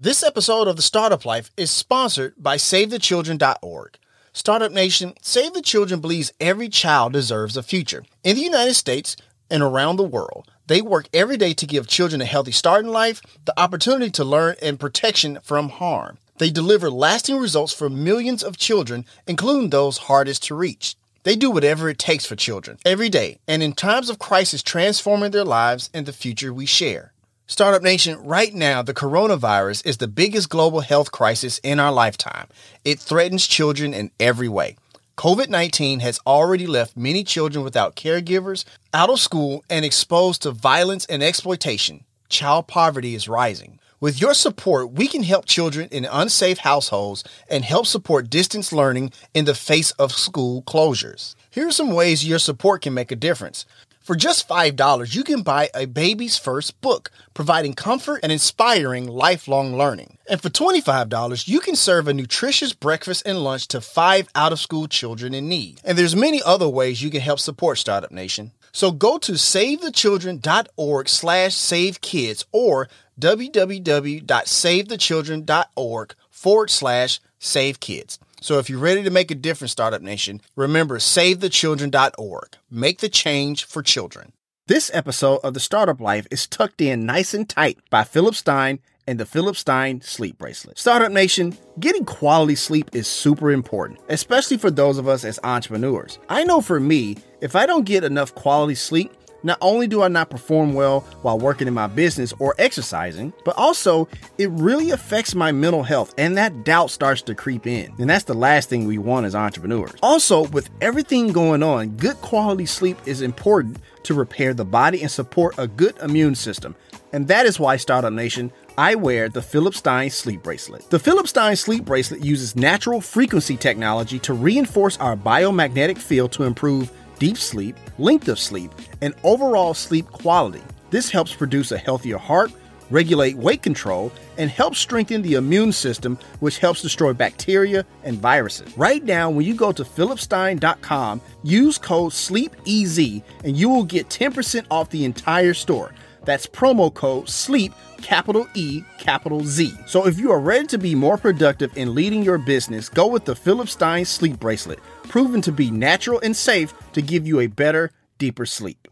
This 0.00 0.22
episode 0.22 0.68
of 0.68 0.76
The 0.76 0.82
Startup 0.82 1.24
Life 1.24 1.50
is 1.56 1.72
sponsored 1.72 2.34
by 2.38 2.56
SaveTheChildren.org. 2.56 3.98
Startup 4.32 4.70
Nation, 4.70 5.14
Save 5.22 5.54
the 5.54 5.60
Children 5.60 5.98
believes 5.98 6.32
every 6.38 6.68
child 6.68 7.14
deserves 7.14 7.56
a 7.56 7.64
future. 7.64 8.04
In 8.22 8.36
the 8.36 8.42
United 8.42 8.74
States 8.74 9.16
and 9.50 9.60
around 9.60 9.96
the 9.96 10.04
world, 10.04 10.48
they 10.68 10.80
work 10.80 11.08
every 11.12 11.36
day 11.36 11.52
to 11.54 11.66
give 11.66 11.88
children 11.88 12.20
a 12.20 12.26
healthy 12.26 12.52
start 12.52 12.84
in 12.84 12.92
life, 12.92 13.20
the 13.44 13.60
opportunity 13.60 14.08
to 14.12 14.22
learn, 14.22 14.54
and 14.62 14.78
protection 14.78 15.40
from 15.42 15.68
harm. 15.68 16.18
They 16.36 16.50
deliver 16.50 16.90
lasting 16.90 17.38
results 17.38 17.72
for 17.72 17.90
millions 17.90 18.44
of 18.44 18.56
children, 18.56 19.04
including 19.26 19.70
those 19.70 19.98
hardest 19.98 20.44
to 20.44 20.54
reach. 20.54 20.94
They 21.24 21.34
do 21.34 21.50
whatever 21.50 21.88
it 21.88 21.98
takes 21.98 22.24
for 22.24 22.36
children 22.36 22.78
every 22.86 23.08
day, 23.08 23.40
and 23.48 23.64
in 23.64 23.72
times 23.72 24.10
of 24.10 24.20
crisis, 24.20 24.62
transforming 24.62 25.32
their 25.32 25.44
lives 25.44 25.90
and 25.92 26.06
the 26.06 26.12
future 26.12 26.54
we 26.54 26.66
share. 26.66 27.12
Startup 27.50 27.82
Nation, 27.82 28.22
right 28.22 28.54
now, 28.54 28.82
the 28.82 28.92
coronavirus 28.92 29.86
is 29.86 29.96
the 29.96 30.06
biggest 30.06 30.50
global 30.50 30.80
health 30.80 31.10
crisis 31.10 31.58
in 31.62 31.80
our 31.80 31.90
lifetime. 31.90 32.46
It 32.84 32.98
threatens 33.00 33.46
children 33.46 33.94
in 33.94 34.10
every 34.20 34.50
way. 34.50 34.76
COVID 35.16 35.48
19 35.48 36.00
has 36.00 36.20
already 36.26 36.66
left 36.66 36.94
many 36.94 37.24
children 37.24 37.64
without 37.64 37.96
caregivers, 37.96 38.66
out 38.92 39.08
of 39.08 39.18
school, 39.18 39.64
and 39.70 39.82
exposed 39.82 40.42
to 40.42 40.50
violence 40.50 41.06
and 41.06 41.22
exploitation. 41.22 42.04
Child 42.28 42.66
poverty 42.66 43.14
is 43.14 43.30
rising. 43.30 43.78
With 43.98 44.20
your 44.20 44.34
support, 44.34 44.92
we 44.92 45.08
can 45.08 45.22
help 45.22 45.46
children 45.46 45.88
in 45.90 46.04
unsafe 46.04 46.58
households 46.58 47.24
and 47.48 47.64
help 47.64 47.86
support 47.86 48.28
distance 48.28 48.74
learning 48.74 49.10
in 49.32 49.46
the 49.46 49.54
face 49.54 49.90
of 49.92 50.12
school 50.12 50.62
closures. 50.62 51.34
Here 51.50 51.66
are 51.66 51.72
some 51.72 51.92
ways 51.92 52.24
your 52.24 52.38
support 52.38 52.82
can 52.82 52.92
make 52.94 53.10
a 53.10 53.16
difference. 53.16 53.64
For 54.08 54.16
just 54.16 54.48
$5, 54.48 55.14
you 55.14 55.22
can 55.22 55.42
buy 55.42 55.68
a 55.74 55.84
baby's 55.84 56.38
first 56.38 56.80
book, 56.80 57.10
providing 57.34 57.74
comfort 57.74 58.20
and 58.22 58.32
inspiring 58.32 59.06
lifelong 59.06 59.76
learning. 59.76 60.16
And 60.30 60.40
for 60.40 60.48
$25, 60.48 61.46
you 61.46 61.60
can 61.60 61.76
serve 61.76 62.08
a 62.08 62.14
nutritious 62.14 62.72
breakfast 62.72 63.24
and 63.26 63.44
lunch 63.44 63.68
to 63.68 63.82
five 63.82 64.30
out 64.34 64.50
of 64.50 64.60
school 64.60 64.88
children 64.88 65.34
in 65.34 65.46
need. 65.46 65.82
And 65.84 65.98
there's 65.98 66.16
many 66.16 66.40
other 66.42 66.70
ways 66.70 67.02
you 67.02 67.10
can 67.10 67.20
help 67.20 67.38
support 67.38 67.76
Startup 67.76 68.10
Nation. 68.10 68.52
So 68.72 68.92
go 68.92 69.18
to 69.18 69.32
savethechildren.org 69.32 71.08
slash 71.10 71.54
savekids 71.54 72.46
or 72.50 72.88
www.savethechildren.org 73.20 76.14
forward 76.30 76.70
slash 76.70 77.20
savekids. 77.38 78.18
So 78.40 78.58
if 78.58 78.70
you're 78.70 78.78
ready 78.78 79.02
to 79.02 79.10
make 79.10 79.30
a 79.30 79.34
difference, 79.34 79.72
Startup 79.72 80.02
Nation, 80.02 80.40
remember 80.54 80.98
savethechildren.org. 80.98 82.56
Make 82.70 83.00
the 83.00 83.08
change 83.08 83.64
for 83.64 83.82
children. 83.82 84.32
This 84.66 84.90
episode 84.92 85.40
of 85.42 85.54
The 85.54 85.60
Startup 85.60 86.00
Life 86.00 86.26
is 86.30 86.46
tucked 86.46 86.80
in 86.80 87.06
nice 87.06 87.34
and 87.34 87.48
tight 87.48 87.78
by 87.90 88.04
Philip 88.04 88.34
Stein 88.34 88.80
and 89.06 89.18
the 89.18 89.24
Philip 89.24 89.56
Stein 89.56 90.02
Sleep 90.02 90.36
Bracelet. 90.36 90.78
Startup 90.78 91.10
Nation, 91.10 91.56
getting 91.80 92.04
quality 92.04 92.54
sleep 92.54 92.90
is 92.92 93.08
super 93.08 93.50
important, 93.50 93.98
especially 94.10 94.58
for 94.58 94.70
those 94.70 94.98
of 94.98 95.08
us 95.08 95.24
as 95.24 95.40
entrepreneurs. 95.42 96.18
I 96.28 96.44
know 96.44 96.60
for 96.60 96.78
me, 96.78 97.16
if 97.40 97.56
I 97.56 97.64
don't 97.64 97.86
get 97.86 98.04
enough 98.04 98.34
quality 98.34 98.74
sleep, 98.74 99.10
not 99.42 99.58
only 99.60 99.86
do 99.86 100.02
I 100.02 100.08
not 100.08 100.30
perform 100.30 100.74
well 100.74 101.00
while 101.22 101.38
working 101.38 101.68
in 101.68 101.74
my 101.74 101.86
business 101.86 102.32
or 102.38 102.54
exercising, 102.58 103.32
but 103.44 103.56
also 103.56 104.08
it 104.36 104.50
really 104.50 104.90
affects 104.90 105.34
my 105.34 105.52
mental 105.52 105.82
health 105.82 106.14
and 106.18 106.36
that 106.36 106.64
doubt 106.64 106.90
starts 106.90 107.22
to 107.22 107.34
creep 107.34 107.66
in. 107.66 107.92
And 107.98 108.08
that's 108.10 108.24
the 108.24 108.34
last 108.34 108.68
thing 108.68 108.86
we 108.86 108.98
want 108.98 109.26
as 109.26 109.34
entrepreneurs. 109.34 109.94
Also, 110.02 110.46
with 110.48 110.70
everything 110.80 111.32
going 111.32 111.62
on, 111.62 111.90
good 111.96 112.16
quality 112.16 112.66
sleep 112.66 112.98
is 113.06 113.22
important 113.22 113.78
to 114.04 114.14
repair 114.14 114.54
the 114.54 114.64
body 114.64 115.02
and 115.02 115.10
support 115.10 115.54
a 115.58 115.66
good 115.66 115.96
immune 115.98 116.34
system. 116.34 116.74
And 117.12 117.28
that 117.28 117.46
is 117.46 117.58
why 117.58 117.76
Startup 117.76 118.12
Nation 118.12 118.52
I 118.76 118.94
wear 118.94 119.28
the 119.28 119.42
Philip 119.42 119.74
Stein 119.74 120.08
sleep 120.10 120.42
bracelet. 120.42 120.88
The 120.90 120.98
Philip 120.98 121.26
Stein 121.26 121.56
sleep 121.56 121.84
bracelet 121.84 122.24
uses 122.24 122.54
natural 122.54 123.00
frequency 123.00 123.56
technology 123.56 124.18
to 124.20 124.34
reinforce 124.34 124.96
our 124.98 125.16
biomagnetic 125.16 125.98
field 125.98 126.32
to 126.32 126.44
improve 126.44 126.92
deep 127.18 127.36
sleep, 127.36 127.76
length 127.98 128.28
of 128.28 128.38
sleep, 128.38 128.70
and 129.00 129.14
overall 129.24 129.74
sleep 129.74 130.06
quality. 130.06 130.62
This 130.90 131.10
helps 131.10 131.34
produce 131.34 131.72
a 131.72 131.78
healthier 131.78 132.18
heart, 132.18 132.52
regulate 132.90 133.36
weight 133.36 133.62
control, 133.62 134.10
and 134.38 134.50
helps 134.50 134.78
strengthen 134.78 135.22
the 135.22 135.34
immune 135.34 135.72
system, 135.72 136.18
which 136.40 136.58
helps 136.58 136.82
destroy 136.82 137.12
bacteria 137.12 137.84
and 138.04 138.18
viruses. 138.18 138.76
Right 138.78 139.04
now, 139.04 139.30
when 139.30 139.44
you 139.44 139.54
go 139.54 139.72
to 139.72 139.84
philipstein.com, 139.84 141.20
use 141.42 141.78
code 141.78 142.12
SLEEPEZ 142.12 143.22
and 143.44 143.56
you 143.56 143.68
will 143.68 143.84
get 143.84 144.08
10% 144.08 144.66
off 144.70 144.90
the 144.90 145.04
entire 145.04 145.54
store. 145.54 145.92
That's 146.24 146.46
promo 146.46 146.92
code 146.92 147.28
SLEEP, 147.28 147.72
capital 148.02 148.46
E, 148.54 148.82
capital 148.98 149.44
Z. 149.44 149.74
So 149.86 150.06
if 150.06 150.18
you 150.18 150.32
are 150.32 150.40
ready 150.40 150.66
to 150.68 150.78
be 150.78 150.94
more 150.94 151.16
productive 151.16 151.76
in 151.76 151.94
leading 151.94 152.22
your 152.22 152.38
business, 152.38 152.88
go 152.88 153.06
with 153.06 153.24
the 153.24 153.36
Philip 153.36 153.68
Stein 153.68 154.04
Sleep 154.04 154.38
Bracelet, 154.38 154.78
proven 155.04 155.40
to 155.42 155.52
be 155.52 155.70
natural 155.70 156.20
and 156.20 156.36
safe 156.36 156.74
to 156.92 157.02
give 157.02 157.26
you 157.26 157.40
a 157.40 157.46
better, 157.46 157.90
deeper 158.18 158.46
sleep. 158.46 158.88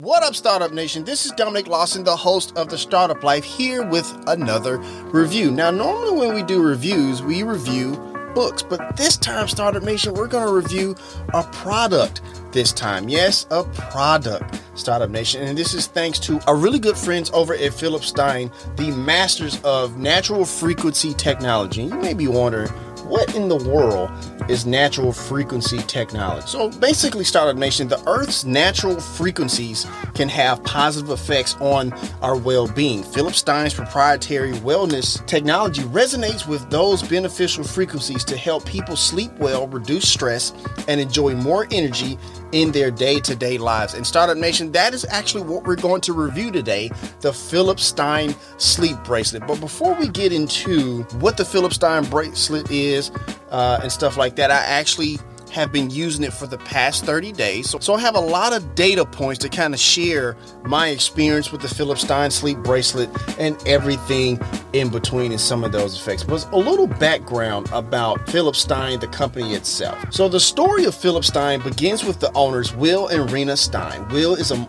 What 0.00 0.24
up, 0.24 0.34
Startup 0.34 0.72
Nation? 0.72 1.04
This 1.04 1.26
is 1.26 1.32
Dominic 1.32 1.68
Lawson, 1.68 2.02
the 2.02 2.16
host 2.16 2.56
of 2.56 2.68
The 2.68 2.76
Startup 2.76 3.22
Life, 3.22 3.44
here 3.44 3.86
with 3.86 4.12
another 4.26 4.78
review. 4.78 5.52
Now, 5.52 5.70
normally 5.70 6.18
when 6.18 6.34
we 6.34 6.42
do 6.42 6.60
reviews, 6.60 7.22
we 7.22 7.44
review 7.44 7.94
books, 8.34 8.64
but 8.64 8.96
this 8.96 9.16
time, 9.16 9.46
Startup 9.46 9.82
Nation, 9.82 10.14
we're 10.14 10.26
going 10.26 10.44
to 10.44 10.52
review 10.52 10.96
a 11.34 11.44
product 11.44 12.20
this 12.52 12.72
time. 12.72 13.08
Yes, 13.08 13.46
a 13.50 13.64
product, 13.64 14.60
Startup 14.74 15.10
Nation. 15.10 15.42
And 15.42 15.56
this 15.56 15.74
is 15.74 15.86
thanks 15.86 16.18
to 16.20 16.40
our 16.46 16.56
really 16.56 16.78
good 16.78 16.96
friends 16.96 17.30
over 17.32 17.54
at 17.54 17.74
Philip 17.74 18.04
Stein, 18.04 18.50
the 18.76 18.90
masters 18.90 19.60
of 19.62 19.96
natural 19.98 20.44
frequency 20.44 21.14
technology. 21.14 21.82
You 21.82 21.96
may 21.96 22.14
be 22.14 22.28
wondering, 22.28 22.68
what 23.08 23.34
in 23.34 23.48
the 23.48 23.56
world 23.56 24.10
is 24.48 24.66
natural 24.66 25.12
frequency 25.12 25.78
technology? 25.78 26.46
So 26.46 26.70
basically, 26.70 27.24
Startup 27.24 27.56
Nation, 27.56 27.88
the 27.88 28.02
Earth's 28.08 28.44
natural 28.44 29.00
frequencies 29.00 29.86
can 30.14 30.28
have 30.28 30.62
positive 30.64 31.10
effects 31.10 31.56
on 31.60 31.92
our 32.20 32.36
well 32.36 32.66
being. 32.68 33.02
Philip 33.02 33.34
Stein's 33.34 33.74
proprietary 33.74 34.52
wellness 34.52 35.24
technology 35.26 35.82
resonates 35.82 36.46
with 36.46 36.68
those 36.70 37.02
beneficial 37.02 37.64
frequencies 37.64 38.24
to 38.24 38.36
help 38.36 38.64
people 38.66 38.96
sleep 38.96 39.32
well, 39.38 39.66
reduce 39.68 40.08
stress, 40.08 40.52
and 40.88 41.00
enjoy 41.00 41.34
more 41.34 41.66
energy 41.70 42.18
in 42.52 42.70
their 42.70 42.90
day 42.90 43.18
to 43.20 43.34
day 43.34 43.58
lives. 43.58 43.94
And 43.94 44.06
Startup 44.06 44.36
Nation, 44.36 44.72
that 44.72 44.94
is 44.94 45.04
actually 45.08 45.42
what 45.42 45.64
we're 45.64 45.76
going 45.76 46.00
to 46.02 46.12
review 46.12 46.50
today 46.50 46.90
the 47.20 47.32
Philip 47.32 47.80
Stein 47.80 48.34
sleep 48.58 48.96
bracelet. 49.04 49.46
But 49.46 49.60
before 49.60 49.94
we 49.94 50.08
get 50.08 50.32
into 50.32 51.02
what 51.18 51.36
the 51.36 51.44
Philip 51.44 51.72
Stein 51.72 52.04
bracelet 52.04 52.70
is 52.70 53.10
uh, 53.50 53.80
and 53.82 53.90
stuff 53.90 54.16
like 54.16 54.31
that, 54.36 54.50
I 54.50 54.58
actually 54.58 55.18
have 55.52 55.70
been 55.70 55.90
using 55.90 56.24
it 56.24 56.32
for 56.32 56.46
the 56.46 56.56
past 56.58 57.04
30 57.04 57.32
days. 57.32 57.68
So, 57.68 57.78
so 57.78 57.94
I 57.94 58.00
have 58.00 58.14
a 58.14 58.20
lot 58.20 58.54
of 58.54 58.74
data 58.74 59.04
points 59.04 59.38
to 59.40 59.50
kind 59.50 59.74
of 59.74 59.80
share 59.80 60.34
my 60.64 60.88
experience 60.88 61.52
with 61.52 61.60
the 61.60 61.68
Philip 61.68 61.98
Stein 61.98 62.30
sleep 62.30 62.58
bracelet 62.58 63.10
and 63.38 63.56
everything 63.68 64.40
in 64.72 64.88
between 64.88 65.30
and 65.30 65.40
some 65.40 65.62
of 65.62 65.70
those 65.70 66.00
effects. 66.00 66.24
But 66.24 66.50
a 66.52 66.56
little 66.56 66.86
background 66.86 67.68
about 67.70 68.28
Philip 68.30 68.56
Stein, 68.56 68.98
the 69.00 69.08
company 69.08 69.52
itself. 69.52 70.02
So 70.10 70.26
the 70.26 70.40
story 70.40 70.86
of 70.86 70.94
Philip 70.94 71.24
Stein 71.24 71.60
begins 71.60 72.02
with 72.02 72.18
the 72.18 72.32
owners, 72.32 72.74
Will 72.74 73.08
and 73.08 73.30
Rena 73.30 73.56
Stein. 73.56 74.08
Will 74.08 74.34
is 74.34 74.50
a 74.52 74.68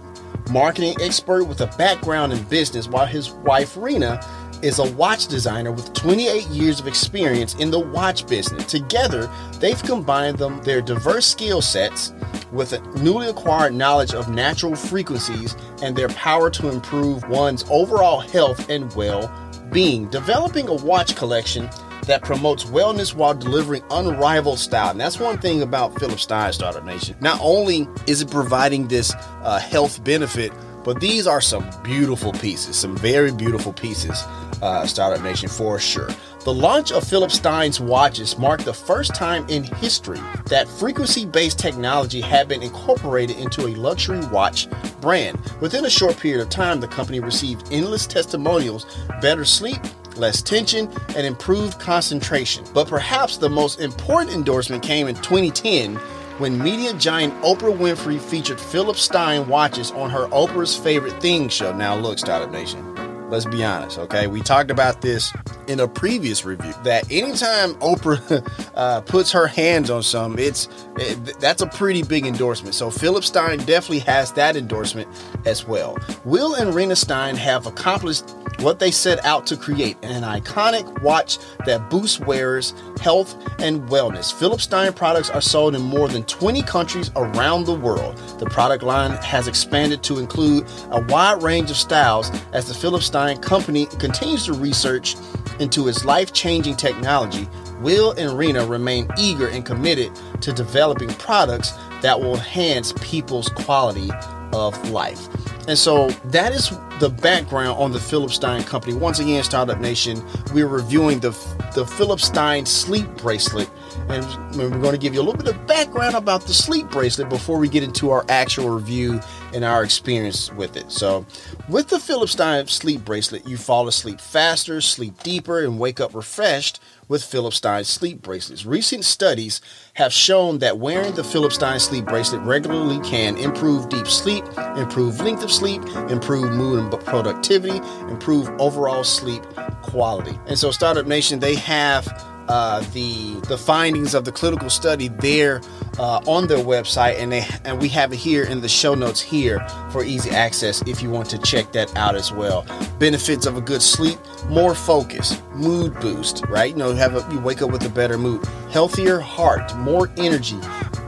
marketing 0.52 0.96
expert 1.00 1.46
with 1.46 1.62
a 1.62 1.68
background 1.78 2.34
in 2.34 2.44
business, 2.44 2.90
while 2.90 3.06
his 3.06 3.32
wife, 3.32 3.78
Rena, 3.78 4.20
is 4.64 4.80
a 4.80 4.92
watch 4.94 5.28
designer 5.28 5.72
with 5.72 5.94
28 5.94 6.48
years 6.48 6.80
of 6.80 6.88
experience 6.88 7.54
in 7.56 7.70
the 7.70 7.80
watch 7.80 8.26
business. 8.28 8.66
Together, 8.66 9.30
they've 9.60 9.84
combined 9.84 10.38
them 10.38 10.64
their 10.64 10.82
diverse 10.82 11.26
skill 11.26 11.62
sets 11.62 12.14
with 12.54 12.72
a 12.72 12.80
newly 13.00 13.28
acquired 13.28 13.74
knowledge 13.74 14.14
of 14.14 14.30
natural 14.30 14.76
frequencies 14.76 15.56
and 15.82 15.96
their 15.96 16.08
power 16.10 16.50
to 16.50 16.70
improve 16.70 17.28
one's 17.28 17.66
overall 17.70 18.22
health 18.22 18.70
and 18.70 18.94
well-being, 18.96 20.10
developing 20.10 20.70
a 20.70 20.74
watch 20.76 21.16
collection 21.16 21.70
that 22.06 22.22
promotes 22.22 22.66
wellness 22.66 23.14
while 23.14 23.34
delivering 23.34 23.84
unrivaled 23.92 24.60
style. 24.60 24.92
And 24.92 25.00
that's 25.00 25.20
one 25.20 25.38
thing 25.38 25.62
about 25.62 25.98
Philip 26.00 26.20
Stein 26.20 26.54
Startup 26.54 26.84
Nation. 26.86 27.16
Not 27.20 27.40
only 27.42 27.88
is 28.08 28.22
it 28.22 28.30
providing 28.30 28.88
this 28.88 29.14
uh, 29.42 29.60
health 29.60 30.04
benefit, 30.04 30.52
but 30.84 31.00
these 31.00 31.28
are 31.28 31.42
some 31.42 31.66
beautiful 31.84 32.32
pieces, 32.34 32.76
some 32.76 32.96
very 32.98 33.32
beautiful 33.32 33.74
pieces, 33.74 34.24
uh, 34.62 34.86
Startup 34.86 35.24
Nation 35.24 35.50
for 35.50 35.80
sure. 35.80 36.10
The 36.44 36.54
launch 36.54 36.92
of 36.92 37.08
Philip 37.08 37.32
Stein's 37.32 37.80
watches 37.80 38.38
marked 38.38 38.66
the 38.66 38.74
first 38.74 39.16
time 39.16 39.46
in 39.48 39.64
history 39.64 40.20
that 40.48 40.68
frequency 40.68 41.26
based 41.26 41.58
technology 41.58 42.20
had 42.20 42.50
been 42.50 42.62
incorporated 42.62 43.38
into 43.38 43.68
a 43.68 43.76
luxury 43.76 44.20
watch 44.28 44.68
brand. 45.00 45.40
Within 45.62 45.86
a 45.86 45.90
short 45.90 46.18
period 46.18 46.42
of 46.42 46.50
time, 46.50 46.82
the 46.82 46.88
company 46.88 47.22
received 47.22 47.70
endless 47.72 48.06
testimonials, 48.06 48.86
better 49.22 49.46
sleep, 49.46 49.80
less 50.18 50.42
tension, 50.42 50.90
and 51.16 51.26
improved 51.26 51.80
concentration. 51.80 52.66
But 52.74 52.90
perhaps 52.90 53.38
the 53.38 53.50
most 53.50 53.80
important 53.80 54.36
endorsement 54.36 54.84
came 54.84 55.08
in 55.08 55.16
2010 55.16 55.98
when 56.44 56.62
media 56.62 56.94
giant 56.96 57.34
Oprah 57.42 57.74
Winfrey 57.74 58.20
featured 58.20 58.60
Philip 58.60 58.98
Stein 58.98 59.48
watches 59.48 59.92
on 59.92 60.10
her 60.10 60.28
Oprah's 60.28 60.76
Favorite 60.76 61.22
Things 61.22 61.54
show. 61.54 61.74
Now, 61.74 61.96
look, 61.96 62.20
Startup 62.20 62.52
Nation. 62.52 62.93
Let's 63.34 63.46
be 63.46 63.64
honest, 63.64 63.98
okay? 63.98 64.28
We 64.28 64.42
talked 64.42 64.70
about 64.70 65.02
this 65.02 65.34
in 65.68 65.80
a 65.80 65.88
previous 65.88 66.46
review 66.46 66.72
that 66.84 67.12
anytime 67.12 67.74
Oprah 67.80 68.48
uh, 68.76 69.02
puts 69.02 69.32
her 69.32 69.48
hands 69.48 69.90
on 69.90 70.04
some, 70.04 70.38
it's 70.38 70.70
it, 70.98 71.40
that's 71.40 71.64
a 71.64 71.66
pretty 71.66 72.04
big 72.04 72.28
endorsement. 72.28 72.76
So 72.76 72.92
Philip 72.92 73.24
Stein 73.24 73.58
definitely 73.58 74.00
has 74.02 74.32
that 74.34 74.56
endorsement 74.56 75.08
as 75.48 75.66
well. 75.66 75.98
Will 76.26 76.54
and 76.54 76.76
Rena 76.76 76.96
Stein 76.96 77.36
have 77.36 77.66
accomplished 77.66 78.30
what 78.60 78.78
they 78.78 78.92
set 78.92 79.24
out 79.26 79.48
to 79.48 79.58
create 79.58 79.98
an 80.04 80.22
iconic 80.22 81.02
watch 81.02 81.40
that 81.66 81.90
boosts 81.90 82.20
wearers' 82.20 82.76
health 83.02 83.36
and 83.60 83.82
wellness. 83.90 84.32
Philip 84.32 84.62
Stein 84.62 84.94
products 84.94 85.32
are 85.32 85.42
sold 85.42 85.74
in 85.74 85.82
more 85.82 86.08
than 86.08 86.24
20 86.26 86.62
countries 86.64 87.10
around 87.16 87.66
the 87.66 87.74
world. 87.74 88.16
The 88.38 88.46
product 88.46 88.84
line 88.84 89.12
has 89.24 89.48
expanded 89.48 90.04
to 90.04 90.20
include 90.20 90.68
a 90.92 91.02
wide 91.02 91.42
range 91.42 91.72
of 91.72 91.78
styles 91.78 92.30
as 92.54 92.68
the 92.68 92.76
Philip 92.76 93.02
Stein 93.02 93.23
company 93.42 93.86
continues 93.86 94.46
to 94.46 94.54
research 94.54 95.16
into 95.60 95.88
its 95.88 96.06
life 96.06 96.34
changing 96.34 96.76
technology. 96.76 97.48
Will 97.82 98.12
and 98.12 98.38
Rena 98.38 98.66
remain 98.66 99.08
eager 99.18 99.48
and 99.50 99.66
committed 99.66 100.12
to 100.42 100.54
developing 100.54 101.10
products 101.10 101.74
that 102.02 102.20
will 102.20 102.36
enhance 102.36 102.94
people's 103.02 103.50
quality 103.50 104.10
of 104.54 104.90
life. 104.90 105.28
And 105.68 105.78
so 105.78 106.10
that 106.26 106.54
is 106.54 106.70
the 107.00 107.10
background 107.10 107.80
on 107.80 107.92
the 107.92 108.00
Philip 108.00 108.32
Stein 108.32 108.64
company. 108.64 108.94
Once 108.94 109.20
again, 109.20 109.44
Startup 109.44 109.80
Nation, 109.80 110.22
we're 110.54 110.68
reviewing 110.68 111.20
the 111.20 111.32
the 111.74 111.86
Philip 111.86 112.20
Stein 112.20 112.66
sleep 112.66 113.08
bracelet, 113.18 113.70
and 114.10 114.26
we're 114.58 114.70
going 114.70 114.92
to 114.92 114.98
give 114.98 115.14
you 115.14 115.22
a 115.22 115.24
little 115.24 115.42
bit 115.42 115.54
of 115.54 115.66
background 115.66 116.16
about 116.16 116.42
the 116.42 116.54
sleep 116.54 116.90
bracelet 116.90 117.30
before 117.30 117.58
we 117.58 117.70
get 117.70 117.82
into 117.82 118.12
our 118.12 118.26
actual 118.30 118.70
review 118.70 119.20
and 119.54 119.64
our 119.64 119.84
experience 119.84 120.52
with 120.52 120.76
it. 120.76 120.92
So, 120.92 121.26
with 121.70 121.90
the 121.90 122.00
Philip 122.00 122.30
Stein 122.30 122.68
sleep 122.68 123.06
bracelet, 123.06 123.48
you 123.48 123.58
fall 123.58 123.88
asleep 123.88 124.20
faster, 124.20 124.82
sleep 124.82 125.22
deeper, 125.24 125.60
and 125.60 125.80
wake 125.80 126.00
up 126.00 126.14
refreshed 126.14 126.80
with 127.08 127.24
Philip 127.24 127.54
Stein 127.54 127.84
sleep 127.84 128.22
bracelets. 128.22 128.66
Recent 128.66 129.06
studies 129.06 129.62
have 129.94 130.12
shown 130.12 130.60
that 130.60 130.80
wearing 130.80 131.14
the 131.14 131.24
Philip 131.24 131.54
Stein 131.54 131.80
sleep 131.80 132.06
bracelet 132.06 132.42
regularly 132.42 133.00
can 133.08 133.38
improve 133.38 133.90
deep 133.90 134.08
sleep, 134.08 134.46
improve 134.78 135.20
length 135.22 135.44
of 135.44 135.52
sleep, 135.52 135.82
improve 136.10 136.52
mood 136.52 136.80
and 136.80 137.06
productivity, 137.06 137.78
improve 138.10 138.50
overall 138.60 139.04
sleep 139.04 139.44
quality. 139.84 140.38
And 140.48 140.58
so, 140.58 140.72
Startup 140.72 141.06
Nation, 141.06 141.40
they 141.40 141.56
have 141.56 142.08
uh, 142.48 142.82
the 142.94 143.40
the 143.48 143.58
findings 143.58 144.14
of 144.14 144.26
the 144.26 144.32
clinical 144.32 144.70
study 144.70 145.08
there 145.08 145.62
uh, 145.98 146.22
on 146.28 146.48
their 146.48 146.58
website, 146.58 147.20
and 147.20 147.32
they 147.32 147.46
and 147.66 147.80
we 147.80 147.88
have 147.90 148.14
it 148.14 148.18
here 148.18 148.44
in 148.44 148.62
the 148.62 148.70
show 148.70 148.96
notes 148.96 149.22
here 149.22 149.66
for 149.92 150.04
easy 150.04 150.30
access 150.30 150.82
if 150.88 151.02
you 151.02 151.10
want 151.10 151.30
to 151.30 151.38
check 151.40 151.72
that 151.74 151.96
out 151.96 152.16
as 152.16 152.32
well. 152.32 152.66
Benefits 153.00 153.46
of 153.46 153.58
a 153.58 153.62
good 153.62 153.82
sleep: 153.82 154.20
more 154.48 154.76
focus, 154.76 155.42
mood 155.54 156.00
boost, 156.00 156.46
right? 156.48 156.72
You 156.72 156.78
know, 156.78 156.94
have 156.94 157.16
a, 157.16 157.34
you 157.34 157.40
wake 157.40 157.62
up 157.62 157.72
with 157.72 157.86
a 157.86 157.90
better 157.90 158.18
mood, 158.18 158.46
healthier 158.72 159.20
heart, 159.20 159.76
more 159.78 160.10
energy, 160.18 160.60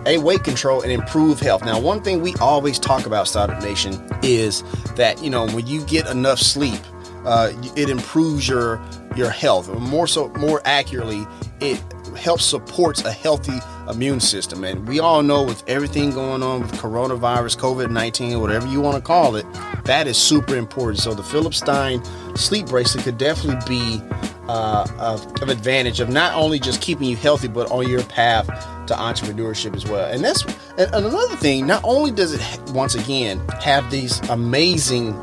a 0.06 0.18
weight 0.18 0.44
control 0.44 0.82
and 0.82 0.92
improve 0.92 1.40
health. 1.40 1.64
Now, 1.66 1.80
one 1.80 2.02
thing 2.02 2.22
we 2.22 2.36
always 2.36 2.80
talk 2.80 3.06
about, 3.06 3.28
Startup 3.28 3.62
Nation, 3.62 4.02
is 4.24 4.64
that 4.96 5.22
you 5.24 5.30
know 5.30 5.48
when 5.48 5.68
you 5.68 5.84
get 5.86 6.08
enough 6.08 6.40
sleep, 6.40 6.80
uh, 7.26 7.52
it 7.76 7.90
improves 7.90 8.48
your 8.48 8.82
your 9.16 9.30
health. 9.30 9.70
More 9.80 10.08
so, 10.08 10.30
more 10.30 10.62
accurately, 10.66 11.26
it 11.60 11.82
helps 12.18 12.46
supports 12.46 13.04
a 13.04 13.12
healthy 13.12 13.58
immune 13.90 14.20
system. 14.20 14.64
And 14.64 14.88
we 14.88 15.00
all 15.00 15.24
know 15.24 15.44
with 15.44 15.64
everything 15.68 16.12
going 16.12 16.44
on 16.44 16.62
with 16.62 16.72
coronavirus, 16.74 17.58
COVID 17.58 17.92
19, 17.92 18.40
whatever 18.40 18.68
you 18.68 18.82
want 18.82 18.96
to 18.96 19.02
call 19.02 19.36
it, 19.36 19.46
that 19.86 20.08
is 20.08 20.18
super 20.18 20.56
important. 20.56 21.00
So 21.00 21.14
the 21.14 21.24
Philip 21.24 21.54
Stein 21.54 22.04
sleep 22.36 22.68
bracelet 22.68 23.04
could 23.04 23.18
definitely 23.18 23.62
be 23.68 24.02
uh, 24.48 24.88
of, 25.00 25.42
of 25.42 25.50
advantage 25.50 26.00
of 26.00 26.10
not 26.10 26.36
only 26.36 26.60
just 26.60 26.82
keeping 26.82 27.08
you 27.08 27.16
healthy, 27.16 27.48
but 27.48 27.72
on 27.72 27.88
your 27.90 28.04
path 28.04 28.48
to 28.88 28.94
entrepreneurship 28.94 29.76
as 29.76 29.86
well. 29.86 30.12
And 30.12 30.24
that's 30.24 30.44
and 30.78 30.94
another 30.94 31.36
thing. 31.38 31.66
Not 31.66 31.82
only 31.84 32.12
does 32.12 32.34
it 32.34 32.72
once 32.72 32.96
again 32.96 33.40
have 33.64 33.90
these 33.90 34.20
amazing 34.30 35.14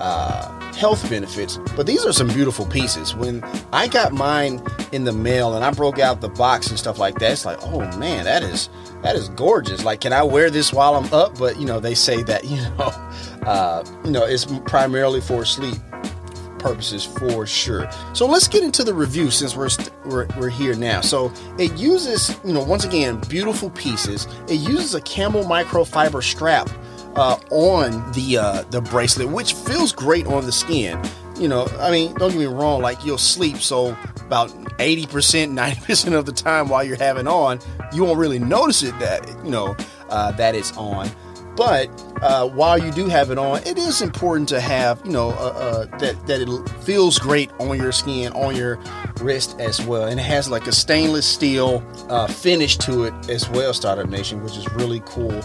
uh, 0.00 0.55
health 0.76 1.08
benefits, 1.08 1.58
but 1.74 1.86
these 1.86 2.04
are 2.04 2.12
some 2.12 2.28
beautiful 2.28 2.66
pieces. 2.66 3.14
When 3.14 3.42
I 3.72 3.88
got 3.88 4.12
mine 4.12 4.62
in 4.92 5.04
the 5.04 5.12
mail 5.12 5.54
and 5.54 5.64
I 5.64 5.70
broke 5.70 5.98
out 5.98 6.20
the 6.20 6.28
box 6.28 6.68
and 6.68 6.78
stuff 6.78 6.98
like 6.98 7.18
that, 7.18 7.32
it's 7.32 7.44
like, 7.44 7.58
oh 7.62 7.80
man, 7.98 8.24
that 8.24 8.42
is 8.42 8.68
that 9.02 9.16
is 9.16 9.28
gorgeous. 9.30 9.84
Like, 9.84 10.00
can 10.00 10.12
I 10.12 10.22
wear 10.22 10.50
this 10.50 10.72
while 10.72 10.94
I'm 10.94 11.12
up? 11.12 11.38
But 11.38 11.58
you 11.58 11.66
know, 11.66 11.80
they 11.80 11.94
say 11.94 12.22
that 12.24 12.44
you 12.50 12.56
know, 12.56 12.92
uh, 13.48 13.84
you 14.04 14.10
know, 14.10 14.24
it's 14.24 14.44
primarily 14.66 15.20
for 15.20 15.44
sleep 15.44 15.76
purposes 16.58 17.04
for 17.04 17.46
sure. 17.46 17.88
So 18.12 18.26
let's 18.26 18.48
get 18.48 18.64
into 18.64 18.82
the 18.82 18.92
review 18.94 19.30
since 19.30 19.54
we're, 19.56 19.68
st- 19.68 19.92
we're 20.04 20.26
we're 20.38 20.48
here 20.48 20.74
now. 20.74 21.00
So 21.00 21.32
it 21.58 21.76
uses, 21.76 22.36
you 22.44 22.52
know, 22.52 22.62
once 22.62 22.84
again, 22.84 23.20
beautiful 23.28 23.70
pieces. 23.70 24.26
It 24.48 24.56
uses 24.56 24.94
a 24.94 25.00
camel 25.02 25.44
microfiber 25.44 26.22
strap 26.22 26.68
uh, 27.16 27.38
on 27.50 28.12
the 28.12 28.38
uh, 28.38 28.62
the 28.70 28.80
bracelet, 28.80 29.28
which 29.28 29.54
feels 29.54 29.92
great 29.92 30.26
on 30.26 30.44
the 30.44 30.52
skin. 30.52 31.02
You 31.38 31.48
know, 31.48 31.66
I 31.80 31.90
mean, 31.90 32.14
don't 32.14 32.30
get 32.30 32.38
me 32.38 32.46
wrong. 32.46 32.80
Like 32.80 33.04
you'll 33.04 33.18
sleep, 33.18 33.58
so 33.58 33.96
about 34.20 34.52
eighty 34.78 35.06
percent, 35.06 35.52
ninety 35.52 35.80
percent 35.80 36.14
of 36.14 36.26
the 36.26 36.32
time 36.32 36.68
while 36.68 36.84
you're 36.84 36.96
having 36.96 37.26
on, 37.26 37.60
you 37.92 38.04
won't 38.04 38.18
really 38.18 38.38
notice 38.38 38.82
it 38.82 38.98
that 39.00 39.28
you 39.44 39.50
know 39.50 39.76
uh, 40.08 40.32
that 40.32 40.54
it's 40.54 40.76
on. 40.76 41.10
But 41.56 41.88
uh, 42.20 42.46
while 42.50 42.76
you 42.76 42.92
do 42.92 43.06
have 43.08 43.30
it 43.30 43.38
on, 43.38 43.62
it 43.66 43.78
is 43.78 44.02
important 44.02 44.46
to 44.50 44.60
have 44.60 45.00
you 45.06 45.12
know 45.12 45.30
uh, 45.30 45.86
uh, 45.88 45.98
that 45.98 46.26
that 46.26 46.40
it 46.42 46.68
feels 46.84 47.18
great 47.18 47.50
on 47.58 47.78
your 47.78 47.92
skin, 47.92 48.32
on 48.34 48.54
your 48.54 48.78
wrist 49.20 49.58
as 49.58 49.80
well, 49.80 50.04
and 50.04 50.20
it 50.20 50.24
has 50.24 50.50
like 50.50 50.66
a 50.66 50.72
stainless 50.72 51.26
steel 51.26 51.82
uh, 52.10 52.26
finish 52.26 52.76
to 52.78 53.04
it 53.04 53.14
as 53.30 53.48
well, 53.48 53.72
Startup 53.72 54.08
Nation, 54.08 54.42
which 54.42 54.56
is 54.56 54.70
really 54.72 55.02
cool. 55.06 55.42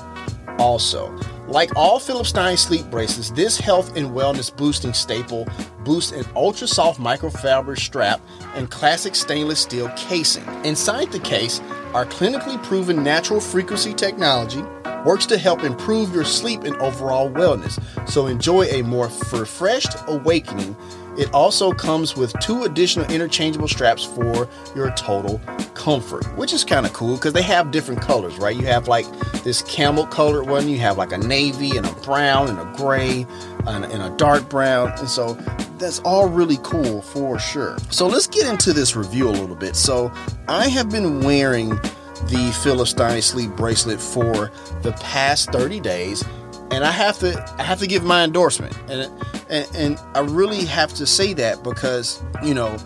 Also, 0.60 1.18
like 1.51 1.75
all 1.75 2.00
Philip 2.00 2.25
Stein 2.25 2.56
sleep 2.56 2.86
braces, 2.89 3.31
this 3.33 3.57
health 3.57 3.98
and 3.98 4.12
wellness 4.12 4.56
boosting 4.56 4.94
staple 4.94 5.48
boosts 5.83 6.12
an 6.13 6.25
ultra 6.36 6.68
soft 6.68 7.00
microfiber 7.00 7.77
strap 7.77 8.21
and 8.56 8.71
classic 8.71 9.15
stainless 9.15 9.59
steel 9.59 9.89
casing. 9.98 10.45
Inside 10.63 11.12
the 11.12 11.19
case, 11.19 11.59
our 11.94 12.06
clinically 12.06 12.62
proven 12.63 13.03
natural 13.03 13.42
frequency 13.42 13.94
technology 13.94 14.63
works 15.06 15.25
to 15.25 15.38
help 15.38 15.63
improve 15.63 16.13
your 16.13 16.24
sleep 16.24 16.63
and 16.63 16.75
overall 16.77 17.30
wellness. 17.30 17.81
So 18.07 18.27
enjoy 18.27 18.63
a 18.68 18.81
more 18.83 19.07
refreshed 19.33 19.95
awakening 20.07 20.75
it 21.18 21.34
also 21.34 21.72
comes 21.72 22.16
with 22.16 22.34
two 22.40 22.63
additional 22.63 23.06
interchangeable 23.12 23.68
straps 23.68 24.04
for 24.04 24.48
your 24.75 24.91
total 24.91 25.39
comfort, 25.74 26.25
which 26.38 26.53
is 26.53 26.63
kind 26.63 26.86
of 26.86 26.94
cool 26.94 27.15
because 27.15 27.34
they 27.34 27.41
have 27.41 27.72
different 27.72 28.01
colors, 28.01 28.38
right? 28.38 28.56
You 28.56 28.65
have 28.68 28.88
like 28.88 29.06
this 29.44 29.62
camel 29.63 30.06
colored 30.06 30.48
one, 30.48 30.70
you 30.70 30.80
have 30.80 30.98
like 30.98 31.12
a 31.12 31.18
navy 31.18 31.75
and 31.75 31.86
a 31.86 31.91
brown 32.01 32.50
and 32.50 32.60
a 32.60 32.74
gray 32.77 33.25
and, 33.68 33.86
and 33.86 34.01
a 34.01 34.15
dark 34.18 34.50
brown. 34.50 34.91
And 35.00 35.10
so 35.10 35.34
that's 35.77 36.00
all 36.00 36.30
really 36.30 36.60
cool 36.63 37.01
for 37.01 37.39
sure. 37.39 37.77
So 37.89 38.08
let's 38.08 38.27
get 38.27 38.48
into 38.48 38.72
this 38.74 38.96
review 38.96 39.30
a 39.30 39.32
little 39.32 39.56
bit. 39.56 39.75
So 39.75 40.12
I 40.48 40.68
have 40.70 40.89
been 40.89 41.22
wearing 41.22 41.70
the 41.70 42.58
Philip 42.63 42.88
Stein 42.88 43.22
sleep 43.22 43.51
bracelet 43.51 44.00
for 44.00 44.51
the 44.82 44.91
past 45.01 45.51
30 45.51 45.80
days 45.80 46.24
and 46.72 46.84
I 46.84 46.92
have 46.92 47.20
to 47.20 47.56
I 47.60 47.63
have 47.63 47.80
to 47.80 47.88
give 47.88 48.04
my 48.04 48.24
endorsement, 48.24 48.78
and, 48.90 49.12
and 49.50 49.68
and 49.75 50.00
I 50.16 50.22
really 50.22 50.66
have 50.66 50.94
to 50.96 51.06
say 51.06 51.34
that 51.34 51.63
because 51.63 52.24
you 52.44 52.54
know 52.54 52.78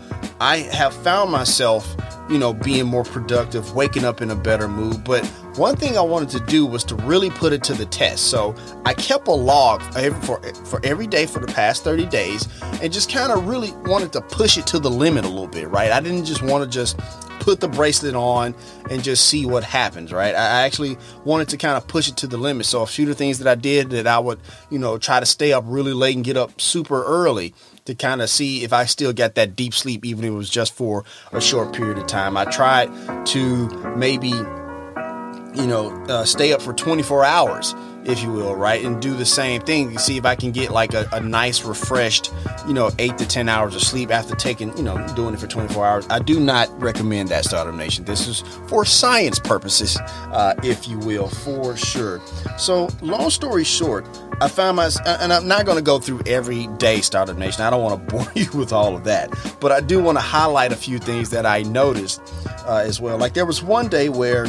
I 0.41 0.57
have 0.57 0.93
found 0.93 1.31
myself 1.31 1.95
you 2.29 2.37
know 2.37 2.53
being 2.53 2.85
more 2.85 3.03
productive, 3.03 3.75
waking 3.75 4.03
up 4.03 4.21
in 4.21 4.31
a 4.31 4.35
better 4.35 4.67
mood. 4.67 5.03
But 5.03 5.25
one 5.57 5.75
thing 5.75 5.97
I 5.97 6.01
wanted 6.01 6.29
to 6.29 6.39
do 6.41 6.65
was 6.65 6.83
to 6.85 6.95
really 6.95 7.29
put 7.29 7.53
it 7.53 7.63
to 7.65 7.73
the 7.73 7.85
test. 7.85 8.29
So 8.29 8.55
I 8.85 8.93
kept 8.93 9.27
a 9.27 9.31
log 9.31 9.81
for 10.23 10.41
for 10.65 10.83
every 10.83 11.07
day 11.07 11.25
for 11.25 11.39
the 11.39 11.47
past 11.47 11.83
30 11.83 12.07
days, 12.07 12.47
and 12.81 12.91
just 12.91 13.11
kind 13.11 13.31
of 13.31 13.47
really 13.47 13.71
wanted 13.85 14.11
to 14.13 14.21
push 14.21 14.57
it 14.57 14.65
to 14.67 14.79
the 14.79 14.89
limit 14.89 15.25
a 15.25 15.29
little 15.29 15.47
bit. 15.47 15.69
Right? 15.69 15.91
I 15.91 15.99
didn't 15.99 16.25
just 16.25 16.41
want 16.41 16.63
to 16.63 16.69
just 16.69 16.99
put 17.45 17.59
the 17.59 17.67
bracelet 17.67 18.15
on 18.15 18.55
and 18.89 19.03
just 19.03 19.27
see 19.27 19.45
what 19.45 19.63
happens, 19.63 20.11
right? 20.11 20.33
I 20.33 20.65
actually 20.65 20.97
wanted 21.25 21.47
to 21.49 21.57
kind 21.57 21.77
of 21.77 21.87
push 21.87 22.09
it 22.09 22.17
to 22.17 22.27
the 22.27 22.37
limit. 22.37 22.65
So 22.65 22.81
a 22.81 22.87
few 22.87 23.05
of 23.05 23.09
the 23.09 23.13
things 23.13 23.37
that 23.37 23.47
I 23.47 23.53
did 23.53 23.91
that 23.91 24.07
I 24.07 24.17
would, 24.17 24.39
you 24.71 24.79
know, 24.79 24.97
try 24.97 25.19
to 25.19 25.27
stay 25.27 25.53
up 25.53 25.63
really 25.67 25.93
late 25.93 26.15
and 26.15 26.25
get 26.25 26.37
up 26.37 26.59
super 26.59 27.03
early 27.03 27.53
to 27.85 27.93
kind 27.93 28.23
of 28.23 28.31
see 28.31 28.63
if 28.63 28.73
I 28.73 28.85
still 28.85 29.13
get 29.13 29.35
that 29.35 29.55
deep 29.55 29.75
sleep, 29.75 30.03
even 30.05 30.25
if 30.25 30.31
it 30.31 30.33
was 30.33 30.49
just 30.49 30.73
for 30.73 31.03
a 31.33 31.39
short 31.39 31.71
period 31.71 31.99
of 31.99 32.07
time. 32.07 32.35
I 32.35 32.45
tried 32.45 32.87
to 33.27 33.67
maybe, 33.95 34.29
you 34.29 35.67
know, 35.67 35.91
uh, 36.09 36.25
stay 36.25 36.51
up 36.51 36.63
for 36.63 36.73
24 36.73 37.25
hours 37.25 37.75
if 38.05 38.21
you 38.21 38.31
will, 38.31 38.55
right? 38.55 38.83
And 38.83 39.01
do 39.01 39.13
the 39.13 39.25
same 39.25 39.61
thing 39.61 39.97
see 39.97 40.17
if 40.17 40.25
I 40.25 40.35
can 40.35 40.51
get 40.51 40.71
like 40.71 40.93
a, 40.93 41.07
a 41.11 41.19
nice, 41.19 41.63
refreshed, 41.63 42.31
you 42.67 42.73
know, 42.73 42.91
eight 42.99 43.17
to 43.17 43.27
10 43.27 43.49
hours 43.49 43.75
of 43.75 43.81
sleep 43.81 44.11
after 44.11 44.35
taking, 44.35 44.75
you 44.77 44.83
know, 44.83 44.95
doing 45.15 45.33
it 45.33 45.39
for 45.39 45.47
24 45.47 45.85
hours. 45.85 46.07
I 46.09 46.19
do 46.19 46.39
not 46.39 46.69
recommend 46.81 47.29
that 47.29 47.45
Startup 47.45 47.73
Nation. 47.73 48.05
This 48.05 48.27
is 48.27 48.41
for 48.67 48.85
science 48.85 49.39
purposes, 49.39 49.97
uh, 50.31 50.53
if 50.63 50.87
you 50.87 50.99
will, 50.99 51.27
for 51.27 51.75
sure. 51.75 52.21
So, 52.57 52.89
long 53.01 53.29
story 53.29 53.63
short, 53.63 54.07
I 54.41 54.49
found 54.49 54.77
my, 54.77 54.89
and 55.05 55.33
I'm 55.33 55.47
not 55.47 55.65
going 55.65 55.77
to 55.77 55.83
go 55.83 55.99
through 55.99 56.21
every 56.25 56.67
day 56.77 57.01
Startup 57.01 57.37
Nation. 57.37 57.63
I 57.63 57.69
don't 57.69 57.83
want 57.83 58.07
to 58.07 58.15
bore 58.15 58.31
you 58.35 58.51
with 58.57 58.71
all 58.71 58.95
of 58.95 59.03
that, 59.05 59.33
but 59.59 59.71
I 59.71 59.81
do 59.81 60.01
want 60.01 60.17
to 60.17 60.23
highlight 60.23 60.71
a 60.71 60.75
few 60.75 60.99
things 60.99 61.29
that 61.31 61.45
I 61.45 61.63
noticed 61.63 62.21
uh, 62.67 62.83
as 62.85 63.01
well. 63.01 63.17
Like 63.17 63.33
there 63.33 63.45
was 63.45 63.63
one 63.63 63.87
day 63.87 64.09
where 64.09 64.47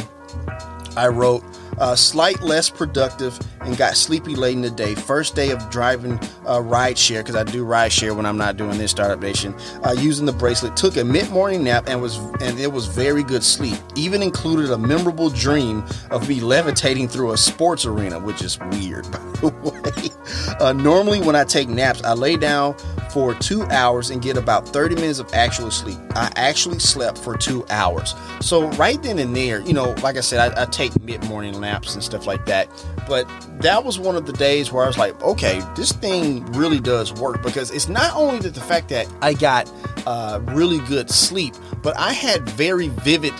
I 0.95 1.07
wrote, 1.07 1.43
uh, 1.79 1.95
slight 1.95 2.41
less 2.41 2.69
productive 2.69 3.37
and 3.67 3.77
got 3.77 3.95
sleepy 3.95 4.35
late 4.35 4.55
in 4.55 4.61
the 4.61 4.71
day. 4.71 4.95
First 4.95 5.35
day 5.35 5.51
of 5.51 5.69
driving 5.69 6.19
uh, 6.47 6.61
ride 6.61 6.97
share 6.97 7.21
because 7.21 7.35
I 7.35 7.43
do 7.43 7.63
ride 7.63 7.91
share 7.91 8.15
when 8.15 8.25
I'm 8.25 8.37
not 8.37 8.57
doing 8.57 8.77
this 8.77 8.91
startup 8.91 9.19
nation. 9.19 9.53
Uh, 9.83 9.91
using 9.91 10.25
the 10.25 10.31
bracelet, 10.31 10.75
took 10.75 10.97
a 10.97 11.03
mid 11.03 11.29
morning 11.29 11.63
nap 11.63 11.87
and 11.87 12.01
was 12.01 12.17
and 12.41 12.57
it 12.59 12.71
was 12.71 12.87
very 12.87 13.23
good 13.23 13.43
sleep. 13.43 13.77
Even 13.95 14.23
included 14.23 14.71
a 14.71 14.77
memorable 14.77 15.29
dream 15.29 15.85
of 16.09 16.27
me 16.27 16.39
levitating 16.39 17.07
through 17.07 17.33
a 17.33 17.37
sports 17.37 17.85
arena, 17.85 18.19
which 18.19 18.41
is 18.41 18.57
weird 18.71 19.03
by 19.11 19.19
the 19.41 19.49
way. 19.61 20.57
Uh, 20.59 20.73
normally 20.73 21.21
when 21.21 21.35
I 21.35 21.43
take 21.43 21.67
naps, 21.67 22.03
I 22.03 22.13
lay 22.13 22.37
down 22.37 22.75
for 23.11 23.33
two 23.33 23.63
hours 23.65 24.09
and 24.09 24.21
get 24.21 24.37
about 24.37 24.67
30 24.67 24.95
minutes 24.95 25.19
of 25.19 25.33
actual 25.33 25.71
sleep. 25.71 25.97
I 26.15 26.31
actually 26.35 26.79
slept 26.79 27.17
for 27.17 27.37
two 27.37 27.65
hours. 27.69 28.15
So 28.41 28.69
right 28.71 29.01
then 29.01 29.19
and 29.19 29.35
there, 29.35 29.59
you 29.61 29.73
know, 29.73 29.91
like 30.01 30.17
I 30.17 30.21
said, 30.21 30.57
I, 30.57 30.63
I 30.63 30.65
take 30.65 30.99
mid 31.01 31.23
morning 31.25 31.59
naps 31.59 31.93
and 31.95 32.03
stuff 32.03 32.25
like 32.25 32.45
that. 32.45 32.69
But 33.07 33.27
that 33.61 33.83
was 33.83 33.97
one 33.99 34.15
of 34.15 34.25
the 34.25 34.33
days 34.33 34.71
where 34.71 34.83
I 34.83 34.87
was 34.87 34.97
like, 34.97 35.19
okay, 35.21 35.61
this 35.75 35.91
thing 35.91 36.45
really 36.53 36.79
does 36.79 37.13
work 37.13 37.41
because 37.41 37.71
it's 37.71 37.87
not 37.87 38.15
only 38.15 38.39
that 38.39 38.53
the 38.53 38.61
fact 38.61 38.89
that 38.89 39.07
I 39.21 39.33
got 39.33 39.71
uh, 40.05 40.39
really 40.45 40.79
good 40.87 41.09
sleep, 41.09 41.55
but 41.81 41.97
I 41.97 42.13
had 42.13 42.47
very 42.49 42.89
vivid 42.89 43.33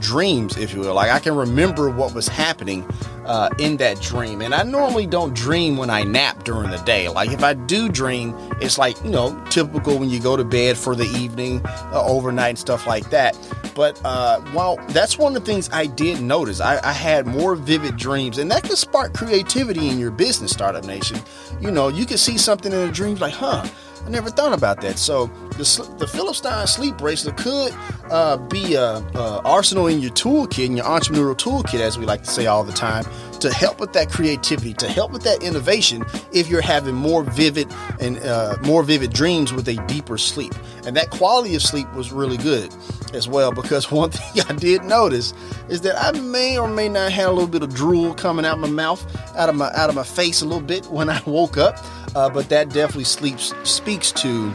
dreams, 0.00 0.56
if 0.56 0.74
you 0.74 0.80
will. 0.80 0.94
Like 0.94 1.10
I 1.10 1.18
can 1.18 1.34
remember 1.34 1.90
what 1.90 2.14
was 2.14 2.28
happening 2.28 2.86
uh, 3.26 3.48
in 3.58 3.76
that 3.78 4.00
dream. 4.00 4.40
And 4.40 4.54
I 4.54 4.62
normally 4.62 5.06
don't 5.06 5.34
dream 5.34 5.76
when 5.76 5.90
I 5.90 6.02
nap 6.02 6.44
during 6.44 6.70
the 6.70 6.78
day. 6.78 7.08
Like 7.08 7.30
if 7.30 7.42
I 7.42 7.54
do 7.54 7.88
dream, 7.88 8.34
it's 8.60 8.78
like, 8.78 9.02
you 9.04 9.10
know, 9.10 9.42
typical 9.50 9.98
when 9.98 10.10
you 10.10 10.20
go 10.20 10.36
to 10.36 10.44
bed 10.44 10.76
for 10.76 10.94
the 10.94 11.06
evening, 11.06 11.60
uh, 11.64 12.04
overnight, 12.04 12.50
and 12.50 12.58
stuff 12.58 12.86
like 12.86 13.10
that. 13.10 13.36
But 13.74 14.00
uh, 14.04 14.40
while 14.52 14.76
that's 14.88 15.18
one 15.18 15.34
of 15.36 15.44
the 15.44 15.52
things 15.52 15.68
I 15.72 15.86
did 15.86 16.20
notice, 16.20 16.60
I, 16.60 16.80
I 16.84 16.92
had 16.92 17.26
more 17.26 17.56
vivid 17.56 17.96
dreams, 17.96 18.38
and 18.38 18.50
that 18.50 18.62
can 18.62 18.76
spark 18.76 19.14
creativity 19.14 19.88
in 19.88 19.98
your 19.98 20.12
business, 20.12 20.52
Startup 20.52 20.84
Nation. 20.84 21.18
You 21.60 21.70
know, 21.70 21.88
you 21.88 22.06
can 22.06 22.18
see 22.18 22.38
something 22.38 22.72
in 22.72 22.78
a 22.78 22.92
dream 22.92 23.16
like, 23.16 23.34
huh, 23.34 23.66
I 24.04 24.10
never 24.10 24.28
thought 24.28 24.52
about 24.52 24.80
that. 24.82 24.98
So 24.98 25.26
the, 25.52 25.96
the 25.98 26.06
Philip 26.06 26.36
Stein 26.36 26.66
sleep 26.66 26.98
bracelet 26.98 27.36
could 27.36 27.72
uh, 28.10 28.36
be 28.36 28.74
a, 28.74 28.96
a, 28.96 29.40
arsenal 29.44 29.86
in 29.86 30.00
your 30.00 30.12
toolkit, 30.12 30.66
in 30.66 30.76
your 30.76 30.84
entrepreneurial 30.84 31.36
toolkit, 31.36 31.80
as 31.80 31.98
we 31.98 32.04
like 32.04 32.22
to 32.22 32.30
say 32.30 32.46
all 32.46 32.64
the 32.64 32.72
time, 32.72 33.04
to 33.44 33.52
help 33.52 33.78
with 33.78 33.92
that 33.92 34.10
creativity, 34.10 34.72
to 34.72 34.88
help 34.88 35.12
with 35.12 35.22
that 35.22 35.42
innovation. 35.42 36.02
If 36.32 36.48
you're 36.48 36.62
having 36.62 36.94
more 36.94 37.22
vivid 37.24 37.70
and 38.00 38.18
uh, 38.20 38.56
more 38.62 38.82
vivid 38.82 39.12
dreams 39.12 39.52
with 39.52 39.68
a 39.68 39.74
deeper 39.86 40.16
sleep, 40.16 40.54
and 40.86 40.96
that 40.96 41.10
quality 41.10 41.54
of 41.54 41.60
sleep 41.60 41.92
was 41.92 42.10
really 42.10 42.38
good 42.38 42.74
as 43.12 43.28
well. 43.28 43.52
Because 43.52 43.90
one 43.90 44.10
thing 44.10 44.42
I 44.48 44.54
did 44.54 44.82
notice 44.84 45.34
is 45.68 45.82
that 45.82 45.94
I 46.02 46.18
may 46.18 46.56
or 46.56 46.68
may 46.68 46.88
not 46.88 47.12
have 47.12 47.28
a 47.28 47.32
little 47.32 47.48
bit 47.48 47.62
of 47.62 47.74
drool 47.74 48.14
coming 48.14 48.46
out 48.46 48.58
my 48.58 48.68
mouth, 48.68 49.04
out 49.36 49.50
of 49.50 49.56
my 49.56 49.70
out 49.74 49.90
of 49.90 49.94
my 49.94 50.04
face 50.04 50.40
a 50.40 50.46
little 50.46 50.62
bit 50.62 50.86
when 50.86 51.10
I 51.10 51.20
woke 51.26 51.58
up. 51.58 51.76
Uh, 52.16 52.30
but 52.30 52.48
that 52.48 52.70
definitely 52.70 53.04
sleeps 53.04 53.52
speaks 53.64 54.10
to 54.12 54.48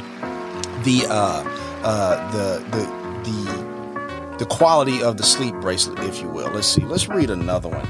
the 0.84 1.06
uh, 1.08 1.44
uh, 1.84 2.32
the 2.32 2.64
the 2.72 3.30
the 3.30 4.36
the 4.40 4.46
quality 4.46 5.04
of 5.04 5.18
the 5.18 5.24
sleep 5.24 5.54
bracelet, 5.56 6.00
if 6.00 6.22
you 6.22 6.30
will. 6.30 6.50
Let's 6.50 6.68
see. 6.68 6.82
Let's 6.82 7.08
read 7.08 7.30
another 7.30 7.70
one, 7.70 7.88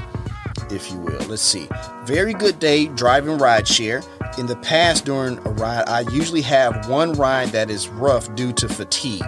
if 0.72 0.90
you 0.90 0.98
will. 0.98 1.20
Let's 1.26 1.42
see. 1.42 1.68
Very 2.04 2.32
good 2.32 2.58
day 2.58 2.86
driving 2.86 3.38
ride 3.38 3.66
share. 3.66 4.02
In 4.38 4.46
the 4.46 4.56
past, 4.56 5.04
during 5.04 5.38
a 5.38 5.50
ride, 5.50 5.88
I 5.88 6.00
usually 6.12 6.42
have 6.42 6.88
one 6.88 7.12
ride 7.12 7.48
that 7.48 7.70
is 7.70 7.88
rough 7.88 8.32
due 8.34 8.52
to 8.54 8.68
fatigue. 8.68 9.24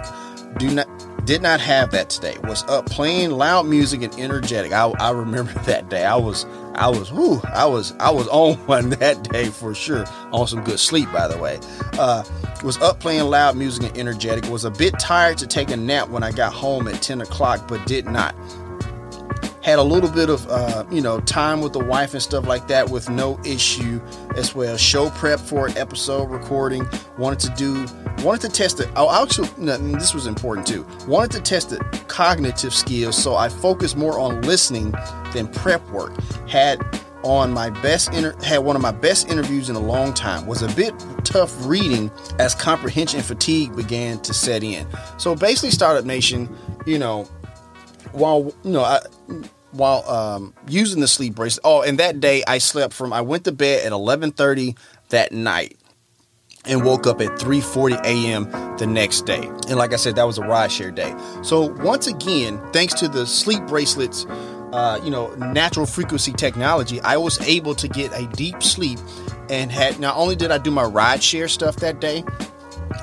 Do 0.57 0.69
not 0.69 0.87
did 1.25 1.41
not 1.41 1.61
have 1.61 1.91
that 1.91 2.09
today. 2.09 2.37
Was 2.43 2.63
up 2.63 2.85
playing 2.87 3.31
loud 3.31 3.65
music 3.65 4.01
and 4.01 4.13
energetic. 4.19 4.73
I, 4.73 4.89
I 4.99 5.11
remember 5.11 5.51
that 5.65 5.89
day. 5.89 6.05
I 6.05 6.15
was 6.15 6.45
I 6.75 6.89
was 6.89 7.11
whoo, 7.11 7.41
I 7.45 7.65
was 7.65 7.93
I 7.99 8.09
was 8.09 8.27
on 8.27 8.55
one 8.65 8.89
that 8.91 9.23
day 9.31 9.45
for 9.45 9.73
sure. 9.73 10.05
On 10.31 10.47
some 10.47 10.63
good 10.63 10.79
sleep, 10.79 11.11
by 11.11 11.27
the 11.27 11.37
way. 11.37 11.59
Uh, 11.93 12.23
was 12.63 12.77
up 12.77 12.99
playing 12.99 13.25
loud 13.25 13.57
music 13.57 13.89
and 13.89 13.97
energetic. 13.97 14.49
Was 14.49 14.65
a 14.65 14.71
bit 14.71 14.97
tired 14.99 15.37
to 15.39 15.47
take 15.47 15.69
a 15.69 15.77
nap 15.77 16.09
when 16.09 16.23
I 16.23 16.31
got 16.31 16.53
home 16.53 16.87
at 16.87 17.01
10 17.01 17.21
o'clock, 17.21 17.67
but 17.67 17.85
did 17.85 18.05
not 18.05 18.35
had 19.63 19.79
a 19.79 19.83
little 19.83 20.09
bit 20.09 20.29
of 20.29 20.47
uh, 20.49 20.83
you 20.91 21.01
know 21.01 21.19
time 21.21 21.61
with 21.61 21.73
the 21.73 21.83
wife 21.83 22.13
and 22.13 22.21
stuff 22.21 22.45
like 22.45 22.67
that 22.67 22.89
with 22.89 23.09
no 23.09 23.39
issue 23.45 24.01
as 24.35 24.53
well. 24.53 24.77
Show 24.77 25.09
prep 25.11 25.39
for 25.39 25.67
an 25.67 25.77
episode 25.77 26.29
recording. 26.29 26.87
Wanted 27.17 27.39
to 27.39 27.49
do 27.55 27.85
wanted 28.23 28.41
to 28.41 28.49
test 28.49 28.79
it 28.79 28.89
oh 28.95 29.23
actually 29.23 29.47
this 29.93 30.13
was 30.13 30.27
important 30.27 30.67
too. 30.67 30.85
Wanted 31.07 31.31
to 31.31 31.41
test 31.41 31.69
the 31.69 31.79
cognitive 32.07 32.73
skills 32.73 33.21
so 33.21 33.35
i 33.35 33.49
focused 33.49 33.97
more 33.97 34.19
on 34.19 34.41
listening 34.41 34.93
than 35.33 35.47
prep 35.47 35.87
work. 35.89 36.13
Had 36.47 36.81
on 37.23 37.53
my 37.53 37.69
best 37.69 38.11
inter- 38.13 38.35
had 38.43 38.57
one 38.59 38.75
of 38.75 38.81
my 38.81 38.91
best 38.91 39.29
interviews 39.29 39.69
in 39.69 39.77
a 39.77 39.79
long 39.79 40.13
time. 40.13 40.45
Was 40.45 40.61
a 40.61 40.67
bit 40.75 40.93
tough 41.23 41.55
reading 41.65 42.11
as 42.37 42.53
comprehension 42.53 43.21
fatigue 43.21 43.73
began 43.77 44.19
to 44.21 44.33
set 44.33 44.61
in. 44.61 44.85
So 45.17 45.33
basically 45.33 45.71
startup 45.71 46.03
nation 46.03 46.53
you 46.85 46.99
know 46.99 47.27
while 48.13 48.53
you 48.63 48.71
know 48.71 48.83
I, 48.83 48.99
while 49.71 50.07
um, 50.09 50.53
using 50.67 51.01
the 51.01 51.07
sleep 51.07 51.35
bracelet. 51.35 51.61
Oh, 51.63 51.81
and 51.81 51.99
that 51.99 52.19
day 52.19 52.43
I 52.47 52.59
slept 52.59 52.93
from 52.93 53.11
I 53.11 53.21
went 53.21 53.43
to 53.45 53.51
bed 53.51 53.85
at 53.85 53.91
11:30 53.91 54.77
that 55.09 55.31
night 55.31 55.77
and 56.65 56.83
woke 56.85 57.07
up 57.07 57.21
at 57.21 57.39
3:40 57.39 57.99
a.m. 58.03 58.77
the 58.77 58.87
next 58.87 59.25
day. 59.25 59.43
And 59.67 59.75
like 59.75 59.93
I 59.93 59.97
said, 59.97 60.15
that 60.15 60.25
was 60.25 60.37
a 60.37 60.43
ride 60.43 60.71
share 60.71 60.91
day. 60.91 61.13
So 61.41 61.73
once 61.83 62.07
again, 62.07 62.61
thanks 62.71 62.93
to 62.95 63.07
the 63.07 63.25
sleep 63.27 63.65
bracelets, 63.67 64.25
uh, 64.71 64.99
you 65.03 65.11
know, 65.11 65.33
natural 65.35 65.85
frequency 65.85 66.31
technology, 66.31 67.01
I 67.01 67.17
was 67.17 67.39
able 67.47 67.75
to 67.75 67.87
get 67.87 68.11
a 68.13 68.27
deep 68.27 68.63
sleep 68.63 68.99
and 69.49 69.71
had 69.71 69.99
not 69.99 70.15
only 70.15 70.35
did 70.35 70.51
I 70.51 70.57
do 70.57 70.71
my 70.71 70.83
ride 70.83 71.21
share 71.21 71.47
stuff 71.47 71.75
that 71.77 71.99
day, 71.99 72.23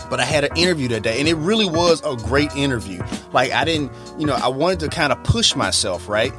but 0.08 0.20
I 0.20 0.24
had 0.24 0.44
an 0.44 0.56
interview 0.56 0.88
that 0.88 1.02
day 1.02 1.18
and 1.18 1.28
it 1.28 1.36
really 1.36 1.66
was 1.66 2.02
a 2.04 2.16
great 2.16 2.54
interview. 2.54 3.02
Like 3.32 3.52
I 3.52 3.64
didn't, 3.64 3.92
you 4.18 4.26
know, 4.26 4.34
I 4.34 4.48
wanted 4.48 4.80
to 4.80 4.88
kind 4.88 5.12
of 5.12 5.22
push 5.24 5.54
myself, 5.54 6.08
right? 6.08 6.32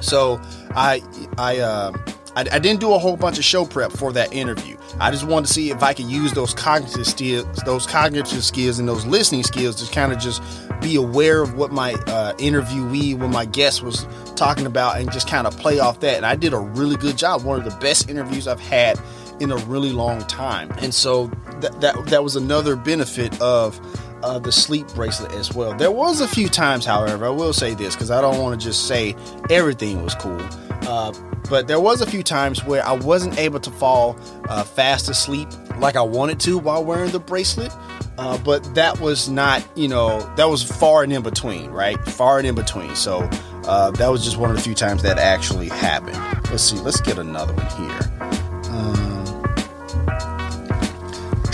So 0.00 0.40
I 0.70 1.02
I 1.38 1.58
uh, 1.58 1.92
I, 2.36 2.42
I, 2.52 2.58
didn't 2.58 2.80
do 2.80 2.94
a 2.94 2.98
whole 2.98 3.16
bunch 3.16 3.38
of 3.38 3.44
show 3.44 3.64
prep 3.64 3.90
for 3.92 4.12
that 4.12 4.32
interview. 4.32 4.76
I 5.00 5.10
just 5.10 5.26
wanted 5.26 5.48
to 5.48 5.52
see 5.52 5.70
if 5.70 5.82
I 5.82 5.92
could 5.92 6.06
use 6.06 6.32
those 6.32 6.54
cognitive 6.54 7.06
skills, 7.06 7.44
those 7.66 7.86
cognitive 7.86 8.44
skills, 8.44 8.78
and 8.78 8.88
those 8.88 9.04
listening 9.04 9.42
skills 9.42 9.76
to 9.84 9.92
kind 9.92 10.12
of 10.12 10.18
just 10.18 10.42
be 10.80 10.96
aware 10.96 11.42
of 11.42 11.54
what 11.54 11.72
my 11.72 11.94
uh, 11.94 12.34
interviewee, 12.34 13.18
what 13.18 13.30
my 13.30 13.44
guest 13.44 13.82
was 13.82 14.06
talking 14.36 14.66
about, 14.66 14.98
and 14.98 15.10
just 15.12 15.28
kind 15.28 15.46
of 15.46 15.56
play 15.58 15.80
off 15.80 16.00
that. 16.00 16.16
And 16.16 16.26
I 16.26 16.36
did 16.36 16.52
a 16.52 16.58
really 16.58 16.96
good 16.96 17.18
job. 17.18 17.42
One 17.42 17.58
of 17.58 17.64
the 17.64 17.76
best 17.78 18.08
interviews 18.08 18.46
I've 18.46 18.60
had 18.60 18.98
in 19.40 19.50
a 19.50 19.56
really 19.56 19.92
long 19.92 20.20
time. 20.26 20.70
And 20.78 20.94
so 20.94 21.26
that 21.60 21.80
that, 21.80 22.06
that 22.06 22.22
was 22.24 22.36
another 22.36 22.76
benefit 22.76 23.40
of 23.40 23.80
uh, 24.22 24.38
the 24.38 24.52
sleep 24.52 24.86
bracelet 24.88 25.32
as 25.32 25.54
well. 25.54 25.74
There 25.74 25.90
was 25.90 26.20
a 26.20 26.28
few 26.28 26.48
times, 26.48 26.84
however, 26.84 27.26
I 27.26 27.30
will 27.30 27.52
say 27.52 27.74
this 27.74 27.94
because 27.94 28.10
I 28.10 28.20
don't 28.20 28.38
want 28.38 28.60
to 28.60 28.66
just 28.66 28.86
say 28.86 29.16
everything 29.48 30.02
was 30.02 30.14
cool. 30.14 30.40
Uh, 30.82 31.12
but 31.48 31.68
there 31.68 31.80
was 31.80 32.00
a 32.00 32.06
few 32.06 32.22
times 32.22 32.64
where 32.64 32.84
I 32.84 32.92
wasn't 32.92 33.38
able 33.38 33.60
to 33.60 33.70
fall 33.70 34.18
uh, 34.48 34.62
fast 34.62 35.08
asleep 35.08 35.48
like 35.78 35.96
I 35.96 36.02
wanted 36.02 36.38
to 36.40 36.58
while 36.58 36.84
wearing 36.84 37.10
the 37.10 37.20
bracelet. 37.20 37.72
Uh, 38.18 38.36
but 38.38 38.74
that 38.74 39.00
was 39.00 39.30
not, 39.30 39.66
you 39.76 39.88
know, 39.88 40.20
that 40.36 40.44
was 40.44 40.62
far 40.62 41.02
and 41.02 41.12
in 41.12 41.22
between, 41.22 41.70
right? 41.70 41.98
Far 42.04 42.38
and 42.38 42.46
in 42.46 42.54
between. 42.54 42.94
So 42.94 43.28
uh, 43.64 43.90
that 43.92 44.08
was 44.08 44.22
just 44.24 44.36
one 44.36 44.50
of 44.50 44.56
the 44.56 44.62
few 44.62 44.74
times 44.74 45.02
that 45.02 45.18
actually 45.18 45.68
happened. 45.68 46.18
Let's 46.50 46.62
see. 46.62 46.76
Let's 46.76 47.00
get 47.00 47.18
another 47.18 47.54
one 47.54 47.66
here. 47.88 48.09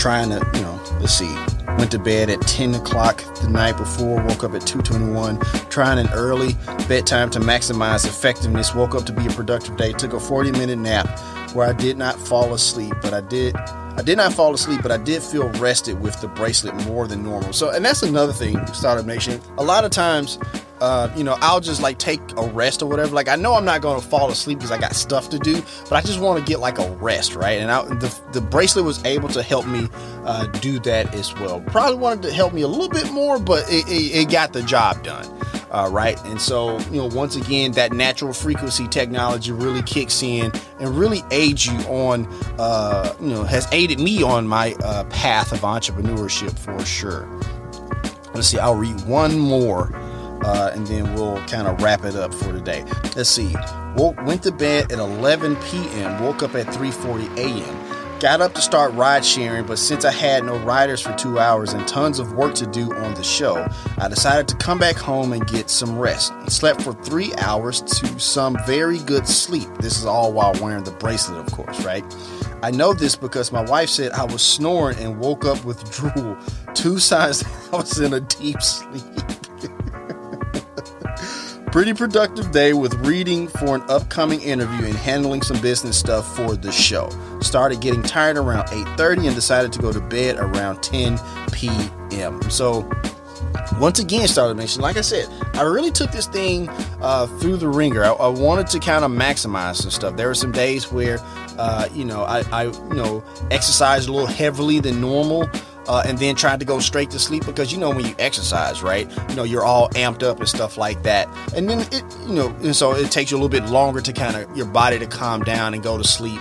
Trying 0.07 0.29
to, 0.29 0.39
you 0.53 0.61
know, 0.61 0.81
let's 1.01 1.13
see. 1.13 1.35
Went 1.77 1.91
to 1.91 1.99
bed 1.99 2.29
at 2.29 2.39
10 2.39 2.75
o'clock 2.75 3.21
the 3.41 3.49
night 3.49 3.75
before, 3.75 4.23
woke 4.23 4.41
up 4.41 4.53
at 4.53 4.65
221, 4.65 5.37
trying 5.69 5.99
an 5.99 6.07
early 6.13 6.53
bedtime 6.87 7.29
to 7.31 7.39
maximize 7.41 8.05
effectiveness. 8.07 8.73
Woke 8.73 8.95
up 8.95 9.05
to 9.07 9.11
be 9.11 9.27
a 9.27 9.29
productive 9.31 9.75
day, 9.75 9.91
took 9.91 10.13
a 10.13 10.19
40 10.21 10.53
minute 10.53 10.77
nap 10.77 11.19
where 11.53 11.67
I 11.67 11.73
did 11.73 11.97
not 11.97 12.15
fall 12.17 12.53
asleep, 12.53 12.93
but 13.01 13.13
I 13.13 13.19
did 13.19 13.53
I 13.57 14.01
did 14.01 14.15
not 14.15 14.31
fall 14.31 14.53
asleep, 14.53 14.81
but 14.81 14.91
I 14.93 14.97
did 14.97 15.21
feel 15.21 15.49
rested 15.59 15.99
with 15.99 16.21
the 16.21 16.29
bracelet 16.29 16.75
more 16.85 17.05
than 17.05 17.21
normal. 17.21 17.51
So, 17.51 17.71
and 17.71 17.83
that's 17.83 18.01
another 18.01 18.31
thing, 18.31 18.65
Startup 18.67 19.05
Nation. 19.05 19.41
A 19.57 19.63
lot 19.63 19.83
of 19.83 19.91
times 19.91 20.39
uh, 20.79 21.11
you 21.15 21.23
know, 21.23 21.37
I'll 21.41 21.59
just 21.59 21.81
like 21.81 21.97
take 21.97 22.19
a 22.37 22.47
rest 22.47 22.81
or 22.81 22.85
whatever. 22.85 23.13
Like 23.13 23.27
I 23.27 23.35
know 23.35 23.55
I'm 23.55 23.65
not 23.65 23.81
to 23.81 24.01
fall 24.01 24.29
asleep 24.29 24.59
because 24.59 24.71
I 24.71 24.77
got 24.77 24.95
stuff 24.95 25.29
to 25.29 25.39
do, 25.39 25.61
but 25.83 25.93
I 25.93 26.01
just 26.01 26.19
want 26.19 26.39
to 26.39 26.45
get 26.49 26.59
like 26.59 26.79
a 26.79 26.89
rest, 26.97 27.35
right? 27.35 27.59
And 27.59 27.71
I, 27.71 27.83
the 27.83 28.19
the 28.33 28.41
bracelet 28.41 28.85
was 28.85 29.03
able 29.05 29.29
to 29.29 29.41
help 29.41 29.65
me 29.67 29.89
uh, 30.25 30.45
do 30.47 30.79
that 30.79 31.13
as 31.15 31.33
well. 31.35 31.61
Probably 31.61 31.97
wanted 31.97 32.23
to 32.23 32.33
help 32.33 32.53
me 32.53 32.61
a 32.61 32.67
little 32.67 32.89
bit 32.89 33.11
more, 33.11 33.39
but 33.39 33.65
it, 33.71 33.87
it, 33.87 34.15
it 34.15 34.31
got 34.31 34.53
the 34.53 34.61
job 34.63 35.03
done. 35.03 35.25
Uh, 35.69 35.89
right? 35.91 36.23
And 36.25 36.39
so, 36.39 36.79
you 36.91 36.95
know, 37.01 37.07
once 37.07 37.35
again, 37.35 37.73
that 37.73 37.91
natural 37.91 38.31
frequency 38.31 38.87
technology 38.87 39.51
really 39.51 39.81
kicks 39.81 40.23
in 40.23 40.49
and 40.79 40.97
really 40.97 41.21
aids 41.29 41.65
you 41.65 41.77
on, 41.89 42.25
uh, 42.57 43.13
you 43.19 43.27
know, 43.27 43.43
has 43.43 43.67
aided 43.73 43.99
me 43.99 44.23
on 44.23 44.47
my 44.47 44.75
uh, 44.85 45.03
path 45.05 45.51
of 45.51 45.59
entrepreneurship 45.59 46.57
for 46.57 46.79
sure. 46.85 47.27
Let's 48.33 48.47
see, 48.47 48.59
I'll 48.59 48.75
read 48.75 49.01
one 49.01 49.37
more 49.37 49.91
uh, 50.43 50.71
and 50.73 50.85
then 50.87 51.13
we'll 51.13 51.37
kind 51.47 51.67
of 51.67 51.81
wrap 51.81 52.03
it 52.03 52.15
up 52.15 52.33
for 52.33 52.51
today. 52.51 52.83
Let's 53.15 53.29
see. 53.29 53.55
Woke, 53.95 54.21
went 54.25 54.43
to 54.43 54.51
bed 54.51 54.91
at 54.91 54.99
11 54.99 55.55
p.m. 55.57 56.21
Woke 56.23 56.43
up 56.43 56.55
at 56.55 56.67
3:40 56.67 57.37
a.m. 57.37 57.97
Got 58.19 58.41
up 58.41 58.55
to 58.55 58.61
start 58.61 58.93
ride 58.95 59.23
sharing, 59.23 59.67
but 59.67 59.77
since 59.77 60.03
I 60.03 60.11
had 60.11 60.43
no 60.43 60.57
riders 60.57 61.01
for 61.01 61.13
two 61.13 61.37
hours 61.37 61.73
and 61.73 61.87
tons 61.87 62.17
of 62.17 62.33
work 62.33 62.55
to 62.55 62.65
do 62.65 62.91
on 62.91 63.13
the 63.13 63.23
show, 63.23 63.67
I 63.99 64.07
decided 64.07 64.47
to 64.47 64.55
come 64.55 64.79
back 64.79 64.95
home 64.95 65.33
and 65.33 65.45
get 65.45 65.69
some 65.69 65.99
rest. 65.99 66.33
Slept 66.47 66.81
for 66.81 66.93
three 66.93 67.31
hours 67.35 67.81
to 67.81 68.19
some 68.19 68.57
very 68.65 68.97
good 68.97 69.27
sleep. 69.27 69.69
This 69.81 69.99
is 69.99 70.05
all 70.05 70.33
while 70.33 70.53
wearing 70.59 70.83
the 70.83 70.91
bracelet, 70.93 71.45
of 71.45 71.53
course, 71.53 71.85
right? 71.85 72.03
I 72.63 72.71
know 72.71 72.91
this 72.91 73.15
because 73.15 73.51
my 73.51 73.61
wife 73.61 73.89
said 73.89 74.13
I 74.13 74.23
was 74.23 74.41
snoring 74.41 74.97
and 74.97 75.19
woke 75.19 75.45
up 75.45 75.63
with 75.63 75.91
drool, 75.91 76.35
two 76.73 76.97
signs 76.97 77.41
that 77.41 77.69
I 77.73 77.77
was 77.77 77.99
in 77.99 78.13
a 78.13 78.19
deep 78.19 78.63
sleep. 78.63 79.03
Pretty 81.77 81.93
productive 81.93 82.51
day 82.51 82.73
with 82.73 82.95
reading 83.05 83.47
for 83.47 83.75
an 83.75 83.83
upcoming 83.87 84.41
interview 84.41 84.87
and 84.87 84.95
handling 84.95 85.43
some 85.43 85.61
business 85.61 85.95
stuff 85.95 86.35
for 86.35 86.55
the 86.55 86.71
show. 86.71 87.07
Started 87.39 87.81
getting 87.81 88.01
tired 88.01 88.35
around 88.35 88.65
8:30 88.69 89.27
and 89.27 89.35
decided 89.35 89.71
to 89.73 89.79
go 89.79 89.93
to 89.93 90.01
bed 90.01 90.37
around 90.37 90.81
10 90.81 91.19
p.m. 91.51 92.41
So 92.49 92.89
once 93.79 93.99
again, 93.99 94.27
Startup 94.27 94.57
Nation, 94.57 94.81
like 94.81 94.97
I 94.97 95.01
said, 95.01 95.29
I 95.53 95.61
really 95.61 95.91
took 95.91 96.09
this 96.09 96.25
thing 96.25 96.67
uh, 96.99 97.27
through 97.27 97.57
the 97.57 97.67
ringer. 97.67 98.03
I, 98.03 98.09
I 98.09 98.27
wanted 98.27 98.65
to 98.69 98.79
kind 98.79 99.05
of 99.05 99.11
maximize 99.11 99.75
some 99.75 99.91
stuff. 99.91 100.17
There 100.17 100.29
were 100.29 100.33
some 100.33 100.51
days 100.51 100.91
where, 100.91 101.19
uh, 101.59 101.89
you 101.93 102.05
know, 102.05 102.23
I, 102.23 102.39
I, 102.51 102.63
you 102.63 102.95
know, 102.95 103.23
exercised 103.51 104.09
a 104.09 104.11
little 104.11 104.25
heavily 104.25 104.79
than 104.79 104.99
normal 104.99 105.47
uh, 105.87 106.03
and 106.05 106.17
then 106.17 106.35
tried 106.35 106.59
to 106.59 106.65
go 106.65 106.79
straight 106.79 107.09
to 107.11 107.19
sleep 107.19 107.45
because 107.45 107.71
you 107.71 107.77
know 107.77 107.89
when 107.89 108.05
you 108.05 108.15
exercise, 108.19 108.81
right? 108.83 109.09
You 109.29 109.35
know 109.35 109.43
you're 109.43 109.65
all 109.65 109.89
amped 109.89 110.23
up 110.23 110.39
and 110.39 110.47
stuff 110.47 110.77
like 110.77 111.03
that, 111.03 111.27
and 111.55 111.69
then 111.69 111.81
it, 111.91 112.03
you 112.27 112.35
know, 112.35 112.49
and 112.63 112.75
so 112.75 112.93
it 112.93 113.11
takes 113.11 113.31
you 113.31 113.37
a 113.37 113.39
little 113.39 113.49
bit 113.49 113.69
longer 113.69 114.01
to 114.01 114.13
kind 114.13 114.35
of 114.35 114.55
your 114.55 114.67
body 114.67 114.99
to 114.99 115.07
calm 115.07 115.43
down 115.43 115.73
and 115.73 115.83
go 115.83 115.97
to 115.97 116.03
sleep. 116.03 116.39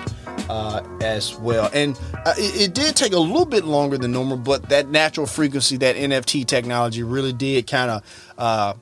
Uh, 0.49 0.81
as 1.01 1.35
well. 1.35 1.69
And 1.73 1.99
uh, 2.25 2.35
it, 2.39 2.69
it, 2.69 2.75
did 2.75 2.95
take 2.95 3.13
a 3.13 3.19
little 3.19 3.47
bit 3.47 3.65
longer 3.65 3.99
than 3.99 4.13
normal, 4.13 4.37
but 4.37 4.69
that 4.69 4.89
natural 4.89 5.27
frequency, 5.27 5.77
that 5.79 5.97
NFT 5.97 6.47
technology 6.47 7.03
really 7.03 7.33
did 7.33 7.67
kind 7.67 7.91
of 7.91 8.33
uh, 8.39 8.75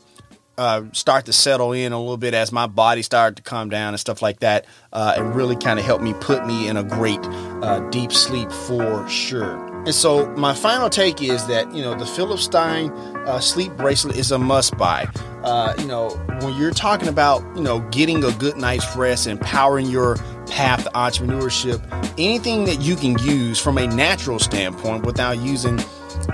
uh, 0.59 0.83
start 0.92 1.25
to 1.26 1.33
settle 1.33 1.73
in 1.73 1.92
a 1.92 1.99
little 1.99 2.18
bit 2.18 2.35
as 2.35 2.52
my 2.52 2.66
body 2.66 3.00
started 3.00 3.37
to 3.37 3.42
calm 3.42 3.71
down 3.71 3.94
and 3.94 4.00
stuff 4.00 4.21
like 4.21 4.40
that. 4.40 4.66
Uh, 4.92 5.14
and 5.16 5.35
really 5.35 5.56
kind 5.56 5.78
of 5.78 5.87
helped 5.87 6.04
me 6.04 6.12
put 6.21 6.47
me 6.47 6.68
in 6.68 6.76
a 6.76 6.85
great 6.85 7.21
uh, 7.25 7.80
deep 7.88 8.12
sleep 8.12 8.52
for 8.52 9.09
sure. 9.09 9.74
And 9.85 9.95
so 9.95 10.26
my 10.37 10.55
final 10.55 10.88
take 10.88 11.23
is 11.23 11.47
that 11.47 11.73
you 11.75 11.83
know 11.83 11.95
the 11.95 12.07
Philip 12.07 12.41
Stein 12.41 12.91
uh, 13.26 13.38
sleep 13.38 13.73
bracelet 13.76 14.17
is 14.17 14.33
a 14.33 14.38
must 14.38 14.76
buy. 14.79 15.07
Uh, 15.43 15.75
you 15.79 15.87
know 15.87 16.09
when 16.41 16.57
you're 16.57 16.71
talking 16.71 17.09
about 17.09 17.43
you 17.55 17.62
know 17.62 17.81
getting 17.91 18.25
a 18.25 18.33
good 18.33 18.57
night's 18.57 18.97
rest, 18.97 19.26
and 19.26 19.41
powering 19.41 19.87
your 19.87 20.17
path 20.47 20.85
to 20.85 20.91
entrepreneurship, 20.91 21.83
anything 22.19 22.64
that 22.64 22.81
you 22.81 22.97
can 22.97 23.19
use 23.19 23.61
from 23.61 23.76
a 23.76 23.87
natural 23.87 24.38
standpoint 24.38 25.05
without 25.05 25.38
using 25.38 25.79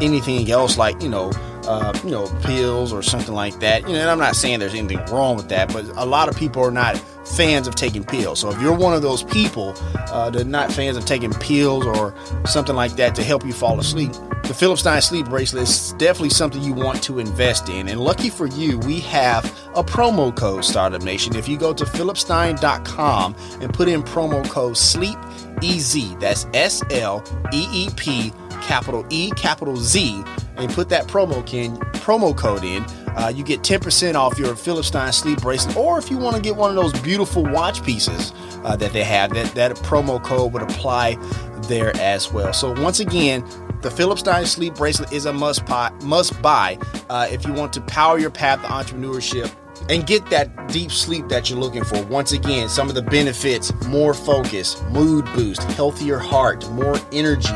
anything 0.00 0.48
else 0.50 0.78
like 0.78 1.00
you 1.02 1.08
know 1.08 1.32
uh, 1.66 1.98
you 2.04 2.10
know 2.10 2.26
pills 2.42 2.92
or 2.92 3.02
something 3.02 3.34
like 3.34 3.60
that. 3.60 3.82
You 3.82 3.94
know, 3.94 4.00
and 4.00 4.10
I'm 4.10 4.18
not 4.18 4.36
saying 4.36 4.60
there's 4.60 4.74
anything 4.74 5.04
wrong 5.06 5.36
with 5.36 5.48
that, 5.48 5.72
but 5.72 5.84
a 5.96 6.06
lot 6.06 6.28
of 6.28 6.36
people 6.36 6.62
are 6.62 6.70
not 6.70 6.96
fans 7.26 7.66
of 7.68 7.74
taking 7.74 8.04
pills. 8.04 8.40
So 8.40 8.50
if 8.50 8.60
you're 8.60 8.76
one 8.76 8.94
of 8.94 9.02
those 9.02 9.22
people 9.22 9.74
uh, 9.94 10.30
that 10.30 10.42
are 10.42 10.44
not 10.44 10.72
fans 10.72 10.96
of 10.96 11.04
taking 11.04 11.32
pills 11.32 11.86
or 11.86 12.14
something 12.46 12.74
like 12.74 12.92
that 12.96 13.14
to 13.16 13.22
help 13.22 13.44
you 13.44 13.52
fall 13.52 13.78
asleep, 13.78 14.12
the 14.44 14.54
Philip 14.54 14.78
Stein 14.78 15.00
sleep 15.00 15.28
bracelet 15.28 15.64
is 15.64 15.92
definitely 15.92 16.30
something 16.30 16.62
you 16.62 16.72
want 16.72 17.02
to 17.04 17.18
invest 17.18 17.68
in. 17.68 17.88
And 17.88 18.00
lucky 18.00 18.30
for 18.30 18.46
you, 18.46 18.78
we 18.80 19.00
have 19.00 19.44
a 19.74 19.84
promo 19.84 20.34
code 20.34 20.64
Startup 20.64 21.02
Nation. 21.02 21.36
If 21.36 21.48
you 21.48 21.56
go 21.56 21.72
to 21.72 21.84
philipstein.com 21.84 23.36
and 23.60 23.72
put 23.72 23.88
in 23.88 24.02
promo 24.02 24.48
code 24.48 24.76
Sleep 24.76 25.18
EZ, 25.62 26.16
that's 26.16 26.46
S 26.54 26.82
L 26.90 27.22
E 27.52 27.68
E 27.70 27.88
P 27.96 28.32
capital 28.60 29.06
E 29.10 29.30
capital 29.32 29.76
Z, 29.76 30.24
and 30.56 30.72
put 30.72 30.88
that 30.90 31.06
promo 31.06 31.46
can 31.46 31.76
promo 31.76 32.36
code 32.36 32.64
in 32.64 32.84
uh, 33.16 33.28
you 33.28 33.42
get 33.42 33.60
10% 33.60 34.14
off 34.14 34.38
your 34.38 34.54
Philip 34.54 34.84
Stein 34.84 35.12
sleep 35.12 35.40
bracelet, 35.40 35.76
or 35.76 35.98
if 35.98 36.10
you 36.10 36.16
want 36.16 36.36
to 36.36 36.42
get 36.42 36.56
one 36.56 36.70
of 36.70 36.76
those 36.76 36.98
beautiful 37.02 37.44
watch 37.44 37.82
pieces 37.84 38.32
uh, 38.64 38.76
that 38.76 38.92
they 38.92 39.04
have, 39.04 39.32
that, 39.34 39.54
that 39.54 39.76
promo 39.76 40.22
code 40.22 40.52
would 40.52 40.62
apply 40.62 41.16
there 41.62 41.94
as 41.96 42.32
well. 42.32 42.52
So, 42.52 42.72
once 42.80 43.00
again, 43.00 43.44
the 43.82 43.90
Philip 43.90 44.18
Stein 44.18 44.46
sleep 44.46 44.74
bracelet 44.74 45.12
is 45.12 45.26
a 45.26 45.32
must 45.32 45.66
buy, 45.66 45.90
must 46.02 46.40
buy 46.40 46.78
uh, 47.08 47.26
if 47.30 47.46
you 47.46 47.52
want 47.52 47.72
to 47.74 47.80
power 47.82 48.18
your 48.18 48.30
path 48.30 48.60
to 48.62 48.68
entrepreneurship 48.68 49.52
and 49.88 50.06
get 50.06 50.28
that 50.30 50.68
deep 50.68 50.92
sleep 50.92 51.28
that 51.28 51.48
you're 51.48 51.58
looking 51.58 51.84
for. 51.84 52.02
Once 52.04 52.32
again, 52.32 52.68
some 52.68 52.88
of 52.88 52.94
the 52.94 53.02
benefits 53.02 53.72
more 53.86 54.14
focus, 54.14 54.80
mood 54.90 55.24
boost, 55.34 55.62
healthier 55.72 56.18
heart, 56.18 56.68
more 56.70 56.96
energy, 57.12 57.54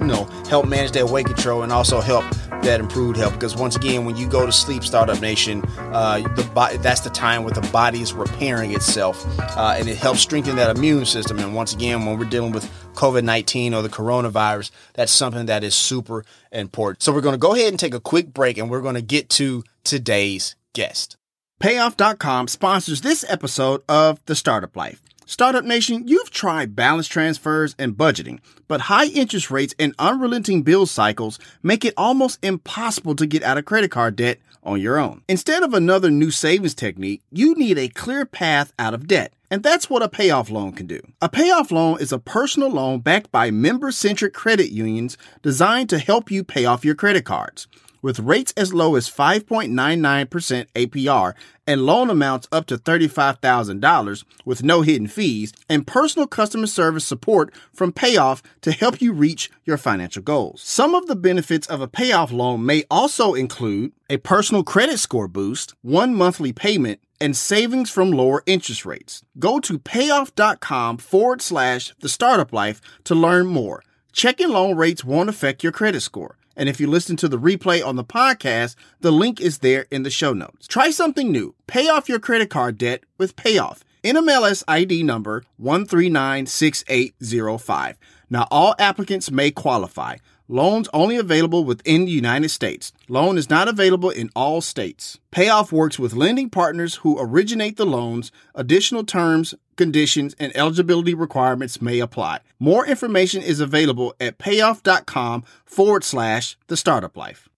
you 0.00 0.06
know, 0.06 0.24
help 0.48 0.66
manage 0.66 0.92
that 0.92 1.08
weight 1.08 1.26
control 1.26 1.62
and 1.62 1.72
also 1.72 2.00
help 2.00 2.24
that 2.62 2.80
improved 2.80 3.16
health. 3.16 3.34
Because 3.34 3.56
once 3.56 3.76
again 3.76 4.04
when 4.04 4.16
you 4.16 4.28
go 4.28 4.46
to 4.46 4.52
sleep 4.52 4.84
startup 4.84 5.20
nation 5.20 5.62
uh, 5.78 6.20
the 6.34 6.44
body 6.54 6.76
that's 6.78 7.00
the 7.00 7.10
time 7.10 7.44
where 7.44 7.52
the 7.52 7.66
body 7.72 8.00
is 8.00 8.12
repairing 8.12 8.72
itself 8.72 9.24
uh, 9.56 9.74
and 9.78 9.88
it 9.88 9.96
helps 9.96 10.20
strengthen 10.20 10.56
that 10.56 10.76
immune 10.76 11.04
system. 11.04 11.38
And 11.38 11.54
once 11.54 11.72
again 11.72 12.06
when 12.06 12.18
we're 12.18 12.24
dealing 12.24 12.52
with 12.52 12.70
covid-19 12.94 13.74
or 13.74 13.82
the 13.82 13.88
coronavirus 13.88 14.70
that's 14.94 15.12
something 15.12 15.46
that 15.46 15.64
is 15.64 15.74
super 15.74 16.24
important. 16.52 17.02
So 17.02 17.12
we're 17.12 17.20
going 17.20 17.34
to 17.34 17.38
go 17.38 17.54
ahead 17.54 17.68
and 17.68 17.78
take 17.78 17.94
a 17.94 18.00
quick 18.00 18.32
break 18.32 18.58
and 18.58 18.70
we're 18.70 18.82
going 18.82 18.94
to 18.94 19.02
get 19.02 19.28
to 19.30 19.64
today's 19.82 20.56
guest. 20.72 21.16
Payoff.com 21.60 22.48
sponsors 22.48 23.00
this 23.00 23.24
episode 23.28 23.82
of 23.88 24.20
the 24.26 24.34
startup 24.34 24.76
life 24.76 25.00
Startup 25.26 25.64
Nation, 25.64 26.06
you've 26.06 26.30
tried 26.30 26.76
balance 26.76 27.08
transfers 27.08 27.74
and 27.78 27.96
budgeting, 27.96 28.40
but 28.68 28.82
high 28.82 29.06
interest 29.06 29.50
rates 29.50 29.74
and 29.78 29.94
unrelenting 29.98 30.62
bill 30.62 30.84
cycles 30.84 31.38
make 31.62 31.82
it 31.82 31.94
almost 31.96 32.38
impossible 32.44 33.14
to 33.16 33.26
get 33.26 33.42
out 33.42 33.56
of 33.56 33.64
credit 33.64 33.90
card 33.90 34.16
debt 34.16 34.38
on 34.62 34.80
your 34.80 34.98
own. 34.98 35.22
Instead 35.26 35.62
of 35.62 35.72
another 35.72 36.10
new 36.10 36.30
savings 36.30 36.74
technique, 36.74 37.22
you 37.32 37.54
need 37.54 37.78
a 37.78 37.88
clear 37.88 38.26
path 38.26 38.74
out 38.78 38.92
of 38.92 39.06
debt. 39.06 39.32
And 39.50 39.62
that's 39.62 39.88
what 39.88 40.02
a 40.02 40.08
payoff 40.08 40.50
loan 40.50 40.72
can 40.72 40.86
do. 40.86 41.00
A 41.22 41.28
payoff 41.28 41.70
loan 41.70 42.00
is 42.00 42.12
a 42.12 42.18
personal 42.18 42.70
loan 42.70 43.00
backed 43.00 43.30
by 43.30 43.50
member 43.50 43.92
centric 43.92 44.34
credit 44.34 44.70
unions 44.72 45.16
designed 45.42 45.88
to 45.90 45.98
help 45.98 46.30
you 46.30 46.44
pay 46.44 46.66
off 46.66 46.84
your 46.84 46.94
credit 46.94 47.24
cards 47.24 47.66
with 48.04 48.20
rates 48.20 48.52
as 48.54 48.74
low 48.74 48.96
as 48.96 49.08
5.99% 49.08 50.66
APR 50.74 51.32
and 51.66 51.86
loan 51.86 52.10
amounts 52.10 52.46
up 52.52 52.66
to 52.66 52.76
$35,000 52.76 54.24
with 54.44 54.62
no 54.62 54.82
hidden 54.82 55.06
fees 55.06 55.54
and 55.70 55.86
personal 55.86 56.26
customer 56.26 56.66
service 56.66 57.06
support 57.06 57.50
from 57.72 57.92
Payoff 57.92 58.42
to 58.60 58.72
help 58.72 59.00
you 59.00 59.10
reach 59.10 59.50
your 59.64 59.78
financial 59.78 60.22
goals. 60.22 60.60
Some 60.60 60.94
of 60.94 61.06
the 61.06 61.16
benefits 61.16 61.66
of 61.66 61.80
a 61.80 61.88
payoff 61.88 62.30
loan 62.30 62.66
may 62.66 62.84
also 62.90 63.32
include 63.32 63.92
a 64.10 64.18
personal 64.18 64.64
credit 64.64 64.98
score 64.98 65.26
boost, 65.26 65.72
one 65.80 66.14
monthly 66.14 66.52
payment, 66.52 67.00
and 67.22 67.34
savings 67.34 67.90
from 67.90 68.10
lower 68.10 68.42
interest 68.44 68.84
rates. 68.84 69.22
Go 69.38 69.60
to 69.60 69.78
payoff.com 69.78 70.98
forward 70.98 71.40
slash 71.40 71.94
the 72.00 72.10
startup 72.10 72.52
life 72.52 72.82
to 73.04 73.14
learn 73.14 73.46
more. 73.46 73.82
Checking 74.12 74.50
loan 74.50 74.76
rates 74.76 75.06
won't 75.06 75.30
affect 75.30 75.62
your 75.62 75.72
credit 75.72 76.02
score. 76.02 76.36
And 76.56 76.68
if 76.68 76.80
you 76.80 76.86
listen 76.86 77.16
to 77.16 77.26
the 77.28 77.38
replay 77.38 77.84
on 77.84 77.96
the 77.96 78.04
podcast, 78.04 78.76
the 79.00 79.10
link 79.10 79.40
is 79.40 79.58
there 79.58 79.86
in 79.90 80.02
the 80.02 80.10
show 80.10 80.32
notes. 80.32 80.66
Try 80.66 80.90
something 80.90 81.32
new. 81.32 81.54
Pay 81.66 81.88
off 81.88 82.08
your 82.08 82.18
credit 82.18 82.50
card 82.50 82.78
debt 82.78 83.04
with 83.18 83.36
Payoff. 83.36 83.84
NMLS 84.02 84.64
ID 84.68 85.02
number 85.02 85.44
1396805. 85.60 87.94
Now, 88.28 88.46
all 88.50 88.74
applicants 88.78 89.30
may 89.30 89.50
qualify. 89.50 90.16
Loans 90.48 90.90
only 90.92 91.16
available 91.16 91.64
within 91.64 92.04
the 92.04 92.10
United 92.10 92.50
States. 92.50 92.92
Loan 93.08 93.38
is 93.38 93.48
not 93.48 93.66
available 93.66 94.10
in 94.10 94.30
all 94.36 94.60
states. 94.60 95.18
Payoff 95.30 95.72
works 95.72 95.98
with 95.98 96.12
lending 96.12 96.50
partners 96.50 96.96
who 96.96 97.18
originate 97.18 97.78
the 97.78 97.86
loans. 97.86 98.30
Additional 98.54 99.04
terms, 99.04 99.54
conditions, 99.76 100.34
and 100.38 100.54
eligibility 100.54 101.14
requirements 101.14 101.80
may 101.80 101.98
apply. 101.98 102.40
More 102.58 102.86
information 102.86 103.42
is 103.42 103.58
available 103.58 104.14
at 104.20 104.36
payoff.com 104.36 105.44
forward 105.64 106.04
slash 106.04 106.58
the 106.66 106.76
startup 106.76 107.16
life. 107.16 107.48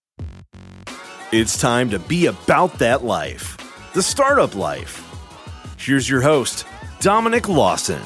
It's 1.32 1.58
time 1.60 1.90
to 1.90 1.98
be 1.98 2.26
about 2.26 2.78
that 2.78 3.04
life, 3.04 3.56
the 3.94 4.02
startup 4.02 4.54
life. 4.54 5.02
Here's 5.76 6.08
your 6.08 6.20
host, 6.20 6.64
Dominic 7.00 7.48
Lawson. 7.48 8.00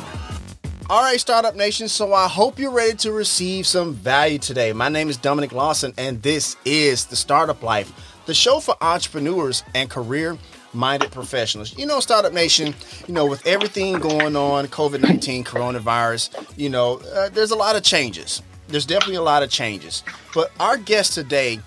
All 0.91 1.03
right, 1.03 1.21
Startup 1.21 1.55
Nation. 1.55 1.87
So 1.87 2.13
I 2.13 2.27
hope 2.27 2.59
you're 2.59 2.73
ready 2.73 2.97
to 2.97 3.13
receive 3.13 3.65
some 3.65 3.95
value 3.95 4.39
today. 4.39 4.73
My 4.73 4.89
name 4.89 5.09
is 5.09 5.17
Dominic 5.17 5.53
Lawson, 5.53 5.95
and 5.97 6.21
this 6.21 6.57
is 6.65 7.07
The 7.07 7.15
Startup 7.15 7.63
Life, 7.63 7.93
the 8.27 8.35
show 8.35 8.59
for 8.59 8.75
entrepreneurs 8.81 9.63
and 9.73 9.89
career 9.89 10.37
minded 10.73 11.13
professionals. 11.13 11.79
You 11.79 11.87
know, 11.87 12.01
Startup 12.01 12.33
Nation, 12.33 12.75
you 13.07 13.15
know, 13.15 13.25
with 13.25 13.47
everything 13.47 14.01
going 14.01 14.35
on, 14.35 14.67
COVID 14.67 15.01
19, 15.01 15.45
coronavirus, 15.45 16.59
you 16.59 16.69
know, 16.69 17.01
uh, 17.15 17.29
there's 17.29 17.53
a 17.53 17.57
lot 17.57 17.77
of 17.77 17.85
changes. 17.85 18.43
There's 18.67 18.85
definitely 18.85 19.15
a 19.15 19.23
lot 19.23 19.45
of 19.45 19.51
changes. 19.51 20.03
But 20.35 20.51
our 20.59 20.77
guest 20.77 21.15
today 21.15 21.61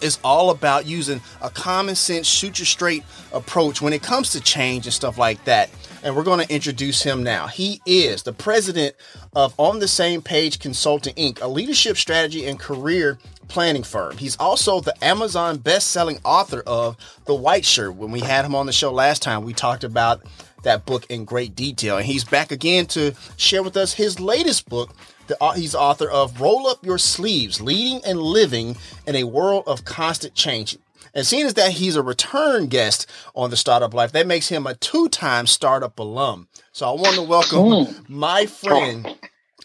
is 0.00 0.18
all 0.24 0.48
about 0.48 0.86
using 0.86 1.20
a 1.42 1.50
common 1.50 1.94
sense, 1.94 2.26
shoot 2.26 2.58
you 2.58 2.64
straight 2.64 3.04
approach 3.34 3.82
when 3.82 3.92
it 3.92 4.02
comes 4.02 4.30
to 4.32 4.40
change 4.40 4.86
and 4.86 4.94
stuff 4.94 5.18
like 5.18 5.44
that. 5.44 5.68
And 6.06 6.14
we're 6.14 6.22
going 6.22 6.46
to 6.46 6.54
introduce 6.54 7.02
him 7.02 7.24
now. 7.24 7.48
He 7.48 7.80
is 7.84 8.22
the 8.22 8.32
president 8.32 8.94
of 9.34 9.58
On 9.58 9.80
the 9.80 9.88
Same 9.88 10.22
Page 10.22 10.60
Consulting 10.60 11.12
Inc., 11.16 11.42
a 11.42 11.48
leadership 11.48 11.96
strategy 11.96 12.46
and 12.46 12.60
career 12.60 13.18
planning 13.48 13.82
firm. 13.82 14.16
He's 14.16 14.36
also 14.36 14.80
the 14.80 14.94
Amazon 15.04 15.58
best-selling 15.58 16.20
author 16.24 16.62
of 16.64 16.96
The 17.24 17.34
White 17.34 17.64
Shirt. 17.64 17.96
When 17.96 18.12
we 18.12 18.20
had 18.20 18.44
him 18.44 18.54
on 18.54 18.66
the 18.66 18.72
show 18.72 18.92
last 18.92 19.20
time, 19.20 19.42
we 19.42 19.52
talked 19.52 19.82
about 19.82 20.22
that 20.62 20.86
book 20.86 21.06
in 21.10 21.24
great 21.24 21.56
detail. 21.56 21.96
And 21.96 22.06
he's 22.06 22.22
back 22.22 22.52
again 22.52 22.86
to 22.86 23.12
share 23.36 23.64
with 23.64 23.76
us 23.76 23.94
his 23.94 24.20
latest 24.20 24.68
book, 24.68 24.94
uh, 25.40 25.54
he's 25.54 25.74
author 25.74 26.08
of 26.08 26.40
Roll 26.40 26.68
Up 26.68 26.86
Your 26.86 26.98
Sleeves 26.98 27.60
Leading 27.60 28.00
and 28.06 28.22
Living 28.22 28.76
in 29.08 29.16
a 29.16 29.24
World 29.24 29.64
of 29.66 29.84
Constant 29.84 30.34
Change. 30.34 30.78
And 31.16 31.26
seeing 31.26 31.46
as 31.46 31.54
that 31.54 31.72
he's 31.72 31.96
a 31.96 32.02
return 32.02 32.66
guest 32.66 33.10
on 33.34 33.48
the 33.48 33.56
Startup 33.56 33.92
Life, 33.92 34.12
that 34.12 34.26
makes 34.26 34.50
him 34.50 34.66
a 34.66 34.74
two 34.74 35.08
time 35.08 35.46
startup 35.46 35.98
alum. 35.98 36.46
So 36.72 36.86
I 36.86 36.92
want 36.92 37.14
to 37.14 37.22
welcome 37.22 37.58
mm. 37.58 38.08
my 38.10 38.44
friend, 38.44 39.16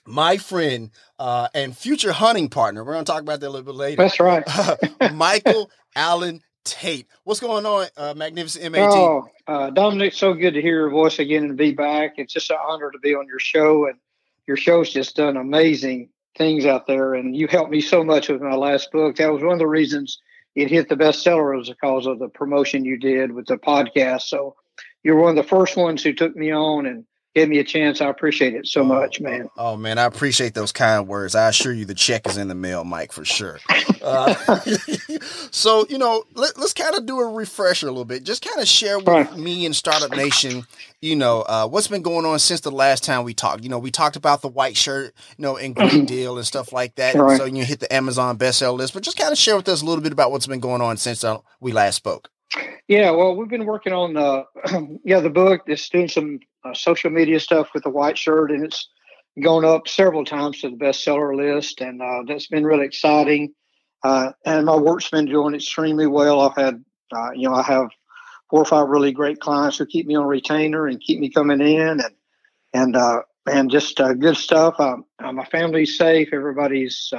my 0.06 0.38
friend, 0.38 0.92
uh, 1.20 1.50
and 1.54 1.76
future 1.76 2.14
hunting 2.14 2.48
partner. 2.48 2.86
We're 2.86 2.94
going 2.94 3.04
to 3.04 3.12
talk 3.12 3.22
about 3.22 3.42
that 3.42 3.50
a 3.50 3.50
little 3.50 3.66
bit 3.66 3.76
later. 3.76 3.98
That's 3.98 4.22
right. 4.22 4.46
Michael 5.14 5.70
Alan 5.94 6.42
Tate. 6.64 7.08
What's 7.26 7.42
going 7.42 7.66
on, 7.66 7.88
uh, 7.98 8.14
Magnificent 8.16 8.72
MAT? 8.72 8.90
Oh, 8.90 9.28
uh, 9.46 9.72
Dominic, 9.72 10.14
so 10.14 10.34
good 10.34 10.54
to 10.54 10.62
hear 10.62 10.80
your 10.80 10.90
voice 10.90 11.20
again 11.20 11.44
and 11.44 11.58
be 11.58 11.74
back. 11.74 12.14
It's 12.16 12.32
just 12.32 12.50
an 12.50 12.60
honor 12.66 12.92
to 12.92 13.00
be 13.00 13.14
on 13.14 13.28
your 13.28 13.40
show. 13.40 13.88
And 13.88 13.98
your 14.48 14.56
show's 14.56 14.90
just 14.90 15.18
done 15.18 15.36
amazing 15.36 16.12
things 16.38 16.66
out 16.66 16.88
there, 16.88 17.14
and 17.14 17.36
you 17.36 17.48
helped 17.48 17.72
me 17.72 17.82
so 17.82 18.06
much 18.06 18.30
with 18.30 18.42
my 18.42 18.56
last 18.56 18.90
book. 18.94 19.18
That 19.18 19.34
was 19.34 19.44
one 19.44 19.52
of 19.52 19.60
the 19.60 19.68
reasons 19.68 20.18
it 20.56 20.70
hit 20.70 20.90
the 20.90 20.96
bestseller 20.96 21.58
was 21.58 21.70
because 21.70 22.06
of 22.06 22.20
the 22.20 22.28
promotion 22.28 22.86
you 22.86 22.98
did 22.98 23.32
with 23.32 23.46
the 23.48 23.58
podcast. 23.58 24.24
So 24.24 24.56
you're 25.04 25.20
one 25.20 25.38
of 25.38 25.44
the 25.44 25.50
first 25.50 25.78
ones 25.78 26.04
who 26.04 26.14
took 26.14 26.36
me 26.36 26.52
on, 26.52 26.86
and 26.86 27.06
gave 27.36 27.50
me 27.50 27.60
a 27.60 27.63
chance. 27.63 28.02
I 28.02 28.08
appreciate 28.08 28.54
it 28.54 28.67
so 28.67 28.82
oh, 28.82 28.86
much, 28.86 29.22
man. 29.22 29.50
Oh, 29.58 29.78
man, 29.78 29.98
I 29.98 30.04
appreciate 30.04 30.54
those 30.54 30.72
kind 30.72 31.08
words. 31.08 31.36
I 31.36 31.50
assure 31.50 31.72
you, 31.72 31.86
the 31.86 31.94
check 31.94 32.28
is 32.28 32.38
in 32.38 32.48
the 32.48 32.56
mail, 32.56 32.84
Mike, 32.84 33.12
for 33.12 33.24
sure. 33.24 33.60
Uh, 34.02 34.34
so, 35.52 35.86
you 35.89 35.98
know, 35.98 36.24
let, 36.34 36.58
us 36.58 36.74
kind 36.74 36.96
of 36.96 37.06
do 37.06 37.20
a 37.20 37.32
refresher 37.32 37.88
a 37.88 37.91
little 37.91 38.06
bit. 38.06 38.24
Just 38.24 38.46
kind 38.46 38.60
of 38.60 38.67
share 38.67 38.98
with 38.98 39.08
right. 39.08 39.38
me 39.38 39.65
and 39.65 39.76
Startup 39.76 40.12
Nation, 40.12 40.63
you 41.02 41.15
know, 41.15 41.41
uh, 41.44 41.67
what's 41.67 41.88
been 41.88 42.02
going 42.02 42.26
on 42.26 42.39
since 42.39 42.62
the 42.62 42.72
last 42.72 43.04
time 43.04 43.24
we 43.24 43.34
talked. 43.34 43.63
You 43.63 43.70
know, 43.70 43.80
we 43.80 43.91
talked 43.91 44.15
about 44.15 44.41
the 44.41 44.50
white 44.50 44.76
shirt, 44.76 45.13
you 45.38 45.44
know, 45.44 45.58
and 45.58 45.76
great 45.76 46.08
deal 46.08 46.38
and 46.38 46.46
stuff 46.46 46.74
like 46.74 46.96
that. 46.96 47.15
Right. 47.15 47.38
So 47.38 47.46
you 47.46 47.63
hit 47.63 47.80
the 47.80 47.94
Amazon 47.94 48.38
bestseller 48.38 48.78
list, 48.78 48.94
but 48.94 49.04
just 49.04 49.17
kind 49.17 49.32
of 49.32 49.38
share 49.38 49.56
with 49.56 49.70
us 49.70 49.82
a 49.82 49.86
little 49.86 50.04
bit 50.04 50.12
about 50.12 50.32
what's 50.32 50.48
been 50.48 50.60
going 50.60 50.82
on 50.82 50.98
since 50.98 51.24
uh, 51.24 51.38
we 51.60 51.72
last 51.72 51.96
spoke. 51.96 52.30
Yeah, 52.88 53.12
well, 53.12 53.36
we've 53.36 53.50
been 53.50 53.66
working 53.66 53.94
on 53.94 54.18
uh, 54.18 54.44
yeah 55.06 55.20
the 55.20 55.30
book. 55.30 55.62
It's 55.68 55.88
doing 55.90 56.08
some 56.08 56.40
uh, 56.66 56.74
social 56.74 57.10
media 57.10 57.40
stuff 57.40 57.70
with 57.74 57.84
the 57.84 57.90
white 57.90 58.18
shirt, 58.18 58.52
and 58.52 58.66
it's 58.66 58.90
gone 59.42 59.64
up 59.64 59.88
several 59.88 60.26
times 60.26 60.60
to 60.62 60.70
the 60.70 60.76
bestseller 60.76 61.36
list, 61.36 61.82
and 61.82 62.02
uh, 62.02 62.24
that's 62.28 62.48
been 62.48 62.66
really 62.66 62.86
exciting. 62.86 63.54
Uh, 64.04 64.32
and 64.46 64.66
my 64.66 64.76
work's 64.76 65.10
been 65.10 65.26
doing 65.26 65.56
extremely 65.56 66.08
well. 66.08 66.42
I've 66.42 66.56
had 66.56 66.84
uh, 67.16 67.32
you 67.34 67.48
know 67.48 67.56
I 67.56 67.64
have 67.64 67.90
four 68.50 68.62
or 68.62 68.66
five 68.66 68.90
really 68.90 69.12
great 69.12 69.40
clients 69.40 69.78
who 69.78 69.86
keep 69.86 70.06
me 70.06 70.16
on 70.16 70.26
retainer 70.26 70.88
and 70.88 71.00
keep 71.00 71.20
me 71.20 71.30
coming 71.30 71.62
in, 71.62 72.02
and 72.02 72.16
and 72.74 72.96
uh, 72.96 73.22
and 73.50 73.72
just 73.72 73.96
good 73.96 74.36
stuff. 74.36 74.76
my 74.78 75.46
family's 75.46 75.98
safe. 75.98 76.30
Everybody's 76.34 77.14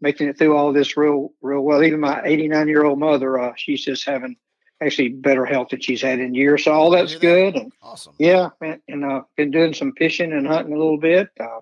making 0.00 0.28
it 0.28 0.38
through 0.38 0.56
all 0.56 0.72
this 0.72 0.96
real 0.96 1.32
real 1.40 1.62
well. 1.62 1.82
Even 1.82 1.98
my 1.98 2.22
89 2.24 2.68
year 2.68 2.84
old 2.84 3.00
mother, 3.00 3.52
she's 3.56 3.84
just 3.84 4.04
having 4.06 4.36
actually 4.82 5.10
better 5.10 5.44
health 5.44 5.68
that 5.70 5.84
she's 5.84 6.02
had 6.02 6.18
in 6.18 6.34
years. 6.34 6.64
So 6.64 6.72
all 6.72 6.90
that's 6.90 7.14
good. 7.16 7.54
And 7.56 7.72
awesome. 7.82 8.14
Yeah, 8.18 8.50
and, 8.60 8.80
and 8.88 9.04
uh, 9.04 9.22
been 9.36 9.50
doing 9.50 9.74
some 9.74 9.92
fishing 9.92 10.32
and 10.32 10.46
hunting 10.46 10.74
a 10.74 10.78
little 10.78 10.98
bit, 10.98 11.30
uh, 11.38 11.60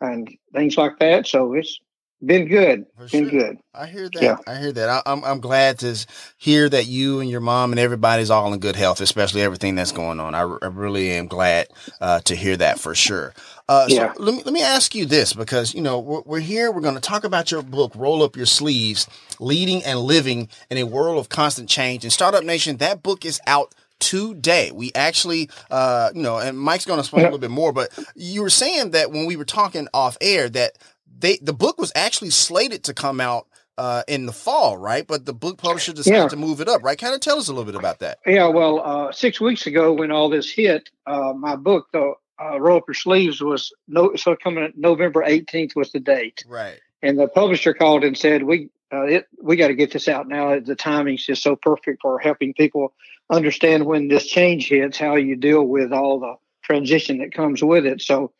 and 0.00 0.28
things 0.52 0.76
like 0.76 0.98
that. 0.98 1.26
So 1.26 1.54
it's 1.54 1.80
been 2.26 2.48
good. 2.48 2.86
For 2.96 3.08
been 3.08 3.28
sure. 3.28 3.40
good. 3.40 3.58
I 3.74 3.86
hear 3.86 4.08
that. 4.12 4.22
Yeah. 4.22 4.36
I 4.46 4.56
hear 4.56 4.72
that. 4.72 4.88
I, 4.88 4.96
am 4.98 5.02
I'm, 5.06 5.24
I'm 5.24 5.40
glad 5.40 5.78
to 5.80 6.06
hear 6.36 6.68
that 6.68 6.86
you 6.86 7.20
and 7.20 7.28
your 7.28 7.40
mom 7.40 7.72
and 7.72 7.78
everybody's 7.78 8.30
all 8.30 8.52
in 8.52 8.60
good 8.60 8.76
health, 8.76 9.00
especially 9.00 9.42
everything 9.42 9.74
that's 9.74 9.92
going 9.92 10.20
on. 10.20 10.34
I, 10.34 10.40
I 10.40 10.66
really 10.66 11.10
am 11.10 11.26
glad 11.26 11.68
uh, 12.00 12.20
to 12.20 12.34
hear 12.34 12.56
that 12.56 12.78
for 12.78 12.94
sure. 12.94 13.34
Uh, 13.68 13.86
yeah. 13.88 14.12
So 14.14 14.22
let 14.22 14.34
me 14.34 14.42
let 14.44 14.52
me 14.52 14.62
ask 14.62 14.94
you 14.94 15.06
this 15.06 15.32
because 15.32 15.74
you 15.74 15.80
know 15.80 15.98
we're, 15.98 16.22
we're 16.26 16.40
here. 16.40 16.70
We're 16.70 16.82
going 16.82 16.94
to 16.94 17.00
talk 17.00 17.24
about 17.24 17.50
your 17.50 17.62
book, 17.62 17.92
"Roll 17.96 18.22
Up 18.22 18.36
Your 18.36 18.46
Sleeves: 18.46 19.08
Leading 19.40 19.82
and 19.84 19.98
Living 20.00 20.48
in 20.70 20.78
a 20.78 20.84
World 20.84 21.18
of 21.18 21.28
Constant 21.28 21.68
Change." 21.68 22.04
And 22.04 22.12
Startup 22.12 22.44
Nation, 22.44 22.76
that 22.78 23.02
book 23.02 23.24
is 23.24 23.40
out 23.46 23.74
today. 23.98 24.70
We 24.70 24.92
actually, 24.94 25.48
uh, 25.70 26.10
you 26.14 26.22
know, 26.22 26.38
and 26.38 26.58
Mike's 26.58 26.84
going 26.84 26.98
to 26.98 27.00
explain 27.00 27.22
yeah. 27.22 27.28
a 27.28 27.30
little 27.30 27.38
bit 27.38 27.50
more. 27.50 27.72
But 27.72 27.96
you 28.14 28.42
were 28.42 28.50
saying 28.50 28.90
that 28.90 29.10
when 29.10 29.26
we 29.26 29.36
were 29.36 29.44
talking 29.44 29.88
off 29.94 30.18
air 30.20 30.48
that 30.50 30.72
they 31.18 31.38
the 31.40 31.52
book 31.52 31.78
was 31.78 31.92
actually 31.94 32.30
slated 32.30 32.84
to 32.84 32.94
come 32.94 33.20
out 33.20 33.46
uh, 33.76 34.02
in 34.06 34.26
the 34.26 34.32
fall, 34.32 34.76
right? 34.76 35.06
But 35.06 35.26
the 35.26 35.34
book 35.34 35.58
publisher 35.58 35.92
decided 35.92 36.18
yeah. 36.18 36.28
to 36.28 36.36
move 36.36 36.60
it 36.60 36.68
up, 36.68 36.82
right? 36.82 36.98
Kind 36.98 37.14
of 37.14 37.20
tell 37.20 37.38
us 37.38 37.48
a 37.48 37.52
little 37.52 37.64
bit 37.64 37.74
about 37.74 37.98
that. 38.00 38.18
Yeah, 38.26 38.46
well, 38.48 38.80
uh, 38.80 39.12
six 39.12 39.40
weeks 39.40 39.66
ago 39.66 39.92
when 39.92 40.10
all 40.10 40.28
this 40.28 40.50
hit, 40.50 40.90
uh, 41.06 41.32
my 41.32 41.56
book, 41.56 41.88
the 41.92 42.14
uh, 42.42 42.60
roll 42.60 42.78
up 42.78 42.84
your 42.88 42.94
sleeves 42.94 43.40
was 43.40 43.72
no 43.88 44.14
so 44.16 44.36
coming 44.36 44.72
November 44.76 45.22
18th 45.22 45.76
was 45.76 45.92
the 45.92 46.00
date. 46.00 46.44
Right. 46.48 46.80
And 47.02 47.18
the 47.18 47.28
publisher 47.28 47.74
called 47.74 48.04
and 48.04 48.16
said, 48.16 48.44
"We 48.44 48.70
uh, 48.92 49.02
it, 49.02 49.26
we 49.42 49.56
got 49.56 49.68
to 49.68 49.74
get 49.74 49.92
this 49.92 50.08
out 50.08 50.28
now. 50.28 50.58
The 50.58 50.76
timing's 50.76 51.26
just 51.26 51.42
so 51.42 51.56
perfect 51.56 52.02
for 52.02 52.18
helping 52.18 52.54
people 52.54 52.94
understand 53.30 53.86
when 53.86 54.08
this 54.08 54.26
change 54.26 54.68
hits, 54.68 54.98
how 54.98 55.16
you 55.16 55.36
deal 55.36 55.64
with 55.64 55.92
all 55.92 56.18
the 56.18 56.34
transition 56.62 57.18
that 57.18 57.34
comes 57.34 57.62
with 57.62 57.86
it." 57.86 58.00
So, 58.00 58.32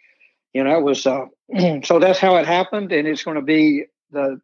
you 0.55 0.63
know, 0.65 0.79
it 0.79 0.83
was 0.83 1.07
uh, 1.07 1.27
so 1.83 1.99
that's 1.99 2.19
how 2.19 2.37
it 2.37 2.47
happened, 2.47 2.93
and 2.93 3.07
it's 3.07 3.25
going 3.25 3.37
to 3.37 3.43
be 3.43 3.85
the 4.11 4.41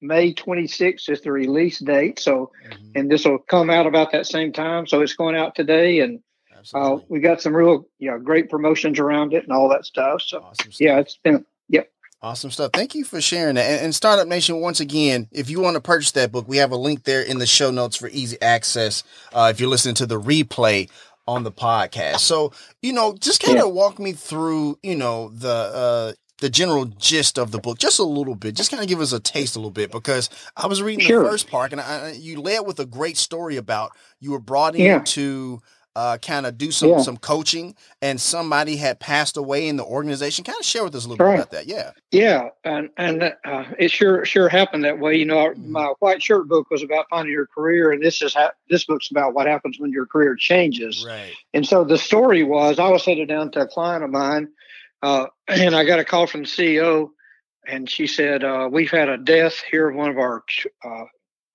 May 0.00 0.34
26th 0.34 1.08
is 1.08 1.22
the 1.22 1.32
release 1.32 1.78
date. 1.78 2.20
So, 2.20 2.52
mm-hmm. 2.68 2.90
and 2.94 3.10
this 3.10 3.24
will 3.24 3.38
come 3.38 3.70
out 3.70 3.86
about 3.86 4.12
that 4.12 4.26
same 4.26 4.52
time. 4.52 4.86
So 4.86 5.00
it's 5.00 5.14
going 5.14 5.34
out 5.34 5.54
today, 5.54 6.00
and 6.00 6.20
uh, 6.74 6.98
we 7.08 7.20
got 7.20 7.40
some 7.40 7.56
real, 7.56 7.88
you 7.98 8.10
know, 8.10 8.18
great 8.18 8.50
promotions 8.50 8.98
around 8.98 9.32
it 9.32 9.44
and 9.44 9.52
all 9.52 9.70
that 9.70 9.86
stuff. 9.86 10.22
So, 10.22 10.38
awesome 10.38 10.72
stuff. 10.72 10.80
yeah, 10.80 10.98
it's 10.98 11.16
been, 11.16 11.44
yep. 11.68 11.90
Awesome 12.20 12.50
stuff. 12.50 12.70
Thank 12.72 12.94
you 12.94 13.04
for 13.04 13.20
sharing 13.20 13.56
that. 13.56 13.64
And, 13.64 13.84
and, 13.86 13.94
Startup 13.94 14.26
Nation, 14.26 14.60
once 14.60 14.80
again, 14.80 15.28
if 15.30 15.50
you 15.50 15.60
want 15.60 15.74
to 15.74 15.80
purchase 15.80 16.12
that 16.12 16.32
book, 16.32 16.48
we 16.48 16.58
have 16.58 16.72
a 16.72 16.76
link 16.76 17.04
there 17.04 17.20
in 17.20 17.38
the 17.38 17.46
show 17.46 17.70
notes 17.70 17.96
for 17.96 18.08
easy 18.08 18.40
access. 18.40 19.04
Uh, 19.32 19.48
if 19.50 19.60
you're 19.60 19.68
listening 19.68 19.94
to 19.96 20.06
the 20.06 20.20
replay 20.20 20.88
on 21.26 21.42
the 21.42 21.52
podcast. 21.52 22.20
So, 22.20 22.52
you 22.82 22.92
know, 22.92 23.14
just 23.18 23.42
kind 23.42 23.58
of 23.58 23.66
yeah. 23.66 23.72
walk 23.72 23.98
me 23.98 24.12
through, 24.12 24.78
you 24.82 24.96
know, 24.96 25.30
the, 25.30 25.48
uh, 25.48 26.12
the 26.38 26.50
general 26.50 26.84
gist 26.84 27.38
of 27.38 27.52
the 27.52 27.58
book 27.58 27.78
just 27.78 27.98
a 27.98 28.04
little 28.04 28.34
bit 28.34 28.56
just 28.56 28.70
kind 28.70 28.82
of 28.82 28.88
give 28.88 29.00
us 29.00 29.12
a 29.12 29.20
taste 29.20 29.54
a 29.54 29.58
little 29.58 29.70
bit 29.70 29.92
because 29.92 30.28
i 30.56 30.66
was 30.66 30.82
reading 30.82 31.06
sure. 31.06 31.22
the 31.22 31.30
first 31.30 31.48
part 31.48 31.72
and 31.72 31.80
I, 31.80 32.10
you 32.10 32.40
led 32.40 32.66
with 32.66 32.80
a 32.80 32.84
great 32.84 33.16
story 33.16 33.56
about 33.56 33.92
you 34.20 34.32
were 34.32 34.40
brought 34.40 34.76
yeah. 34.76 34.98
to 34.98 35.62
uh, 35.96 36.18
kind 36.18 36.44
of 36.44 36.58
do 36.58 36.70
some 36.70 36.90
yeah. 36.90 37.00
some 37.00 37.16
coaching, 37.16 37.74
and 38.02 38.20
somebody 38.20 38.76
had 38.76 38.98
passed 38.98 39.36
away 39.36 39.68
in 39.68 39.76
the 39.76 39.84
organization. 39.84 40.44
Kind 40.44 40.58
of 40.58 40.64
share 40.64 40.82
with 40.82 40.94
us 40.94 41.04
a 41.04 41.08
little 41.08 41.24
right. 41.24 41.36
bit 41.36 41.40
about 41.40 41.50
that. 41.52 41.66
Yeah, 41.66 41.92
yeah, 42.10 42.48
and 42.64 42.90
and 42.96 43.22
uh, 43.44 43.64
it 43.78 43.90
sure 43.90 44.24
sure 44.24 44.48
happened 44.48 44.84
that 44.84 44.98
way. 44.98 45.14
You 45.14 45.24
know, 45.24 45.36
mm-hmm. 45.36 45.70
my 45.70 45.92
white 46.00 46.22
shirt 46.22 46.48
book 46.48 46.68
was 46.70 46.82
about 46.82 47.06
finding 47.10 47.32
your 47.32 47.46
career, 47.46 47.92
and 47.92 48.02
this 48.02 48.22
is 48.22 48.34
ha- 48.34 48.52
this 48.68 48.84
book's 48.84 49.10
about 49.10 49.34
what 49.34 49.46
happens 49.46 49.78
when 49.78 49.92
your 49.92 50.06
career 50.06 50.34
changes. 50.34 51.04
Right. 51.06 51.32
And 51.52 51.66
so 51.66 51.84
the 51.84 51.98
story 51.98 52.42
was, 52.42 52.78
I 52.78 52.88
was 52.88 53.04
headed 53.04 53.28
down 53.28 53.52
to 53.52 53.60
a 53.60 53.66
client 53.66 54.02
of 54.02 54.10
mine, 54.10 54.48
uh, 55.02 55.26
and 55.48 55.76
I 55.76 55.84
got 55.84 56.00
a 56.00 56.04
call 56.04 56.26
from 56.26 56.42
the 56.42 56.48
CEO, 56.48 57.10
and 57.68 57.88
she 57.88 58.08
said, 58.08 58.42
uh, 58.42 58.68
"We've 58.70 58.90
had 58.90 59.08
a 59.08 59.16
death 59.16 59.62
here 59.70 59.90
of 59.90 59.96
one 59.96 60.10
of 60.10 60.18
our 60.18 60.42
uh, 60.84 61.04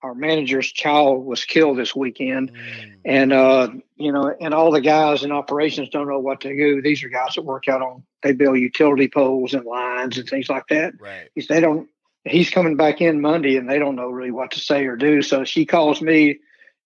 our 0.01 0.15
manager's 0.15 0.71
child 0.71 1.25
was 1.25 1.45
killed 1.45 1.77
this 1.77 1.95
weekend, 1.95 2.53
mm. 2.53 2.93
and 3.05 3.33
uh, 3.33 3.69
you 3.95 4.11
know, 4.11 4.33
and 4.39 4.53
all 4.53 4.71
the 4.71 4.81
guys 4.81 5.23
in 5.23 5.31
operations 5.31 5.89
don't 5.89 6.07
know 6.07 6.19
what 6.19 6.41
to 6.41 6.55
do. 6.55 6.81
These 6.81 7.03
are 7.03 7.09
guys 7.09 7.35
that 7.35 7.43
work 7.43 7.67
out 7.67 7.81
on 7.81 8.03
they 8.21 8.33
build 8.33 8.57
utility 8.57 9.07
poles 9.07 9.53
and 9.53 9.65
lines 9.65 10.17
and 10.17 10.27
things 10.27 10.49
like 10.49 10.67
that. 10.69 10.93
Right. 10.99 11.29
They 11.47 11.61
don't 11.61 11.89
he's 12.25 12.49
coming 12.49 12.75
back 12.75 13.01
in 13.01 13.21
Monday 13.21 13.57
and 13.57 13.69
they 13.69 13.79
don't 13.79 13.95
know 13.95 14.09
really 14.09 14.31
what 14.31 14.51
to 14.51 14.59
say 14.59 14.85
or 14.85 14.95
do. 14.95 15.21
So 15.21 15.43
she 15.43 15.65
calls 15.65 16.01
me 16.01 16.39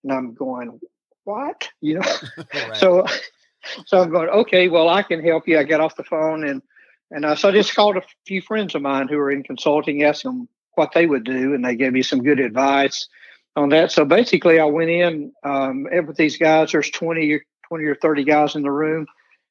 and 0.04 0.12
I'm 0.12 0.34
going, 0.34 0.80
what? 1.24 1.70
You 1.82 2.00
know, 2.00 2.02
right. 2.54 2.78
so, 2.78 3.06
so 3.86 4.02
I'm 4.02 4.12
going, 4.12 4.30
okay, 4.30 4.70
well, 4.70 4.90
I 4.90 5.04
can 5.04 5.24
help 5.24 5.48
you. 5.48 5.58
I 5.58 5.64
get 5.64 5.82
off 5.82 5.96
the 5.96 6.04
phone 6.04 6.48
and, 6.48 6.62
and 7.12 7.26
uh, 7.26 7.36
so 7.36 7.50
I 7.50 7.52
just 7.52 7.76
called 7.76 7.98
a 7.98 8.04
few 8.26 8.42
friends 8.42 8.74
of 8.74 8.82
mine 8.82 9.08
who 9.08 9.20
are 9.20 9.30
in 9.30 9.44
consulting, 9.44 10.04
asked 10.04 10.24
them 10.24 10.48
what 10.76 10.92
they 10.94 11.06
would 11.06 11.24
do. 11.24 11.54
And 11.54 11.64
they 11.64 11.76
gave 11.76 11.94
me 11.94 12.02
some 12.02 12.24
good 12.24 12.40
advice 12.40 13.08
on 13.56 13.70
that. 13.70 13.92
So 13.92 14.06
basically 14.06 14.60
I 14.60 14.66
went 14.66 14.90
in, 14.90 15.32
um, 15.44 15.84
with 15.84 16.18
these 16.18 16.38
guys, 16.38 16.72
there's 16.72 16.90
20, 16.90 17.40
20 17.68 17.84
or 17.86 17.96
30 17.96 18.24
guys 18.24 18.56
in 18.56 18.64
the 18.64 18.72
room. 18.72 19.06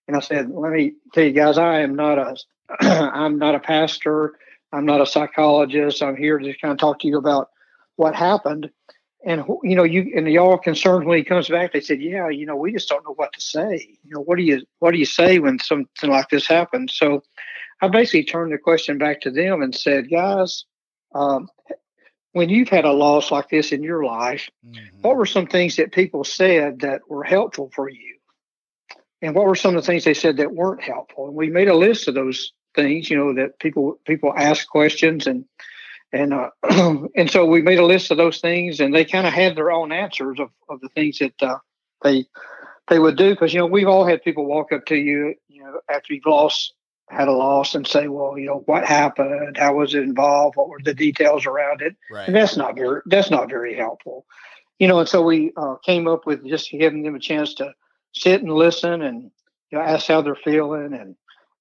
And 0.09 0.17
I 0.17 0.21
said, 0.21 0.51
let 0.51 0.73
me 0.73 0.95
tell 1.15 1.25
you 1.25 1.33
guys, 1.33 1.59
I 1.59 1.81
am 1.81 1.95
not 1.95 2.19
a, 2.19 2.37
I'm 2.81 3.39
not 3.39 3.55
a 3.55 3.61
pastor. 3.61 4.35
I'm 4.73 4.87
not 4.87 5.01
a 5.01 5.07
psychologist. 5.07 6.03
I'm 6.03 6.17
here 6.17 6.39
to 6.39 6.55
kind 6.59 6.73
of 6.73 6.79
talk 6.79 6.99
to 7.01 7.09
you 7.09 7.19
about 7.19 7.51
what 7.97 8.15
happened. 8.15 8.71
And 9.25 9.45
you 9.63 9.77
know, 9.77 9.85
you 9.85 10.13
and 10.17 10.27
y'all 10.27 10.59
concerned 10.59 11.07
when 11.07 11.19
he 11.19 11.25
comes 11.25 11.49
back. 11.49 11.73
They 11.73 11.81
said, 11.81 12.01
"Yeah, 12.01 12.29
you 12.29 12.45
know, 12.45 12.57
we 12.57 12.73
just 12.73 12.89
don't 12.89 13.05
know 13.05 13.15
what 13.15 13.33
to 13.35 13.41
say. 13.41 13.97
You 14.03 14.15
know, 14.15 14.21
what 14.21 14.37
do 14.37 14.43
you 14.43 14.63
what 14.81 14.91
do 14.91 14.99
you 14.99 15.05
say 15.05 15.39
when 15.39 15.61
something 15.61 16.11
like 16.11 16.29
this 16.29 16.49
happens?" 16.49 16.97
So, 16.97 17.23
I 17.81 17.87
basically 17.87 18.25
turned 18.25 18.53
the 18.53 18.59
question 18.59 18.99
back 18.99 19.21
to 19.21 19.31
them 19.31 19.63
and 19.63 19.73
said, 19.73 20.11
"Guys, 20.11 20.65
um, 21.15 21.49
when 22.33 22.49
you've 22.49 22.69
had 22.69 22.85
a 22.85 22.93
loss 22.93 23.31
like 23.31 23.49
this 23.51 23.73
in 23.73 23.83
your 23.83 24.05
life, 24.05 24.49
mm-hmm. 24.67 25.01
what 25.03 25.17
were 25.17 25.27
some 25.27 25.47
things 25.47 25.77
that 25.77 25.93
people 25.93 26.25
said 26.25 26.81
that 26.81 27.03
were 27.09 27.25
helpful 27.25 27.71
for 27.75 27.89
you? 27.89 28.17
And 29.21 29.35
what 29.35 29.47
were 29.47 29.55
some 29.55 29.77
of 29.77 29.83
the 29.83 29.87
things 29.87 30.05
they 30.05 30.15
said 30.15 30.39
that 30.39 30.53
weren't 30.53 30.83
helpful? 30.83 31.27
And 31.27 31.37
we 31.37 31.49
made 31.49 31.69
a 31.69 31.77
list 31.77 32.09
of 32.09 32.15
those 32.15 32.53
things, 32.75 33.09
you 33.09 33.17
know, 33.17 33.35
that 33.35 33.59
people 33.61 34.01
people 34.05 34.33
ask 34.37 34.67
questions 34.67 35.27
and 35.27 35.45
and 36.13 36.35
uh, 36.35 36.51
and 37.17 37.31
so 37.31 37.47
we 37.47 37.63
made 37.63 37.79
a 37.79 37.87
list 37.87 38.11
of 38.11 38.17
those 38.17 38.41
things, 38.41 38.81
and 38.81 38.95
they 38.95 39.05
kind 39.05 39.27
of 39.27 39.33
had 39.33 39.57
their 39.57 39.71
own 39.71 39.93
answers 39.93 40.39
of, 40.41 40.51
of 40.69 40.81
the 40.81 40.89
things 40.91 41.19
that 41.19 41.41
uh, 41.41 41.59
they 42.03 42.27
they 42.89 42.99
would 42.99 43.17
do 43.17 43.31
because 43.31 43.55
you 43.55 43.61
know 43.61 43.67
we've 43.67 43.89
all 43.89 44.05
had 44.05 44.23
people 44.23 44.45
walk 44.45 44.73
up 44.73 44.87
to 44.87 44.97
you, 44.97 45.35
you 45.49 45.63
know, 45.63 45.81
after 45.89 46.15
you've 46.15 46.27
lost 46.27 46.75
had 47.09 47.29
a 47.29 47.33
loss 47.33 47.75
and 47.75 47.87
say, 47.87 48.09
well, 48.09 48.39
you 48.39 48.47
know, 48.47 48.63
what 48.67 48.85
happened? 48.85 49.57
How 49.57 49.75
was 49.75 49.95
it 49.95 50.03
involved? 50.03 50.57
What 50.57 50.69
were 50.69 50.81
the 50.83 50.95
details 50.95 51.47
around 51.47 51.83
it? 51.83 51.95
Right. 52.11 52.27
And 52.27 52.35
that's 52.35 52.57
not 52.57 52.77
very 52.77 53.03
that's 53.07 53.31
not 53.31 53.51
very 53.51 53.75
helpful, 53.75 54.27
you 54.79 54.89
know. 54.89 55.01
And 55.01 55.09
so 55.09 55.23
we 55.23 55.53
uh, 55.57 55.77
came 55.85 56.09
up 56.09 56.27
with 56.27 56.47
just 56.47 56.71
giving 56.71 57.03
them 57.03 57.15
a 57.15 57.21
chance 57.21 57.55
to 57.55 57.75
sit 58.15 58.43
and 58.43 58.53
listen 58.53 59.03
and 59.03 59.31
you 59.71 59.79
know, 59.79 59.81
ask 59.81 60.07
how 60.07 60.23
they're 60.23 60.35
feeling 60.35 60.95
and 60.95 61.17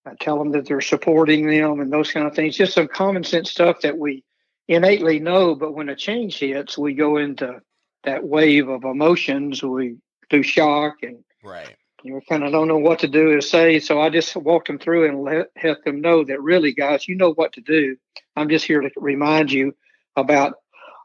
I 0.05 0.13
tell 0.19 0.37
them 0.39 0.51
that 0.51 0.65
they're 0.65 0.81
supporting 0.81 1.47
them 1.47 1.79
and 1.79 1.91
those 1.91 2.11
kind 2.11 2.25
of 2.25 2.35
things. 2.35 2.57
Just 2.57 2.73
some 2.73 2.87
common 2.87 3.23
sense 3.23 3.51
stuff 3.51 3.81
that 3.81 3.97
we 3.97 4.23
innately 4.67 5.19
know, 5.19 5.53
but 5.53 5.75
when 5.75 5.89
a 5.89 5.95
change 5.95 6.39
hits, 6.39 6.77
we 6.77 6.93
go 6.93 7.17
into 7.17 7.61
that 8.03 8.23
wave 8.23 8.67
of 8.67 8.83
emotions. 8.83 9.61
We 9.61 9.97
do 10.29 10.41
shock 10.41 11.03
and 11.03 11.23
right. 11.43 11.75
You 12.03 12.21
kind 12.27 12.43
of 12.43 12.51
don't 12.51 12.67
know 12.67 12.77
what 12.77 12.99
to 12.99 13.07
do 13.07 13.31
or 13.31 13.41
say. 13.41 13.79
So 13.79 14.01
I 14.01 14.09
just 14.09 14.35
walked 14.35 14.67
them 14.67 14.79
through 14.79 15.07
and 15.07 15.23
let, 15.23 15.47
let 15.63 15.83
them 15.83 16.01
know 16.01 16.23
that 16.23 16.41
really, 16.41 16.73
guys, 16.73 17.07
you 17.07 17.15
know 17.15 17.33
what 17.33 17.53
to 17.53 17.61
do. 17.61 17.97
I'm 18.35 18.49
just 18.49 18.65
here 18.65 18.81
to 18.81 18.89
remind 18.97 19.51
you 19.51 19.75
about 20.15 20.55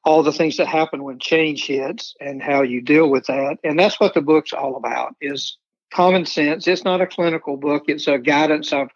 all 0.05 0.23
the 0.23 0.33
things 0.33 0.57
that 0.57 0.69
happen 0.69 1.03
when 1.03 1.19
change 1.19 1.67
hits 1.67 2.15
and 2.21 2.43
how 2.43 2.63
you 2.63 2.81
deal 2.81 3.11
with 3.11 3.27
that. 3.27 3.59
And 3.65 3.79
that's 3.79 3.99
what 3.99 4.15
the 4.15 4.23
book's 4.23 4.53
all 4.53 4.77
about 4.77 5.15
is 5.21 5.59
common 5.93 6.25
sense. 6.25 6.67
It's 6.69 6.85
not 6.85 7.01
a 7.01 7.07
clinical 7.07 7.57
book. 7.57 7.85
It's 7.89 8.07
a 8.07 8.19
guidance 8.19 8.73
I've 8.73 8.91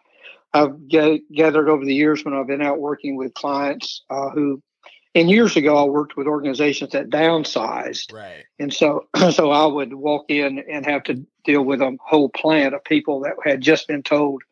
I've 0.53 0.87
gathered 0.89 1.69
over 1.69 1.85
the 1.85 1.95
years 1.95 2.25
when 2.25 2.33
I've 2.33 2.47
been 2.47 2.61
out 2.61 2.79
working 2.79 3.15
with 3.15 3.33
clients 3.33 4.03
uh, 4.09 4.29
who, 4.31 4.61
and 5.13 5.29
years 5.29 5.57
ago, 5.57 5.77
I 5.77 5.83
worked 5.83 6.15
with 6.15 6.27
organizations 6.27 6.91
that 6.91 7.09
downsized, 7.09 8.13
right? 8.13 8.45
And 8.59 8.73
so, 8.73 9.07
so 9.31 9.51
I 9.51 9.65
would 9.65 9.93
walk 9.93 10.25
in 10.29 10.59
and 10.69 10.85
have 10.85 11.03
to 11.03 11.25
deal 11.43 11.63
with 11.63 11.81
a 11.81 11.97
whole 12.01 12.29
plant 12.29 12.73
of 12.73 12.83
people 12.83 13.21
that 13.21 13.33
had 13.43 13.61
just 13.61 13.87
been 13.87 14.03
told 14.03 14.43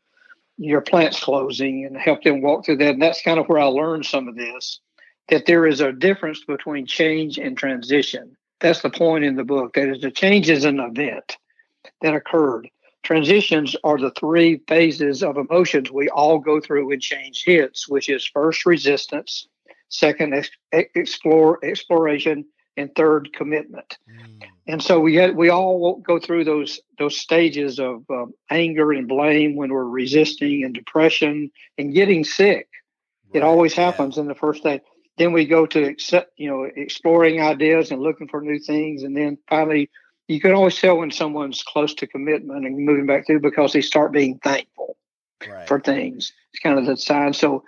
your 0.57 0.81
plant's 0.81 1.23
closing 1.23 1.85
and 1.85 1.95
help 1.95 2.23
them 2.23 2.41
walk 2.41 2.65
through 2.65 2.77
that. 2.77 2.93
And 2.93 3.01
that's 3.01 3.21
kind 3.21 3.39
of 3.39 3.47
where 3.47 3.59
I 3.59 3.65
learned 3.65 4.05
some 4.05 4.27
of 4.27 4.35
this 4.35 4.81
that 5.29 5.45
there 5.45 5.65
is 5.65 5.79
a 5.79 5.93
difference 5.93 6.43
between 6.43 6.85
change 6.85 7.37
and 7.37 7.57
transition. 7.57 8.35
That's 8.59 8.81
the 8.81 8.89
point 8.89 9.23
in 9.23 9.35
the 9.35 9.43
book. 9.43 9.73
That 9.75 9.87
is, 9.87 10.01
the 10.01 10.11
change 10.11 10.49
is 10.49 10.65
an 10.65 10.79
event 10.79 11.37
that 12.01 12.15
occurred. 12.15 12.67
Transitions 13.03 13.75
are 13.83 13.97
the 13.97 14.11
three 14.11 14.59
phases 14.67 15.23
of 15.23 15.37
emotions 15.37 15.91
we 15.91 16.09
all 16.09 16.39
go 16.39 16.59
through 16.59 16.87
when 16.87 16.99
change 16.99 17.43
hits, 17.45 17.87
which 17.87 18.09
is 18.09 18.25
first 18.25 18.65
resistance, 18.65 19.47
second 19.89 20.33
ex- 20.33 20.49
explore 20.95 21.63
exploration, 21.63 22.45
and 22.77 22.93
third 22.95 23.31
commitment. 23.33 23.97
Mm. 24.09 24.43
And 24.67 24.83
so 24.83 24.99
we 24.99 25.15
had, 25.15 25.35
we 25.35 25.49
all 25.49 25.97
go 25.97 26.19
through 26.19 26.45
those 26.45 26.79
those 26.97 27.17
stages 27.17 27.79
of 27.79 28.03
um, 28.09 28.33
anger 28.49 28.91
and 28.91 29.07
blame 29.07 29.55
when 29.55 29.71
we're 29.71 29.85
resisting 29.85 30.63
and 30.63 30.73
depression 30.73 31.51
and 31.77 31.93
getting 31.93 32.23
sick. 32.23 32.69
Right. 33.27 33.41
It 33.41 33.43
always 33.43 33.73
happens 33.73 34.15
yeah. 34.15 34.21
in 34.21 34.27
the 34.27 34.35
first 34.35 34.63
day. 34.63 34.81
Then 35.17 35.33
we 35.33 35.45
go 35.45 35.65
to 35.65 35.83
accept, 35.83 36.31
you 36.37 36.49
know, 36.49 36.63
exploring 36.63 37.41
ideas 37.41 37.91
and 37.91 38.01
looking 38.01 38.29
for 38.29 38.41
new 38.41 38.59
things, 38.59 39.03
and 39.03 39.15
then 39.15 39.37
finally 39.49 39.89
you 40.29 40.39
can 40.39 40.53
always 40.53 40.79
tell 40.79 40.97
when 40.97 41.11
someone's 41.11 41.63
close 41.63 41.93
to 41.95 42.07
commitment 42.07 42.65
and 42.65 42.77
moving 42.77 43.07
back 43.07 43.25
through 43.25 43.39
because 43.39 43.73
they 43.73 43.81
start 43.81 44.11
being 44.11 44.37
thankful 44.43 44.95
right. 45.49 45.67
for 45.67 45.79
things. 45.79 46.31
It's 46.53 46.61
kind 46.61 46.77
of 46.77 46.85
the 46.85 46.95
sign. 46.95 47.33
So, 47.33 47.63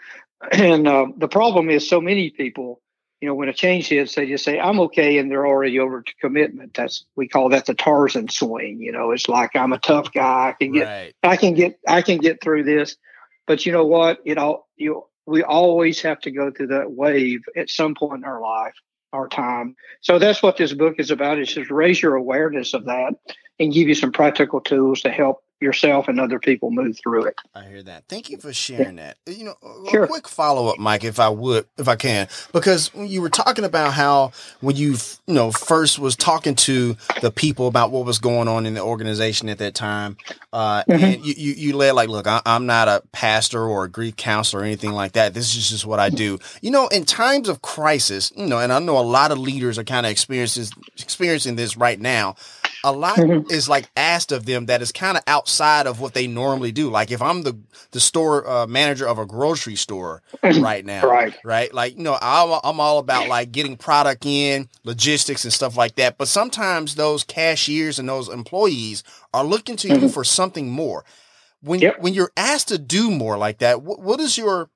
and 0.51 0.88
uh, 0.88 1.08
the 1.17 1.27
problem 1.27 1.69
is 1.69 1.88
so 1.88 2.01
many 2.01 2.30
people, 2.30 2.82
you 3.19 3.27
know, 3.27 3.36
when 3.36 3.49
a 3.49 3.54
change 3.54 3.88
hits, 3.88 4.15
they 4.15 4.27
just 4.27 4.43
say, 4.43 4.60
I'm 4.60 4.80
okay. 4.82 5.17
And 5.17 5.30
they're 5.30 5.45
already 5.45 5.80
over 5.80 6.01
to 6.01 6.13
commitment. 6.19 6.73
That's, 6.73 7.06
we 7.15 7.27
call 7.27 7.49
that 7.49 7.65
the 7.65 7.75
Tarzan 7.75 8.30
swing. 8.30 8.80
You 8.82 8.91
know, 8.91 9.12
it's 9.12 9.30
like, 9.30 9.56
I'm 9.56 9.73
a 9.73 9.77
tough 9.80 10.12
guy. 10.12 10.49
I 10.49 10.56
can 10.60 10.71
get, 10.71 10.86
right. 10.86 11.13
I 11.21 11.38
can 11.38 11.54
get, 11.54 11.80
I 11.88 12.01
can 12.01 12.17
get 12.17 12.41
through 12.41 12.63
this. 12.63 12.97
But 13.45 13.65
you 13.65 13.71
know 13.71 13.86
what? 13.86 14.19
It 14.25 14.38
all, 14.38 14.67
you, 14.75 15.06
we 15.25 15.43
always 15.43 16.01
have 16.01 16.19
to 16.21 16.32
go 16.32 16.51
through 16.51 16.67
that 16.67 16.91
wave 16.91 17.41
at 17.56 17.69
some 17.69 17.95
point 17.95 18.19
in 18.19 18.23
our 18.23 18.41
life 18.41 18.73
our 19.13 19.27
time. 19.27 19.75
So 19.99 20.19
that's 20.19 20.41
what 20.41 20.58
this 20.58 20.73
book 20.73 20.95
is 20.97 21.12
about. 21.12 21.39
Is 21.39 21.54
just 21.54 21.69
raise 21.69 22.01
your 22.01 22.15
awareness 22.15 22.73
of 22.73 22.86
that 22.86 23.13
and 23.60 23.73
give 23.73 23.88
you 23.88 23.95
some 23.95 24.12
practical 24.12 24.62
tools 24.62 25.01
to 25.01 25.10
help 25.10 25.43
yourself 25.62 26.08
and 26.08 26.19
other 26.19 26.39
people 26.39 26.71
move 26.71 26.97
through 26.97 27.26
it. 27.26 27.36
I 27.54 27.63
hear 27.65 27.84
that. 27.84 28.06
Thank 28.08 28.30
you 28.30 28.38
for 28.38 28.54
sharing 28.54 28.95
that. 28.97 29.17
You 29.28 29.45
know, 29.45 29.56
a 29.93 30.08
quick 30.08 30.28
follow 30.28 30.67
up, 30.67 30.80
Mike, 30.80 31.04
if 31.04 31.19
I 31.19 31.30
would, 31.30 31.67
if 31.78 31.88
I 31.88 31.95
can, 31.95 32.28
because 32.52 32.91
you 32.95 33.21
were 33.21 33.30
talking 33.30 33.65
about 33.65 33.93
how 33.93 34.32
when 34.60 34.76
you, 34.76 34.95
you 35.28 35.34
know, 35.34 35.52
first 35.52 36.00
was 36.00 36.15
talking 36.15 36.56
to 36.56 36.97
the 37.21 37.32
people 37.32 37.67
about 37.67 37.91
what 37.91 38.06
was 38.06 38.19
going 38.19 38.47
on 38.47 38.65
in 38.65 38.74
the 38.74 38.82
organization 38.82 39.50
at 39.50 39.60
that 39.60 39.76
time, 39.76 40.17
uh, 40.54 40.84
mm-hmm. 40.84 41.04
and 41.04 41.26
you, 41.26 41.34
you, 41.38 41.54
you 41.54 41.78
led 41.78 41.93
like, 41.93 42.10
look, 42.10 42.28
I, 42.28 42.41
am 42.45 42.65
not 42.65 42.88
a 42.88 43.04
pastor 43.12 43.62
or 43.62 43.86
a 43.86 43.89
grief 43.89 44.15
counselor 44.15 44.63
or 44.63 44.65
anything 44.65 44.91
like 44.91 45.13
that. 45.13 45.34
This 45.34 45.56
is 45.56 45.69
just 45.69 45.86
what 45.86 46.00
I 46.00 46.10
do. 46.10 46.39
You 46.62 46.71
know, 46.71 46.88
in 46.88 47.06
times 47.06 47.50
of 47.50 47.62
crisis, 47.62 48.32
you 48.36 48.47
know, 48.47 48.60
and 48.60 48.74
I 48.74 48.80
know 48.80 48.97
a 48.97 49.02
lot 49.02 49.32
of 49.32 49.38
leaders 49.38 49.78
are 49.78 49.84
kind 49.84 50.06
of 50.06 50.12
experiencing 50.12 50.65
experiencing 50.97 51.56
this 51.56 51.78
right 51.78 52.00
now 52.00 52.36
a 52.83 52.91
lot 52.91 53.17
mm-hmm. 53.17 53.49
is 53.51 53.69
like 53.69 53.89
asked 53.95 54.31
of 54.31 54.45
them 54.45 54.65
that 54.65 54.81
is 54.81 54.91
kind 54.91 55.17
of 55.17 55.23
outside 55.27 55.87
of 55.87 55.99
what 55.99 56.13
they 56.13 56.27
normally 56.27 56.71
do. 56.71 56.89
Like 56.89 57.11
if 57.11 57.21
I'm 57.21 57.43
the 57.43 57.57
the 57.91 57.99
store 57.99 58.47
uh, 58.49 58.67
manager 58.67 59.07
of 59.07 59.19
a 59.19 59.25
grocery 59.25 59.75
store 59.75 60.21
right 60.43 60.85
now, 60.85 61.05
right, 61.05 61.35
right, 61.43 61.73
like 61.73 61.97
you 61.97 62.03
know, 62.03 62.17
I'm, 62.21 62.59
I'm 62.63 62.79
all 62.79 62.99
about 62.99 63.27
like 63.27 63.51
getting 63.51 63.77
product 63.77 64.25
in, 64.25 64.69
logistics 64.83 65.43
and 65.43 65.53
stuff 65.53 65.77
like 65.77 65.95
that. 65.95 66.17
But 66.17 66.27
sometimes 66.27 66.95
those 66.95 67.23
cashiers 67.23 67.99
and 67.99 68.09
those 68.09 68.29
employees 68.29 69.03
are 69.33 69.43
looking 69.43 69.75
to 69.77 69.87
mm-hmm. 69.87 70.03
you 70.03 70.09
for 70.09 70.23
something 70.23 70.69
more. 70.69 71.05
When 71.61 71.79
yep. 71.79 72.01
when 72.01 72.13
you're 72.13 72.31
asked 72.35 72.69
to 72.69 72.79
do 72.79 73.11
more 73.11 73.37
like 73.37 73.59
that, 73.59 73.83
what, 73.83 74.01
what 74.01 74.19
is 74.19 74.37
your 74.37 74.69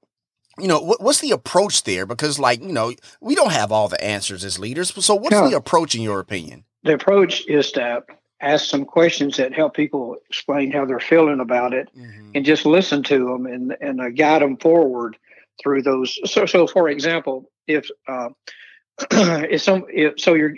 you 0.59 0.67
know 0.67 0.79
what, 0.79 1.01
what's 1.01 1.19
the 1.19 1.31
approach 1.31 1.83
there 1.83 2.05
because 2.05 2.39
like 2.39 2.61
you 2.61 2.71
know 2.71 2.93
we 3.19 3.35
don't 3.35 3.51
have 3.51 3.71
all 3.71 3.87
the 3.87 4.01
answers 4.03 4.45
as 4.45 4.57
leaders 4.57 4.93
so 5.03 5.15
what's 5.15 5.35
the 5.35 5.55
approach 5.55 5.95
in 5.95 6.01
your 6.01 6.19
opinion 6.19 6.63
the 6.85 6.93
approach 6.93 7.45
is 7.47 7.71
to 7.73 8.03
ask 8.39 8.65
some 8.65 8.85
questions 8.85 9.37
that 9.37 9.53
help 9.53 9.73
people 9.73 10.15
explain 10.29 10.71
how 10.71 10.85
they're 10.85 10.99
feeling 10.99 11.39
about 11.39 11.73
it 11.73 11.89
mm-hmm. 11.97 12.31
and 12.35 12.45
just 12.45 12.65
listen 12.65 13.01
to 13.03 13.25
them 13.25 13.45
and, 13.47 13.75
and 13.81 13.99
uh, 13.99 14.09
guide 14.09 14.41
them 14.41 14.55
forward 14.57 15.17
through 15.61 15.81
those. 15.81 16.19
So, 16.25 16.45
so 16.45 16.67
for 16.67 16.87
example, 16.87 17.49
if, 17.67 17.89
uh, 18.07 18.29
if 19.11 19.61
some, 19.61 19.85
if, 19.89 20.19
so 20.19 20.35
you're, 20.35 20.55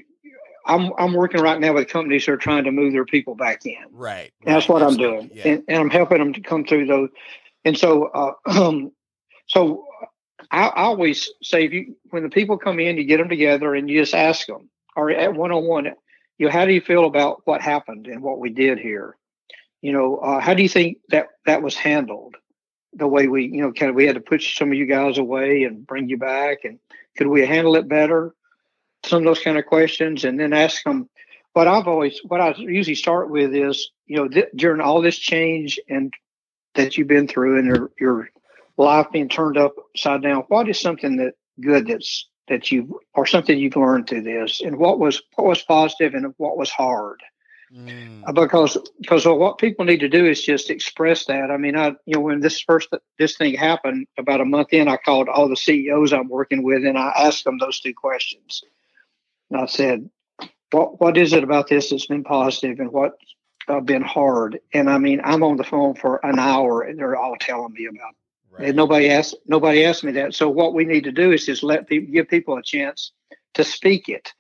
I'm, 0.65 0.91
I'm 0.99 1.13
working 1.13 1.41
right 1.41 1.59
now 1.59 1.73
with 1.73 1.87
companies 1.87 2.25
that 2.25 2.33
are 2.33 2.37
trying 2.37 2.65
to 2.65 2.71
move 2.71 2.91
their 2.91 3.05
people 3.05 3.35
back 3.35 3.65
in. 3.65 3.85
Right. 3.91 4.33
That's 4.43 4.67
right, 4.67 4.73
what 4.73 4.83
I'm 4.83 4.97
doing. 4.97 5.31
Yeah. 5.33 5.47
And, 5.47 5.63
and, 5.69 5.77
I'm 5.79 5.89
helping 5.89 6.17
them 6.17 6.33
to 6.33 6.41
come 6.41 6.65
through 6.65 6.87
those. 6.87 7.09
And 7.63 7.77
so, 7.77 8.07
uh, 8.07 8.81
so 9.47 9.85
I, 10.51 10.67
I 10.67 10.83
always 10.83 11.31
say, 11.41 11.65
if 11.65 11.71
you, 11.71 11.95
when 12.09 12.23
the 12.23 12.29
people 12.29 12.57
come 12.57 12.81
in, 12.81 12.97
you 12.97 13.05
get 13.05 13.17
them 13.17 13.29
together 13.29 13.73
and 13.75 13.89
you 13.89 14.01
just 14.01 14.13
ask 14.13 14.45
them, 14.45 14.69
or 14.97 15.09
at 15.09 15.33
one 15.33 15.53
on 15.53 15.65
one, 15.65 15.87
you 16.37 16.47
know, 16.47 16.51
how 16.51 16.65
do 16.65 16.73
you 16.73 16.81
feel 16.81 17.05
about 17.05 17.41
what 17.45 17.61
happened 17.61 18.07
and 18.07 18.21
what 18.21 18.39
we 18.39 18.49
did 18.49 18.79
here? 18.79 19.17
You 19.81 19.93
know, 19.93 20.17
uh, 20.17 20.39
how 20.39 20.53
do 20.53 20.63
you 20.63 20.69
think 20.69 20.97
that 21.09 21.27
that 21.45 21.61
was 21.61 21.75
handled? 21.75 22.35
the 22.97 23.07
way 23.07 23.27
we, 23.27 23.45
you 23.45 23.61
know, 23.61 23.71
kind 23.71 23.89
of 23.89 23.95
we 23.95 24.05
had 24.05 24.15
to 24.15 24.21
push 24.21 24.57
some 24.57 24.69
of 24.71 24.77
you 24.77 24.85
guys 24.85 25.17
away 25.17 25.63
and 25.63 25.85
bring 25.85 26.09
you 26.09 26.17
back, 26.17 26.59
and 26.63 26.79
could 27.17 27.27
we 27.27 27.45
handle 27.45 27.75
it 27.75 27.87
better? 27.87 28.33
Some 29.05 29.19
of 29.19 29.25
those 29.25 29.39
kind 29.41 29.57
of 29.57 29.65
questions, 29.65 30.25
and 30.25 30.39
then 30.39 30.53
ask 30.53 30.83
them. 30.83 31.09
What 31.53 31.67
I've 31.67 31.87
always, 31.87 32.19
what 32.23 32.39
I 32.39 32.53
usually 32.55 32.93
start 32.93 33.31
with 33.31 33.55
is, 33.55 33.89
you 34.05 34.17
know, 34.17 34.27
th- 34.27 34.49
during 34.55 34.79
all 34.79 35.01
this 35.01 35.17
change 35.17 35.79
and 35.89 36.13
that 36.75 36.97
you've 36.97 37.07
been 37.07 37.27
through, 37.27 37.57
and 37.57 37.67
your 37.67 37.91
your 37.99 38.29
life 38.77 39.07
being 39.11 39.29
turned 39.29 39.57
upside 39.57 40.21
down, 40.21 40.43
what 40.49 40.69
is 40.69 40.79
something 40.79 41.17
that 41.17 41.33
good 41.59 41.87
that's 41.87 42.27
that 42.47 42.71
you 42.71 42.99
or 43.13 43.25
something 43.25 43.57
you've 43.57 43.75
learned 43.75 44.07
through 44.07 44.23
this, 44.23 44.61
and 44.61 44.77
what 44.77 44.99
was 44.99 45.21
what 45.35 45.47
was 45.47 45.61
positive 45.61 46.13
and 46.13 46.33
what 46.37 46.57
was 46.57 46.69
hard? 46.69 47.21
Mm. 47.73 48.23
Uh, 48.25 48.31
because 48.31 48.77
because 49.01 49.25
what 49.25 49.57
people 49.57 49.83
need 49.83 49.99
to 49.99 50.07
do 50.07 50.25
is 50.25 50.41
just 50.41 50.69
express 50.69 51.25
that. 51.25 51.51
I 51.51 51.57
mean, 51.57 51.75
I 51.75 51.89
you 52.05 52.15
know 52.15 52.21
when 52.21 52.39
this 52.39 52.61
first 52.61 52.89
this 53.19 53.35
thing 53.35 53.55
happened 53.55 54.07
about 54.17 54.41
a 54.41 54.45
month 54.45 54.69
in, 54.71 54.87
I 54.87 54.97
called 54.97 55.27
all 55.27 55.49
the 55.49 55.57
CEOs 55.57 56.13
I'm 56.13 56.29
working 56.29 56.63
with 56.63 56.85
and 56.85 56.97
I 56.97 57.11
asked 57.17 57.43
them 57.43 57.57
those 57.57 57.79
two 57.81 57.93
questions. 57.93 58.63
And 59.49 59.59
I 59.59 59.65
said, 59.65 60.09
"What 60.71 61.01
what 61.01 61.17
is 61.17 61.33
it 61.33 61.43
about 61.43 61.67
this 61.67 61.89
that's 61.89 62.05
been 62.05 62.23
positive, 62.23 62.79
and 62.79 62.91
what 62.91 63.17
uh, 63.67 63.81
been 63.81 64.01
hard?" 64.01 64.59
And 64.73 64.89
I 64.89 64.97
mean, 64.97 65.19
I'm 65.23 65.43
on 65.43 65.57
the 65.57 65.65
phone 65.65 65.95
for 65.95 66.25
an 66.25 66.39
hour, 66.39 66.83
and 66.83 66.97
they're 66.97 67.17
all 67.17 67.35
telling 67.37 67.73
me 67.73 67.87
about. 67.87 68.15
Right. 68.57 68.69
And 68.69 68.77
nobody 68.77 69.09
asked 69.09 69.35
nobody 69.45 69.85
asked 69.85 70.03
me 70.03 70.11
that. 70.13 70.33
So 70.33 70.49
what 70.49 70.73
we 70.73 70.85
need 70.85 71.03
to 71.03 71.11
do 71.11 71.31
is 71.31 71.45
just 71.45 71.63
let 71.63 71.87
people 71.87 72.13
give 72.13 72.27
people 72.27 72.57
a 72.57 72.63
chance 72.63 73.11
to 73.53 73.63
speak 73.63 74.09
it, 74.09 74.33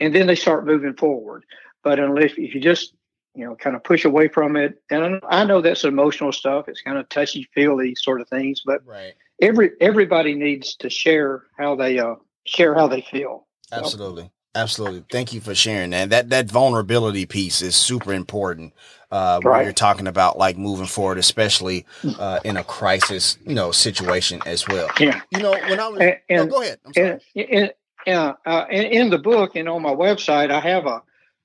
and 0.00 0.14
then 0.14 0.26
they 0.26 0.34
start 0.34 0.66
moving 0.66 0.94
forward. 0.94 1.44
But 1.82 1.98
unless 1.98 2.32
if 2.36 2.54
you 2.54 2.60
just 2.60 2.94
you 3.34 3.44
know 3.44 3.54
kind 3.56 3.76
of 3.76 3.84
push 3.84 4.04
away 4.04 4.28
from 4.28 4.56
it, 4.56 4.80
and 4.90 5.20
I 5.28 5.44
know 5.44 5.60
that's 5.60 5.84
emotional 5.84 6.32
stuff. 6.32 6.68
It's 6.68 6.82
kind 6.82 6.98
of 6.98 7.08
touchy 7.08 7.48
feely 7.54 7.94
sort 7.94 8.20
of 8.20 8.28
things, 8.28 8.62
but 8.64 8.86
right. 8.86 9.14
every 9.40 9.72
everybody 9.80 10.34
needs 10.34 10.76
to 10.76 10.90
share 10.90 11.44
how 11.58 11.76
they 11.76 11.98
uh, 11.98 12.16
share 12.44 12.74
how 12.74 12.88
they 12.88 13.02
feel. 13.02 13.46
Absolutely. 13.72 14.30
Absolutely. 14.56 15.04
Thank 15.10 15.32
you 15.32 15.40
for 15.40 15.54
sharing 15.54 15.90
that. 15.90 16.10
That 16.10 16.30
that 16.30 16.50
vulnerability 16.50 17.26
piece 17.26 17.60
is 17.60 17.76
super 17.76 18.12
important 18.12 18.72
uh, 19.10 19.40
right. 19.44 19.58
when 19.58 19.64
you're 19.64 19.72
talking 19.72 20.06
about 20.06 20.38
like 20.38 20.56
moving 20.56 20.86
forward, 20.86 21.18
especially 21.18 21.84
uh, 22.18 22.40
in 22.44 22.56
a 22.56 22.64
crisis, 22.64 23.38
you 23.44 23.54
know, 23.54 23.70
situation 23.70 24.40
as 24.46 24.66
well. 24.66 24.88
Yeah. 24.98 25.20
You 25.30 25.40
know, 25.40 25.52
when 25.52 25.78
I 25.78 25.88
was, 25.88 26.00
and, 26.00 26.18
no, 26.30 26.46
go 26.46 26.62
ahead. 26.62 26.78
And, 26.96 27.20
and, 27.34 27.72
yeah, 28.06 28.32
uh, 28.46 28.64
in, 28.70 28.84
in, 28.84 29.10
the 29.10 29.18
book 29.18 29.56
and 29.56 29.68
on 29.68 29.82
my 29.82 29.94
website, 29.94 30.50
I 30.50 30.60
have 30.60 30.86
a 30.86 31.02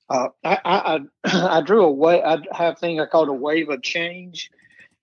uh, 0.09 0.27
I, 0.43 0.59
I, 0.65 0.99
I 1.25 1.61
drew 1.65 1.83
a 1.83 1.91
way. 1.91 2.21
I 2.21 2.37
have 2.53 2.73
a 2.73 2.77
thing 2.77 2.99
I 2.99 3.05
call 3.05 3.29
a 3.29 3.33
wave 3.33 3.69
of 3.69 3.81
change, 3.81 4.51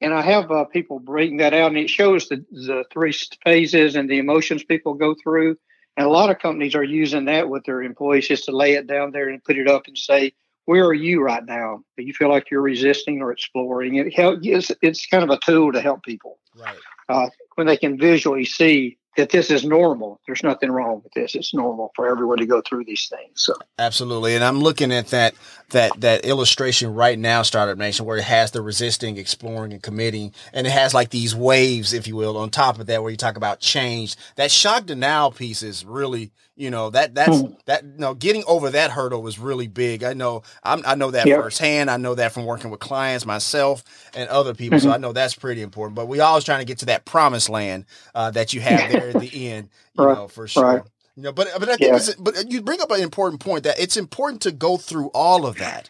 and 0.00 0.14
I 0.14 0.22
have 0.22 0.50
uh, 0.50 0.64
people 0.64 0.98
bring 0.98 1.38
that 1.38 1.54
out, 1.54 1.68
and 1.68 1.78
it 1.78 1.90
shows 1.90 2.28
the 2.28 2.44
the 2.52 2.84
three 2.92 3.14
phases 3.44 3.96
and 3.96 4.08
the 4.08 4.18
emotions 4.18 4.64
people 4.64 4.94
go 4.94 5.14
through. 5.22 5.56
And 5.98 6.06
a 6.06 6.11
lot 6.11 6.30
of 6.30 6.38
companies 6.38 6.76
are 6.76 6.84
using 6.84 7.24
that 7.24 7.48
with 7.48 7.64
their 7.64 7.82
employees 7.82 8.28
just 8.28 8.44
to 8.44 8.56
lay 8.56 8.74
it 8.74 8.87
down 8.87 9.11
there 9.11 9.28
and 9.28 9.42
put 9.42 9.58
it 9.58 9.66
up 9.66 9.88
and 9.88 9.98
say, 9.98 10.32
"Where 10.66 10.87
are 10.87 10.94
you 10.94 11.20
right 11.20 11.44
now? 11.44 11.82
Do 11.96 12.04
you 12.04 12.14
feel 12.14 12.28
like 12.28 12.52
you're 12.52 12.62
resisting 12.62 13.20
or 13.20 13.32
exploring?" 13.32 13.96
It 13.96 14.14
help, 14.14 14.38
it's, 14.44 14.70
it's 14.80 15.06
kind 15.06 15.24
of 15.24 15.30
a 15.30 15.40
tool 15.44 15.72
to 15.72 15.80
help 15.80 16.04
people 16.04 16.38
right. 16.56 16.76
uh, 17.08 17.30
when 17.56 17.66
they 17.66 17.76
can 17.76 17.98
visually 17.98 18.44
see 18.44 18.96
that 19.18 19.31
this 19.31 19.50
is 19.50 19.64
normal. 19.64 20.20
There's 20.26 20.44
nothing 20.44 20.70
wrong 20.70 21.00
with 21.02 21.12
this. 21.12 21.35
It's 21.35 21.52
normal 21.52 21.90
for 21.96 22.09
everyone 22.09 22.38
to 22.38 22.46
go 22.46 22.62
through 22.62 22.85
these 22.85 23.09
things. 23.09 23.33
So 23.35 23.54
absolutely, 23.78 24.37
and 24.37 24.44
I'm 24.44 24.61
looking 24.61 24.92
at 24.92 25.09
that 25.09 25.35
that 25.70 25.92
that 26.00 26.24
illustration 26.24 26.94
right 26.94 27.18
now, 27.18 27.42
Startup 27.42 27.76
Nation, 27.76 28.07
where 28.07 28.16
it 28.16 28.24
has 28.24 28.52
the 28.52 28.62
resisting, 28.62 29.18
exploring, 29.18 29.72
and 29.72 29.83
committing, 29.83 30.33
and 30.52 30.66
it 30.66 30.70
has 30.70 30.94
like 30.94 31.11
these 31.11 31.35
waves, 31.35 31.92
if 31.92 32.07
you 32.07 32.14
will, 32.14 32.37
on 32.38 32.50
top 32.50 32.78
of 32.78 32.87
that, 32.87 33.02
where 33.02 33.11
you 33.11 33.16
talk 33.16 33.37
about 33.37 33.61
change. 33.61 34.16
That 34.37 34.52
shock 34.52 34.87
denial 34.87 35.33
piece 35.33 35.62
is 35.62 35.85
really 35.85 36.31
you 36.58 36.70
know 36.70 36.90
that 36.90 37.14
that's 37.14 37.38
mm. 37.38 37.56
that 37.66 37.84
you 37.84 37.98
know 37.98 38.14
getting 38.14 38.42
over 38.48 38.70
that 38.70 38.90
hurdle 38.90 39.22
was 39.22 39.38
really 39.38 39.68
big. 39.68 40.02
I 40.02 40.12
know 40.12 40.42
I'm, 40.64 40.82
i 40.84 40.96
know 40.96 41.12
that 41.12 41.26
yep. 41.26 41.40
firsthand. 41.40 41.88
I 41.88 41.96
know 41.96 42.16
that 42.16 42.32
from 42.32 42.44
working 42.46 42.70
with 42.70 42.80
clients 42.80 43.24
myself 43.24 43.84
and 44.14 44.28
other 44.28 44.54
people. 44.54 44.78
Mm-hmm. 44.78 44.88
So 44.88 44.92
I 44.92 44.98
know 44.98 45.12
that's 45.12 45.36
pretty 45.36 45.62
important. 45.62 45.94
But 45.94 46.06
we 46.06 46.18
always 46.18 46.44
trying 46.44 46.58
to 46.58 46.64
get 46.64 46.78
to 46.78 46.86
that 46.86 47.04
promised 47.04 47.48
land 47.48 47.86
uh, 48.14 48.32
that 48.32 48.52
you 48.52 48.60
have 48.60 48.90
there 48.90 49.10
at 49.10 49.20
the 49.20 49.48
end. 49.48 49.68
You 49.96 50.04
right. 50.04 50.16
know 50.16 50.28
for 50.28 50.48
sure. 50.48 50.64
Right. 50.64 50.82
You 51.14 51.22
know, 51.22 51.32
but 51.32 51.48
but 51.58 51.68
I 51.68 51.76
think 51.76 51.92
yeah. 51.92 52.14
but 52.18 52.50
you 52.50 52.60
bring 52.60 52.80
up 52.80 52.90
an 52.90 53.00
important 53.00 53.40
point 53.40 53.62
that 53.64 53.78
it's 53.78 53.96
important 53.96 54.42
to 54.42 54.52
go 54.52 54.76
through 54.76 55.08
all 55.08 55.46
of 55.46 55.58
that, 55.58 55.88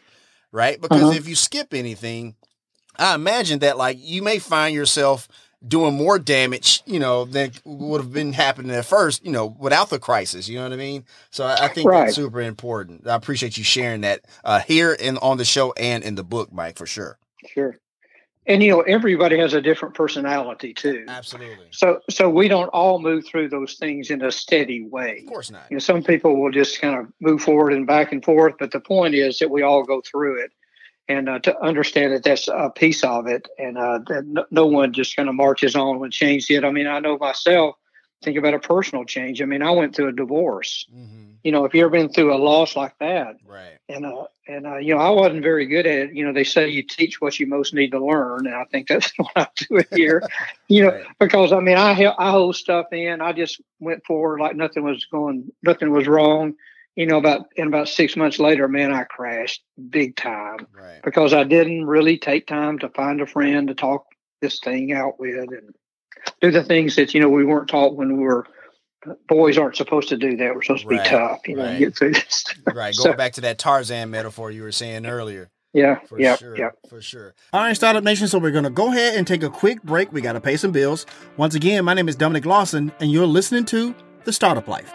right? 0.53 0.81
Because 0.81 1.03
uh-huh. 1.03 1.13
if 1.13 1.27
you 1.27 1.35
skip 1.35 1.73
anything, 1.73 2.35
I 2.99 3.15
imagine 3.15 3.61
that 3.61 3.79
like 3.79 3.97
you 4.01 4.23
may 4.23 4.39
find 4.39 4.75
yourself 4.75 5.29
doing 5.67 5.95
more 5.95 6.19
damage, 6.19 6.83
you 6.87 7.01
know, 7.01 7.25
than 7.25 7.53
would 7.65 8.01
have 8.01 8.13
been 8.13 8.33
happening 8.33 8.71
at 8.71 8.85
first, 8.85 9.25
you 9.25 9.33
know, 9.33 9.47
without 9.47 9.91
the 9.91 9.99
crisis. 9.99 10.49
You 10.49 10.59
know 10.59 10.65
what 10.65 10.73
I 10.73 10.77
mean? 10.77 11.05
So 11.31 11.45
I, 11.45 11.65
I 11.65 11.69
think 11.69 11.89
right. 11.89 12.05
that's 12.05 12.17
super 12.17 12.41
important. 12.41 13.07
I 13.07 13.15
appreciate 13.15 13.59
you 13.59 13.65
sharing 13.65 14.03
that 14.03 14.21
uh, 14.45 14.61
here 14.61 14.97
and 15.01 15.19
on 15.19 15.37
the 15.39 15.45
show 15.45 15.73
and 15.73 16.05
in 16.05 16.15
the 16.15 16.25
book, 16.25 16.53
Mike, 16.53 16.77
for 16.77 16.87
sure. 16.87 17.19
Sure. 17.47 17.77
And 18.47 18.63
you 18.63 18.71
know, 18.71 18.81
everybody 18.81 19.37
has 19.39 19.53
a 19.53 19.61
different 19.61 19.95
personality 19.95 20.73
too. 20.73 21.05
Absolutely. 21.07 21.67
So, 21.71 22.01
so 22.09 22.31
we 22.31 22.49
don't 22.49 22.69
all 22.69 22.99
move 22.99 23.27
through 23.27 23.51
those 23.51 23.75
things 23.75 24.11
in 24.11 24.23
a 24.23 24.33
steady 24.33 24.87
way. 24.87 25.19
Of 25.21 25.27
course 25.27 25.51
not. 25.51 25.65
You 25.71 25.75
know, 25.75 25.81
some 25.81 26.03
people 26.03 26.41
will 26.41 26.51
just 26.51 26.81
kind 26.81 26.99
of 26.99 27.13
move 27.21 27.43
forward 27.43 27.75
and 27.75 27.87
back 27.87 28.11
and 28.11 28.25
forth, 28.25 28.55
but 28.59 28.71
the 28.71 28.81
point 28.81 29.15
is 29.15 29.39
that 29.41 29.51
we 29.51 29.61
all 29.61 29.83
go 29.83 30.01
through 30.01 30.43
it 30.43 30.53
and 31.09 31.29
uh, 31.29 31.39
to 31.41 31.59
understand 31.61 32.13
that 32.13 32.23
that's 32.23 32.49
a 32.49 32.71
piece 32.71 33.03
of 33.03 33.27
it, 33.27 33.49
and 33.59 33.79
uh, 33.79 34.01
that 34.09 34.27
no, 34.27 34.45
no, 34.51 34.67
one 34.67 34.93
just 34.93 35.17
kind 35.17 35.29
of 35.29 35.35
marches 35.35 35.75
on 35.75 35.99
when 35.99 36.11
change 36.11 36.51
it. 36.51 36.65
I 36.65 36.71
mean, 36.71 36.87
I 36.87 37.01
know 37.01 37.17
myself. 37.19 37.77
Think 38.23 38.37
about 38.37 38.55
a 38.55 38.59
personal 38.59 39.05
change. 39.05 39.41
I 39.41 39.45
mean, 39.45 39.63
I 39.63 39.71
went 39.71 39.95
through 39.95 40.09
a 40.09 40.13
divorce. 40.13 40.87
Mm-hmm. 40.93 41.35
You 41.45 41.53
know, 41.53 41.65
if 41.65 41.73
you 41.73 41.83
ever 41.83 41.91
been 41.91 42.09
through 42.09 42.35
a 42.35 42.37
loss 42.37 42.75
like 42.75 42.99
that, 42.99 43.37
right? 43.47 43.79
And 43.89 44.05
uh, 44.05 44.25
and 44.49 44.67
uh, 44.67 44.77
you 44.79 44.95
know, 44.95 45.01
I 45.01 45.11
wasn't 45.11 45.43
very 45.43 45.67
good 45.67 45.87
at 45.87 46.11
it. 46.11 46.15
You 46.15 46.27
know, 46.27 46.33
they 46.33 46.45
say 46.45 46.69
you 46.69 46.83
teach 46.83 47.21
what 47.21 47.39
you 47.39 47.47
most 47.47 47.73
need 47.73 47.93
to 47.93 48.05
learn, 48.05 48.47
and 48.47 48.55
I 48.55 48.65
think 48.65 48.89
that's 48.89 49.13
what 49.17 49.31
I 49.37 49.47
do 49.57 49.83
here. 49.95 50.23
you 50.69 50.83
know, 50.83 50.91
right. 50.91 51.07
because 51.21 51.53
I 51.53 51.61
mean, 51.61 51.79
I 51.79 51.93
I 52.19 52.31
hold 52.31 52.57
stuff 52.57 52.93
in. 52.93 53.21
I 53.23 53.33
just 53.33 53.61
went 53.81 54.05
forward 54.05 54.41
like 54.41 54.57
nothing 54.57 54.83
was 54.83 55.07
going, 55.07 55.51
nothing 55.63 55.91
was 55.91 56.07
wrong 56.07 56.55
you 56.99 57.07
know, 57.07 57.17
about 57.17 57.47
in 57.55 57.69
about 57.69 57.89
six 57.89 58.17
months 58.17 58.41
later, 58.41 58.67
man, 58.67 58.93
I 58.93 59.05
crashed 59.05 59.63
big 59.89 60.17
time 60.17 60.67
right. 60.77 61.01
because 61.05 61.33
I 61.33 61.45
didn't 61.45 61.87
really 61.87 62.19
take 62.19 62.49
time 62.49 62.81
to 62.81 62.89
find 62.89 63.21
a 63.21 63.27
friend 63.27 63.69
to 63.69 63.75
talk 63.75 64.05
this 64.43 64.59
thing 64.59 64.93
out 64.93 65.21
with 65.21 65.49
and 65.49 65.73
do 66.41 66.51
the 66.51 66.65
things 66.65 66.97
that 66.97 67.15
you 67.15 67.21
know 67.21 67.29
we 67.29 67.45
weren't 67.45 67.69
taught 67.69 67.95
when 67.95 68.17
we 68.17 68.25
were 68.25 68.49
uh, 69.09 69.13
boys 69.29 69.57
aren't 69.57 69.77
supposed 69.77 70.09
to 70.09 70.17
do 70.17 70.37
that. 70.39 70.57
We're 70.57 70.63
supposed 70.63 70.83
to 70.83 70.89
right. 70.89 71.05
be 71.05 71.09
tough, 71.09 71.47
you 71.47 71.55
know, 71.55 71.67
right. 71.67 71.79
get 71.79 71.97
through 71.97 72.15
this. 72.15 72.45
Right. 72.67 72.97
Going 72.97 73.13
so, 73.13 73.13
back 73.13 73.35
to 73.35 73.43
that 73.43 73.59
Tarzan 73.61 74.11
metaphor 74.11 74.51
you 74.51 74.63
were 74.63 74.73
saying 74.73 75.07
earlier. 75.07 75.51
Yeah, 75.73 76.01
for 76.01 76.21
yeah, 76.21 76.35
sure, 76.35 76.59
yeah, 76.59 76.71
for 76.89 77.01
sure. 77.01 77.35
All 77.53 77.61
right, 77.61 77.77
Startup 77.77 78.03
Nation. 78.03 78.27
So 78.27 78.41
we're 78.41 78.51
gonna 78.51 78.71
go 78.71 78.89
ahead 78.89 79.15
and 79.15 79.25
take 79.25 79.45
a 79.45 79.51
quick 79.51 79.85
break. 79.85 80.13
We 80.13 80.21
gotta 80.21 80.41
pay 80.41 80.57
some 80.57 80.73
bills. 80.73 81.07
Once 81.37 81.55
again, 81.55 81.85
my 81.85 81.95
name 81.95 82.09
is 82.09 82.17
Dominic 82.17 82.45
Lawson, 82.45 82.91
and 82.99 83.13
you're 83.13 83.25
listening 83.25 83.67
to 83.67 83.95
the 84.25 84.33
Startup 84.33 84.67
Life. 84.67 84.93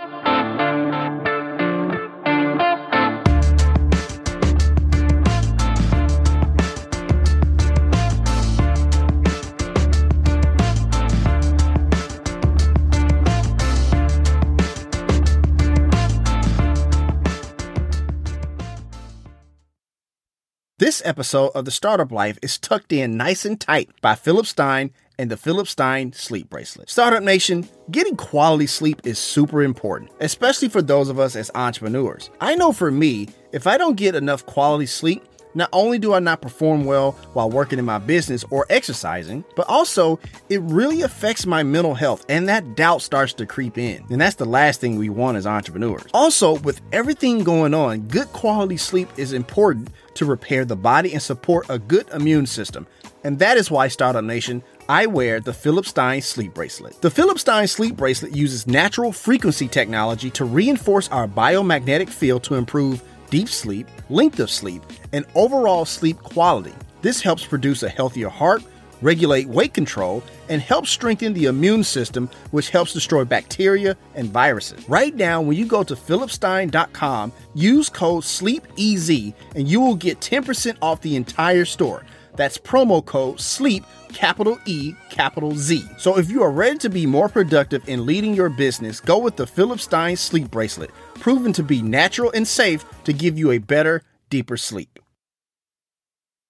This 20.83 21.01
episode 21.05 21.51
of 21.55 21.63
The 21.63 21.71
Startup 21.71 22.11
Life 22.11 22.37
is 22.41 22.57
tucked 22.57 22.91
in 22.91 23.15
nice 23.15 23.45
and 23.45 23.57
tight 23.57 23.89
by 24.01 24.15
Philip 24.15 24.45
Stein 24.45 24.91
and 25.17 25.31
the 25.31 25.37
Philip 25.37 25.69
Stein 25.69 26.11
Sleep 26.11 26.49
Bracelet. 26.49 26.89
Startup 26.89 27.23
Nation, 27.23 27.69
getting 27.89 28.17
quality 28.17 28.67
sleep 28.67 28.99
is 29.05 29.17
super 29.17 29.63
important, 29.63 30.11
especially 30.19 30.67
for 30.67 30.81
those 30.81 31.07
of 31.07 31.19
us 31.19 31.37
as 31.37 31.49
entrepreneurs. 31.55 32.29
I 32.41 32.55
know 32.55 32.73
for 32.73 32.91
me, 32.91 33.29
if 33.53 33.65
I 33.65 33.77
don't 33.77 33.95
get 33.95 34.13
enough 34.13 34.45
quality 34.45 34.85
sleep, 34.85 35.23
not 35.53 35.69
only 35.71 35.99
do 35.99 36.13
I 36.13 36.19
not 36.19 36.41
perform 36.41 36.85
well 36.85 37.11
while 37.33 37.49
working 37.49 37.79
in 37.79 37.85
my 37.85 37.99
business 37.99 38.43
or 38.49 38.65
exercising, 38.69 39.43
but 39.55 39.67
also 39.67 40.19
it 40.49 40.61
really 40.61 41.01
affects 41.01 41.45
my 41.45 41.63
mental 41.63 41.93
health 41.93 42.25
and 42.29 42.47
that 42.49 42.75
doubt 42.75 43.01
starts 43.01 43.33
to 43.33 43.45
creep 43.45 43.77
in. 43.77 44.05
And 44.09 44.19
that's 44.19 44.35
the 44.35 44.45
last 44.45 44.81
thing 44.81 44.97
we 44.97 45.09
want 45.09 45.37
as 45.37 45.47
entrepreneurs. 45.47 46.05
Also, 46.13 46.59
with 46.59 46.81
everything 46.91 47.43
going 47.43 47.73
on, 47.73 48.01
good 48.01 48.27
quality 48.33 48.77
sleep 48.77 49.09
is 49.17 49.33
important 49.33 49.89
to 50.15 50.25
repair 50.25 50.65
the 50.65 50.75
body 50.75 51.13
and 51.13 51.21
support 51.21 51.65
a 51.69 51.79
good 51.79 52.07
immune 52.09 52.45
system. 52.45 52.87
And 53.23 53.39
that 53.39 53.57
is 53.57 53.71
why 53.71 53.87
Startup 53.87 54.23
Nation 54.23 54.63
I 54.89 55.05
wear 55.05 55.39
the 55.39 55.53
Philip 55.53 55.85
Stein 55.85 56.21
sleep 56.21 56.53
bracelet. 56.53 57.01
The 57.01 57.09
Philip 57.09 57.39
Stein 57.39 57.67
sleep 57.67 57.95
bracelet 57.95 58.35
uses 58.35 58.67
natural 58.67 59.13
frequency 59.13 59.67
technology 59.67 60.29
to 60.31 60.43
reinforce 60.43 61.07
our 61.09 61.27
biomagnetic 61.27 62.09
field 62.09 62.43
to 62.45 62.55
improve 62.55 63.01
deep 63.33 63.49
sleep, 63.49 63.87
length 64.11 64.39
of 64.39 64.51
sleep, 64.51 64.83
and 65.11 65.25
overall 65.33 65.85
sleep 65.85 66.19
quality. 66.19 66.71
This 67.01 67.19
helps 67.19 67.43
produce 67.43 67.81
a 67.81 67.89
healthier 67.89 68.29
heart, 68.29 68.61
regulate 69.01 69.47
weight 69.47 69.73
control, 69.73 70.21
and 70.49 70.61
helps 70.61 70.91
strengthen 70.91 71.33
the 71.33 71.45
immune 71.45 71.83
system, 71.83 72.29
which 72.51 72.69
helps 72.69 72.93
destroy 72.93 73.25
bacteria 73.25 73.97
and 74.13 74.29
viruses. 74.29 74.87
Right 74.87 75.15
now, 75.15 75.41
when 75.41 75.57
you 75.57 75.65
go 75.65 75.81
to 75.81 75.95
philipstein.com, 75.95 77.33
use 77.55 77.89
code 77.89 78.23
SLEEPEZ 78.23 79.33
and 79.55 79.67
you 79.67 79.81
will 79.81 79.95
get 79.95 80.19
10% 80.19 80.77
off 80.79 81.01
the 81.01 81.15
entire 81.15 81.65
store. 81.65 82.05
That's 82.35 82.59
promo 82.59 83.03
code 83.03 83.39
SLEEP, 83.39 83.83
capital 84.13 84.59
E, 84.65 84.93
capital 85.09 85.55
Z. 85.55 85.83
So 85.97 86.19
if 86.19 86.29
you 86.29 86.43
are 86.43 86.51
ready 86.51 86.77
to 86.79 86.89
be 86.89 87.07
more 87.07 87.29
productive 87.29 87.87
in 87.89 88.05
leading 88.05 88.35
your 88.35 88.49
business, 88.49 88.99
go 88.99 89.17
with 89.17 89.35
the 89.35 89.47
Philip 89.47 89.79
Stein 89.79 90.15
Sleep 90.17 90.49
Bracelet, 90.49 90.91
proven 91.23 91.53
to 91.53 91.63
be 91.63 91.81
natural 91.81 92.29
and 92.35 92.45
safe 92.45 92.83
to 93.05 93.13
give 93.13 93.39
you 93.39 93.49
a 93.49 93.57
better, 93.57 94.03
deeper 94.29 94.57
sleep. 94.57 94.99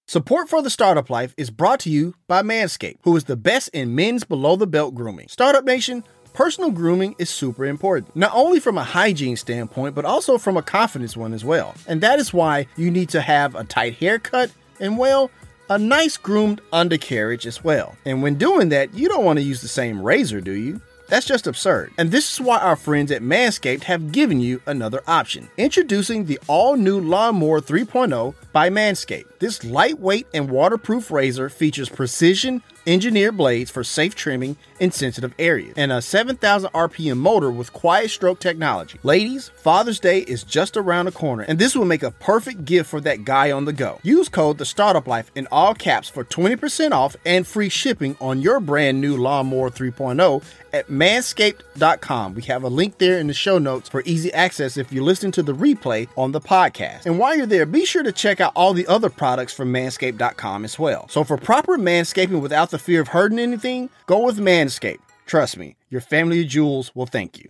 Support 0.08 0.48
for 0.48 0.62
the 0.62 0.68
Startup 0.68 1.08
Life 1.08 1.32
is 1.36 1.48
brought 1.48 1.78
to 1.80 1.90
you 1.90 2.16
by 2.26 2.42
Manscaped, 2.42 2.98
who 3.04 3.16
is 3.16 3.22
the 3.22 3.36
best 3.36 3.68
in 3.68 3.94
men's 3.94 4.24
below 4.24 4.56
the 4.56 4.66
belt 4.66 4.96
grooming. 4.96 5.28
Startup 5.28 5.64
Nation, 5.64 6.02
personal 6.32 6.72
grooming 6.72 7.14
is 7.20 7.30
super 7.30 7.64
important, 7.64 8.16
not 8.16 8.32
only 8.34 8.58
from 8.58 8.76
a 8.76 8.82
hygiene 8.82 9.36
standpoint, 9.36 9.94
but 9.94 10.04
also 10.04 10.38
from 10.38 10.56
a 10.56 10.62
confidence 10.62 11.16
one 11.16 11.32
as 11.32 11.44
well. 11.44 11.76
And 11.86 12.00
that 12.00 12.18
is 12.18 12.34
why 12.34 12.66
you 12.76 12.90
need 12.90 13.10
to 13.10 13.20
have 13.20 13.54
a 13.54 13.62
tight 13.62 13.94
haircut 13.94 14.50
and, 14.80 14.98
well, 14.98 15.30
a 15.70 15.78
nice 15.78 16.16
groomed 16.16 16.60
undercarriage 16.72 17.46
as 17.46 17.62
well. 17.62 17.94
And 18.04 18.24
when 18.24 18.34
doing 18.34 18.70
that, 18.70 18.92
you 18.92 19.08
don't 19.08 19.24
want 19.24 19.38
to 19.38 19.44
use 19.44 19.62
the 19.62 19.68
same 19.68 20.02
razor, 20.02 20.40
do 20.40 20.50
you? 20.50 20.80
That's 21.14 21.26
just 21.26 21.46
absurd. 21.46 21.92
And 21.96 22.10
this 22.10 22.32
is 22.32 22.40
why 22.40 22.58
our 22.58 22.74
friends 22.74 23.12
at 23.12 23.22
Manscaped 23.22 23.84
have 23.84 24.10
given 24.10 24.40
you 24.40 24.60
another 24.66 25.00
option. 25.06 25.48
Introducing 25.56 26.24
the 26.24 26.40
all 26.48 26.76
new 26.76 26.98
Lawnmower 27.00 27.60
3.0 27.60 28.34
by 28.52 28.68
Manscaped. 28.68 29.38
This 29.38 29.62
lightweight 29.62 30.26
and 30.34 30.50
waterproof 30.50 31.12
razor 31.12 31.48
features 31.50 31.88
precision 31.88 32.64
engineered 32.86 33.36
blades 33.36 33.70
for 33.70 33.84
safe 33.84 34.14
trimming 34.14 34.56
in 34.80 34.90
sensitive 34.90 35.34
areas, 35.38 35.74
and 35.76 35.92
a 35.92 36.02
7,000 36.02 36.70
RPM 36.72 37.16
motor 37.16 37.50
with 37.50 37.72
quiet 37.72 38.10
stroke 38.10 38.38
technology. 38.38 38.98
Ladies, 39.02 39.50
Father's 39.56 40.00
Day 40.00 40.20
is 40.20 40.42
just 40.42 40.76
around 40.76 41.06
the 41.06 41.12
corner, 41.12 41.44
and 41.44 41.58
this 41.58 41.76
will 41.76 41.84
make 41.84 42.02
a 42.02 42.10
perfect 42.10 42.64
gift 42.64 42.90
for 42.90 43.00
that 43.00 43.24
guy 43.24 43.50
on 43.50 43.64
the 43.64 43.72
go. 43.72 43.98
Use 44.02 44.28
code 44.28 44.58
The 44.58 44.64
Startup 44.64 45.06
Life 45.06 45.30
in 45.34 45.46
all 45.50 45.74
caps 45.74 46.08
for 46.08 46.24
20% 46.24 46.92
off 46.92 47.16
and 47.24 47.46
free 47.46 47.68
shipping 47.68 48.16
on 48.20 48.42
your 48.42 48.60
brand 48.60 49.00
new 49.00 49.16
Lawnmower 49.16 49.70
3.0 49.70 50.42
at 50.72 50.88
manscaped.com. 50.88 52.34
We 52.34 52.42
have 52.42 52.64
a 52.64 52.68
link 52.68 52.98
there 52.98 53.18
in 53.18 53.28
the 53.28 53.34
show 53.34 53.58
notes 53.58 53.88
for 53.88 54.02
easy 54.04 54.32
access 54.32 54.76
if 54.76 54.92
you're 54.92 55.04
listening 55.04 55.32
to 55.32 55.42
the 55.42 55.54
replay 55.54 56.08
on 56.16 56.32
the 56.32 56.40
podcast. 56.40 57.06
And 57.06 57.18
while 57.18 57.36
you're 57.36 57.46
there, 57.46 57.64
be 57.64 57.86
sure 57.86 58.02
to 58.02 58.10
check 58.10 58.40
out 58.40 58.52
all 58.56 58.74
the 58.74 58.86
other 58.88 59.08
products 59.08 59.52
from 59.52 59.72
manscaped.com 59.72 60.64
as 60.64 60.78
well. 60.78 61.08
So 61.08 61.22
for 61.22 61.36
proper 61.36 61.78
manscaping 61.78 62.40
without 62.40 62.70
the 62.74 62.78
fear 62.80 63.00
of 63.00 63.06
hurting 63.06 63.38
anything, 63.38 63.88
go 64.06 64.24
with 64.24 64.36
Manscaped. 64.36 64.98
Trust 65.26 65.56
me, 65.56 65.76
your 65.90 66.00
family 66.00 66.40
of 66.40 66.48
jewels 66.48 66.92
will 66.92 67.06
thank 67.06 67.38
you. 67.38 67.48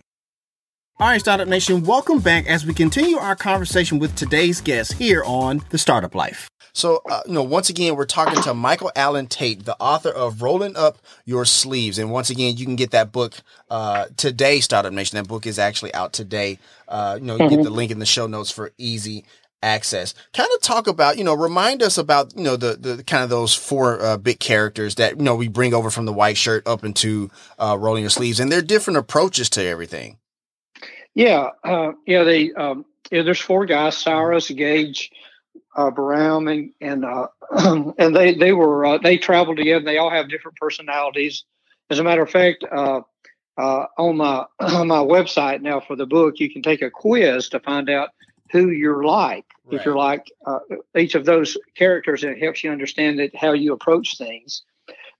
All 0.99 1.07
right, 1.07 1.19
Startup 1.19 1.47
Nation, 1.47 1.81
welcome 1.81 2.19
back 2.19 2.45
as 2.45 2.63
we 2.63 2.75
continue 2.75 3.17
our 3.17 3.35
conversation 3.35 3.97
with 3.97 4.15
today's 4.15 4.61
guest 4.61 4.93
here 4.93 5.23
on 5.25 5.61
The 5.71 5.79
Startup 5.79 6.13
Life. 6.13 6.47
So, 6.73 7.01
uh, 7.09 7.21
you 7.25 7.33
know, 7.33 7.41
once 7.41 7.69
again, 7.69 7.95
we're 7.95 8.05
talking 8.05 8.39
to 8.43 8.53
Michael 8.53 8.91
Alan 8.95 9.25
Tate, 9.25 9.65
the 9.65 9.75
author 9.79 10.09
of 10.09 10.43
Rolling 10.43 10.75
Up 10.75 10.99
Your 11.25 11.43
Sleeves. 11.43 11.97
And 11.97 12.11
once 12.11 12.29
again, 12.29 12.57
you 12.57 12.65
can 12.65 12.75
get 12.75 12.91
that 12.91 13.11
book 13.11 13.33
uh, 13.71 14.05
today, 14.17 14.59
Startup 14.59 14.93
Nation. 14.93 15.15
That 15.15 15.27
book 15.27 15.47
is 15.47 15.57
actually 15.57 15.93
out 15.95 16.13
today. 16.13 16.59
Uh, 16.87 17.17
you 17.19 17.25
know, 17.25 17.37
mm-hmm. 17.37 17.55
get 17.55 17.63
the 17.63 17.71
link 17.71 17.89
in 17.89 17.97
the 17.97 18.05
show 18.05 18.27
notes 18.27 18.51
for 18.51 18.71
easy 18.77 19.25
access. 19.65 20.13
Kind 20.33 20.49
of 20.53 20.61
talk 20.61 20.87
about, 20.87 21.17
you 21.17 21.23
know, 21.23 21.33
remind 21.33 21.81
us 21.81 21.97
about, 21.97 22.33
you 22.37 22.43
know, 22.43 22.55
the, 22.55 22.75
the 22.75 23.03
kind 23.03 23.23
of 23.23 23.29
those 23.29 23.53
four 23.53 24.01
uh, 24.01 24.17
big 24.17 24.39
characters 24.39 24.95
that, 24.95 25.17
you 25.17 25.23
know, 25.23 25.35
we 25.35 25.47
bring 25.47 25.73
over 25.73 25.89
from 25.89 26.05
the 26.05 26.13
white 26.13 26.37
shirt 26.37 26.65
up 26.67 26.83
into 26.83 27.29
uh, 27.57 27.75
rolling 27.79 28.03
your 28.03 28.09
sleeves 28.09 28.39
and 28.39 28.51
their 28.51 28.61
different 28.61 28.97
approaches 28.97 29.49
to 29.49 29.63
everything. 29.63 30.17
Yeah. 31.15 31.49
Uh, 31.63 31.93
yeah. 32.05 32.23
They, 32.23 32.53
um, 32.53 32.85
yeah, 33.11 33.23
there's 33.23 33.41
four 33.41 33.65
guys, 33.65 33.97
Cyrus, 33.97 34.49
Gage, 34.49 35.11
uh, 35.75 35.91
Baram, 35.91 36.51
and, 36.51 36.71
and, 36.79 37.05
uh, 37.05 37.27
and 37.97 38.15
they, 38.15 38.35
they 38.35 38.53
were, 38.53 38.85
uh, 38.85 38.97
they 38.99 39.17
traveled 39.17 39.57
together. 39.57 39.83
They 39.83 39.97
all 39.97 40.11
have 40.11 40.29
different 40.29 40.57
personalities. 40.57 41.43
As 41.89 41.99
a 41.99 42.03
matter 42.03 42.23
of 42.23 42.29
fact, 42.29 42.63
uh, 42.71 43.01
uh, 43.57 43.85
on 43.97 44.17
my 44.17 44.45
on 44.59 44.87
my 44.87 44.97
website 44.97 45.61
now 45.61 45.79
for 45.79 45.95
the 45.95 46.05
book, 46.05 46.39
you 46.39 46.51
can 46.51 46.61
take 46.61 46.81
a 46.81 46.91
quiz 46.91 47.49
to 47.49 47.59
find 47.59 47.89
out 47.89 48.09
who 48.51 48.69
you're 48.69 49.03
like. 49.03 49.45
Right. 49.65 49.79
If 49.79 49.85
you're 49.85 49.95
like 49.95 50.31
uh, 50.45 50.59
each 50.95 51.15
of 51.15 51.25
those 51.25 51.57
characters, 51.75 52.23
and 52.23 52.33
it 52.33 52.41
helps 52.41 52.63
you 52.63 52.71
understand 52.71 53.19
it, 53.19 53.35
how 53.35 53.53
you 53.53 53.73
approach 53.73 54.17
things. 54.17 54.63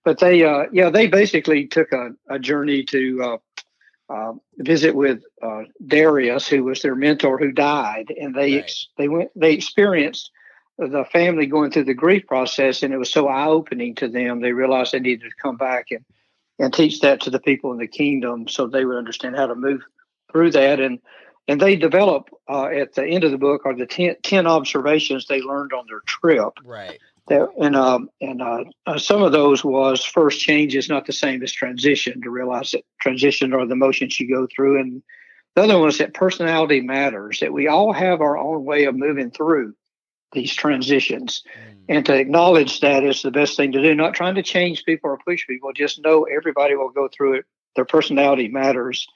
But 0.03 0.19
they, 0.19 0.43
uh, 0.43 0.65
yeah, 0.71 0.91
they 0.91 1.07
basically 1.07 1.65
took 1.65 1.91
a, 1.91 2.11
a 2.29 2.37
journey 2.37 2.83
to 2.83 3.23
uh, 3.23 4.13
uh 4.13 4.33
visit 4.59 4.95
with 4.95 5.23
uh, 5.41 5.63
Darius, 5.87 6.47
who 6.47 6.63
was 6.63 6.83
their 6.83 6.93
mentor, 6.93 7.39
who 7.39 7.51
died, 7.51 8.13
and 8.15 8.35
they 8.35 8.53
right. 8.53 8.63
ex- 8.63 8.87
they 8.97 9.07
went 9.07 9.31
they 9.35 9.53
experienced 9.53 10.29
the 10.77 11.05
family 11.11 11.47
going 11.47 11.71
through 11.71 11.85
the 11.85 11.95
grief 11.95 12.27
process, 12.27 12.83
and 12.83 12.93
it 12.93 12.97
was 12.97 13.11
so 13.11 13.27
eye 13.27 13.47
opening 13.47 13.95
to 13.95 14.07
them. 14.07 14.41
They 14.41 14.51
realized 14.51 14.91
they 14.91 14.99
needed 14.99 15.29
to 15.29 15.35
come 15.41 15.57
back 15.57 15.87
and 15.89 16.05
and 16.59 16.71
teach 16.71 16.99
that 17.01 17.21
to 17.21 17.31
the 17.31 17.39
people 17.39 17.71
in 17.71 17.79
the 17.79 17.87
kingdom, 17.87 18.47
so 18.47 18.67
they 18.67 18.85
would 18.85 18.97
understand 18.97 19.35
how 19.35 19.47
to 19.47 19.55
move 19.55 19.81
through 20.31 20.51
that 20.51 20.79
and 20.79 20.99
and 21.47 21.61
they 21.61 21.75
develop 21.75 22.29
uh, 22.49 22.65
at 22.65 22.93
the 22.93 23.05
end 23.05 23.23
of 23.23 23.31
the 23.31 23.37
book 23.37 23.65
are 23.65 23.75
the 23.75 23.85
10, 23.85 24.15
10, 24.23 24.47
observations 24.47 25.27
they 25.27 25.41
learned 25.41 25.73
on 25.73 25.85
their 25.87 26.01
trip. 26.05 26.53
Right. 26.63 26.99
That, 27.27 27.49
and 27.59 27.75
um, 27.75 28.09
and 28.21 28.39
uh, 28.39 28.65
uh, 28.85 28.99
some 28.99 29.23
of 29.23 29.31
those 29.31 29.63
was 29.63 30.05
first 30.05 30.39
change 30.39 30.75
is 30.75 30.89
not 30.89 31.07
the 31.07 31.13
same 31.13 31.41
as 31.41 31.51
transition. 31.51 32.21
To 32.21 32.29
realize 32.29 32.69
that 32.71 32.83
transition 33.01 33.51
are 33.51 33.65
the 33.65 33.75
motions 33.75 34.19
you 34.19 34.29
go 34.29 34.47
through, 34.55 34.79
and 34.79 35.01
the 35.55 35.63
other 35.63 35.79
one 35.79 35.89
is 35.89 35.97
that 35.97 36.13
personality 36.13 36.81
matters. 36.81 37.39
That 37.39 37.51
we 37.51 37.67
all 37.67 37.93
have 37.93 38.21
our 38.21 38.37
own 38.37 38.63
way 38.63 38.83
of 38.83 38.95
moving 38.95 39.31
through 39.31 39.73
these 40.33 40.53
transitions, 40.53 41.41
mm. 41.57 41.77
and 41.89 42.05
to 42.05 42.13
acknowledge 42.13 42.81
that 42.81 43.03
is 43.03 43.23
the 43.23 43.31
best 43.31 43.57
thing 43.57 43.71
to 43.71 43.81
do. 43.81 43.95
Not 43.95 44.13
trying 44.13 44.35
to 44.35 44.43
change 44.43 44.85
people 44.85 45.09
or 45.09 45.17
push 45.17 45.47
people. 45.47 45.73
Just 45.73 46.03
know 46.03 46.25
everybody 46.25 46.75
will 46.75 46.91
go 46.91 47.07
through 47.07 47.39
it. 47.39 47.45
Their 47.75 47.85
personality 47.85 48.49
matters 48.49 49.07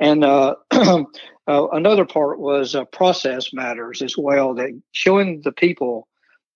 and 0.00 0.24
uh, 0.24 0.56
uh, 0.70 1.04
another 1.46 2.04
part 2.04 2.38
was 2.38 2.74
uh, 2.74 2.84
process 2.86 3.52
matters 3.52 4.02
as 4.02 4.16
well. 4.16 4.54
That 4.54 4.80
showing 4.92 5.42
the 5.42 5.52
people 5.52 6.08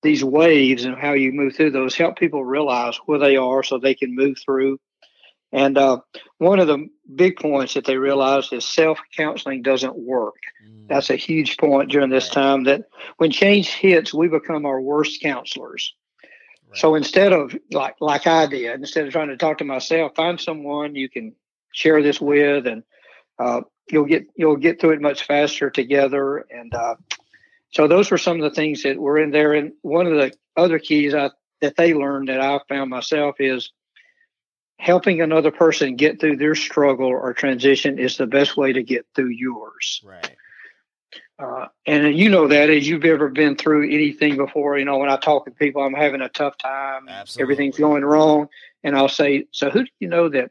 these 0.02 0.24
waves 0.24 0.84
and 0.84 0.96
how 0.96 1.12
you 1.12 1.32
move 1.32 1.56
through 1.56 1.72
those 1.72 1.96
help 1.96 2.18
people 2.18 2.44
realize 2.44 2.96
where 3.06 3.18
they 3.18 3.36
are 3.36 3.62
so 3.62 3.78
they 3.78 3.94
can 3.94 4.14
move 4.14 4.36
through. 4.44 4.78
And 5.50 5.78
uh, 5.78 6.00
one 6.38 6.60
of 6.60 6.66
the 6.66 6.88
big 7.14 7.36
points 7.38 7.74
that 7.74 7.86
they 7.86 7.96
realized 7.96 8.52
is 8.52 8.64
self 8.64 9.00
counseling 9.16 9.62
doesn't 9.62 9.96
work. 9.96 10.36
Mm. 10.68 10.88
That's 10.88 11.10
a 11.10 11.16
huge 11.16 11.56
point 11.56 11.90
during 11.90 12.10
this 12.10 12.28
time 12.28 12.64
that 12.64 12.82
when 13.16 13.30
change 13.30 13.68
hits, 13.68 14.12
we 14.12 14.28
become 14.28 14.66
our 14.66 14.80
worst 14.80 15.22
counselors. 15.22 15.94
Right. 16.68 16.78
So 16.78 16.94
instead 16.96 17.32
of 17.32 17.56
like 17.72 17.96
like 18.00 18.26
I 18.26 18.46
did, 18.46 18.74
instead 18.74 19.06
of 19.06 19.12
trying 19.12 19.28
to 19.28 19.38
talk 19.38 19.58
to 19.58 19.64
myself, 19.64 20.14
find 20.14 20.38
someone 20.38 20.94
you 20.94 21.08
can 21.08 21.34
share 21.72 22.02
this 22.02 22.20
with 22.20 22.66
and 22.66 22.82
uh, 23.38 23.62
you'll 23.90 24.04
get 24.04 24.26
you'll 24.36 24.56
get 24.56 24.80
through 24.80 24.92
it 24.92 25.00
much 25.00 25.24
faster 25.24 25.70
together. 25.70 26.38
And 26.50 26.74
uh, 26.74 26.96
so 27.70 27.88
those 27.88 28.10
were 28.10 28.18
some 28.18 28.36
of 28.36 28.42
the 28.42 28.54
things 28.54 28.82
that 28.82 28.98
were 28.98 29.18
in 29.18 29.30
there. 29.30 29.54
And 29.54 29.72
one 29.82 30.06
of 30.06 30.14
the 30.14 30.32
other 30.56 30.78
keys 30.78 31.14
I, 31.14 31.30
that 31.60 31.76
they 31.76 31.94
learned 31.94 32.28
that 32.28 32.40
I 32.40 32.58
found 32.68 32.90
myself 32.90 33.36
is 33.38 33.72
helping 34.78 35.20
another 35.20 35.50
person 35.50 35.96
get 35.96 36.20
through 36.20 36.36
their 36.36 36.54
struggle 36.54 37.08
or 37.08 37.32
transition 37.34 37.98
is 37.98 38.16
the 38.16 38.26
best 38.26 38.56
way 38.56 38.72
to 38.72 38.82
get 38.82 39.06
through 39.14 39.30
yours. 39.30 40.00
Right. 40.04 40.36
Uh, 41.38 41.66
and 41.86 42.16
you 42.16 42.28
know 42.28 42.48
that 42.48 42.68
as 42.68 42.88
you've 42.88 43.04
ever 43.04 43.28
been 43.28 43.56
through 43.56 43.84
anything 43.84 44.36
before, 44.36 44.76
you 44.76 44.84
know, 44.84 44.98
when 44.98 45.08
I 45.08 45.16
talk 45.16 45.44
to 45.44 45.52
people, 45.52 45.82
I'm 45.82 45.94
having 45.94 46.20
a 46.20 46.28
tough 46.28 46.58
time, 46.58 47.08
Absolutely. 47.08 47.42
everything's 47.42 47.78
going 47.78 48.04
wrong. 48.04 48.48
And 48.82 48.96
I'll 48.96 49.08
say, 49.08 49.46
So 49.52 49.70
who 49.70 49.84
do 49.84 49.90
you 50.00 50.08
know 50.08 50.28
that 50.30 50.50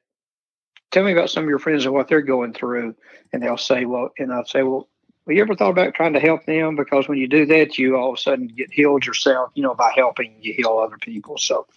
tell 0.91 1.03
me 1.03 1.11
about 1.11 1.29
some 1.29 1.43
of 1.43 1.49
your 1.49 1.59
friends 1.59 1.85
and 1.85 1.93
what 1.93 2.07
they're 2.07 2.21
going 2.21 2.53
through. 2.53 2.95
And 3.33 3.41
they'll 3.41 3.57
say, 3.57 3.85
well, 3.85 4.09
and 4.17 4.31
I'll 4.31 4.45
say, 4.45 4.63
well, 4.63 4.87
have 5.27 5.35
you 5.35 5.41
ever 5.41 5.55
thought 5.55 5.71
about 5.71 5.93
trying 5.93 6.13
to 6.13 6.19
help 6.19 6.45
them? 6.45 6.75
Because 6.75 7.07
when 7.07 7.17
you 7.17 7.27
do 7.27 7.45
that, 7.47 7.77
you 7.77 7.97
all 7.97 8.13
of 8.13 8.17
a 8.17 8.21
sudden 8.21 8.47
get 8.47 8.71
healed 8.71 9.05
yourself, 9.05 9.51
you 9.55 9.63
know, 9.63 9.75
by 9.75 9.91
helping 9.95 10.35
you 10.39 10.53
heal 10.53 10.79
other 10.79 10.97
people. 10.97 11.37
So 11.37 11.67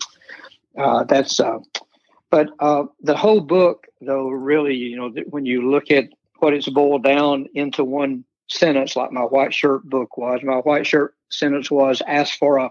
uh, 0.78 1.04
that's, 1.04 1.40
uh, 1.40 1.58
but 2.30 2.50
uh, 2.60 2.84
the 3.00 3.16
whole 3.16 3.40
book, 3.40 3.88
though, 4.00 4.28
really, 4.28 4.76
you 4.76 4.96
know, 4.96 5.10
when 5.30 5.46
you 5.46 5.68
look 5.68 5.90
at 5.90 6.10
what 6.38 6.54
it's 6.54 6.68
boiled 6.68 7.02
down 7.02 7.48
into 7.54 7.82
one 7.82 8.24
sentence, 8.48 8.94
like 8.94 9.10
my 9.10 9.22
white 9.22 9.52
shirt 9.52 9.84
book 9.84 10.16
was, 10.16 10.40
my 10.44 10.58
white 10.58 10.86
shirt 10.86 11.16
sentence 11.28 11.70
was 11.70 12.02
ask 12.06 12.38
for 12.38 12.58
a 12.58 12.70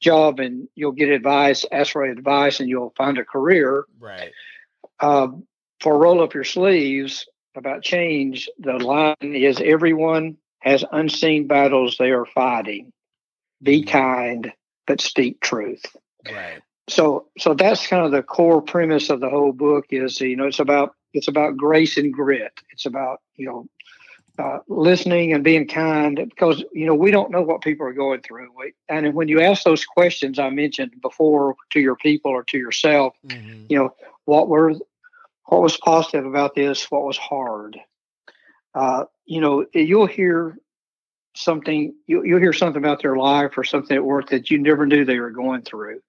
job 0.00 0.38
and 0.38 0.68
you'll 0.76 0.92
get 0.92 1.08
advice, 1.08 1.64
ask 1.72 1.92
for 1.92 2.04
advice 2.04 2.60
and 2.60 2.68
you'll 2.68 2.94
find 2.96 3.18
a 3.18 3.24
career. 3.24 3.84
Right. 3.98 4.30
Um, 5.00 5.44
for 5.80 5.98
roll 5.98 6.22
up 6.22 6.34
your 6.34 6.44
sleeves 6.44 7.26
about 7.56 7.82
change, 7.82 8.48
the 8.58 8.74
line 8.74 9.16
is 9.20 9.60
everyone 9.60 10.36
has 10.60 10.84
unseen 10.90 11.46
battles 11.46 11.96
they 11.98 12.10
are 12.10 12.26
fighting. 12.26 12.92
Be 13.62 13.82
mm-hmm. 13.82 13.90
kind, 13.90 14.52
but 14.86 15.00
speak 15.00 15.40
truth. 15.40 15.84
Right. 16.26 16.62
so 16.88 17.26
so 17.38 17.52
that's 17.54 17.86
kind 17.86 18.04
of 18.04 18.12
the 18.12 18.22
core 18.22 18.62
premise 18.62 19.10
of 19.10 19.20
the 19.20 19.28
whole 19.28 19.52
book 19.52 19.86
is 19.90 20.20
you 20.20 20.36
know 20.36 20.46
it's 20.46 20.58
about 20.58 20.94
it's 21.12 21.28
about 21.28 21.56
grace 21.56 21.98
and 21.98 22.12
grit 22.12 22.52
it's 22.70 22.86
about 22.86 23.20
you 23.36 23.46
know 23.46 23.66
uh, 24.36 24.58
listening 24.68 25.32
and 25.32 25.44
being 25.44 25.68
kind 25.68 26.16
because 26.16 26.64
you 26.72 26.86
know 26.86 26.94
we 26.94 27.10
don't 27.10 27.30
know 27.30 27.42
what 27.42 27.60
people 27.60 27.86
are 27.86 27.92
going 27.92 28.20
through 28.20 28.48
and 28.88 29.14
when 29.14 29.28
you 29.28 29.40
ask 29.40 29.64
those 29.64 29.84
questions 29.84 30.38
i 30.38 30.48
mentioned 30.48 30.92
before 31.02 31.54
to 31.70 31.78
your 31.78 31.94
people 31.96 32.30
or 32.30 32.42
to 32.42 32.58
yourself 32.58 33.14
mm-hmm. 33.26 33.64
you 33.68 33.78
know 33.78 33.94
what 34.24 34.48
were 34.48 34.74
what 35.46 35.62
was 35.62 35.76
positive 35.76 36.26
about 36.26 36.54
this 36.54 36.90
what 36.90 37.04
was 37.04 37.16
hard 37.16 37.78
uh, 38.74 39.04
you 39.24 39.40
know 39.40 39.64
you'll 39.72 40.06
hear 40.06 40.56
something 41.36 41.94
you, 42.06 42.24
you'll 42.24 42.40
hear 42.40 42.52
something 42.52 42.82
about 42.82 43.02
their 43.02 43.16
life 43.16 43.56
or 43.56 43.64
something 43.64 43.96
at 43.96 44.04
work 44.04 44.28
that 44.28 44.50
you 44.50 44.58
never 44.58 44.86
knew 44.86 45.04
they 45.04 45.18
were 45.18 45.30
going 45.30 45.62
through 45.62 46.00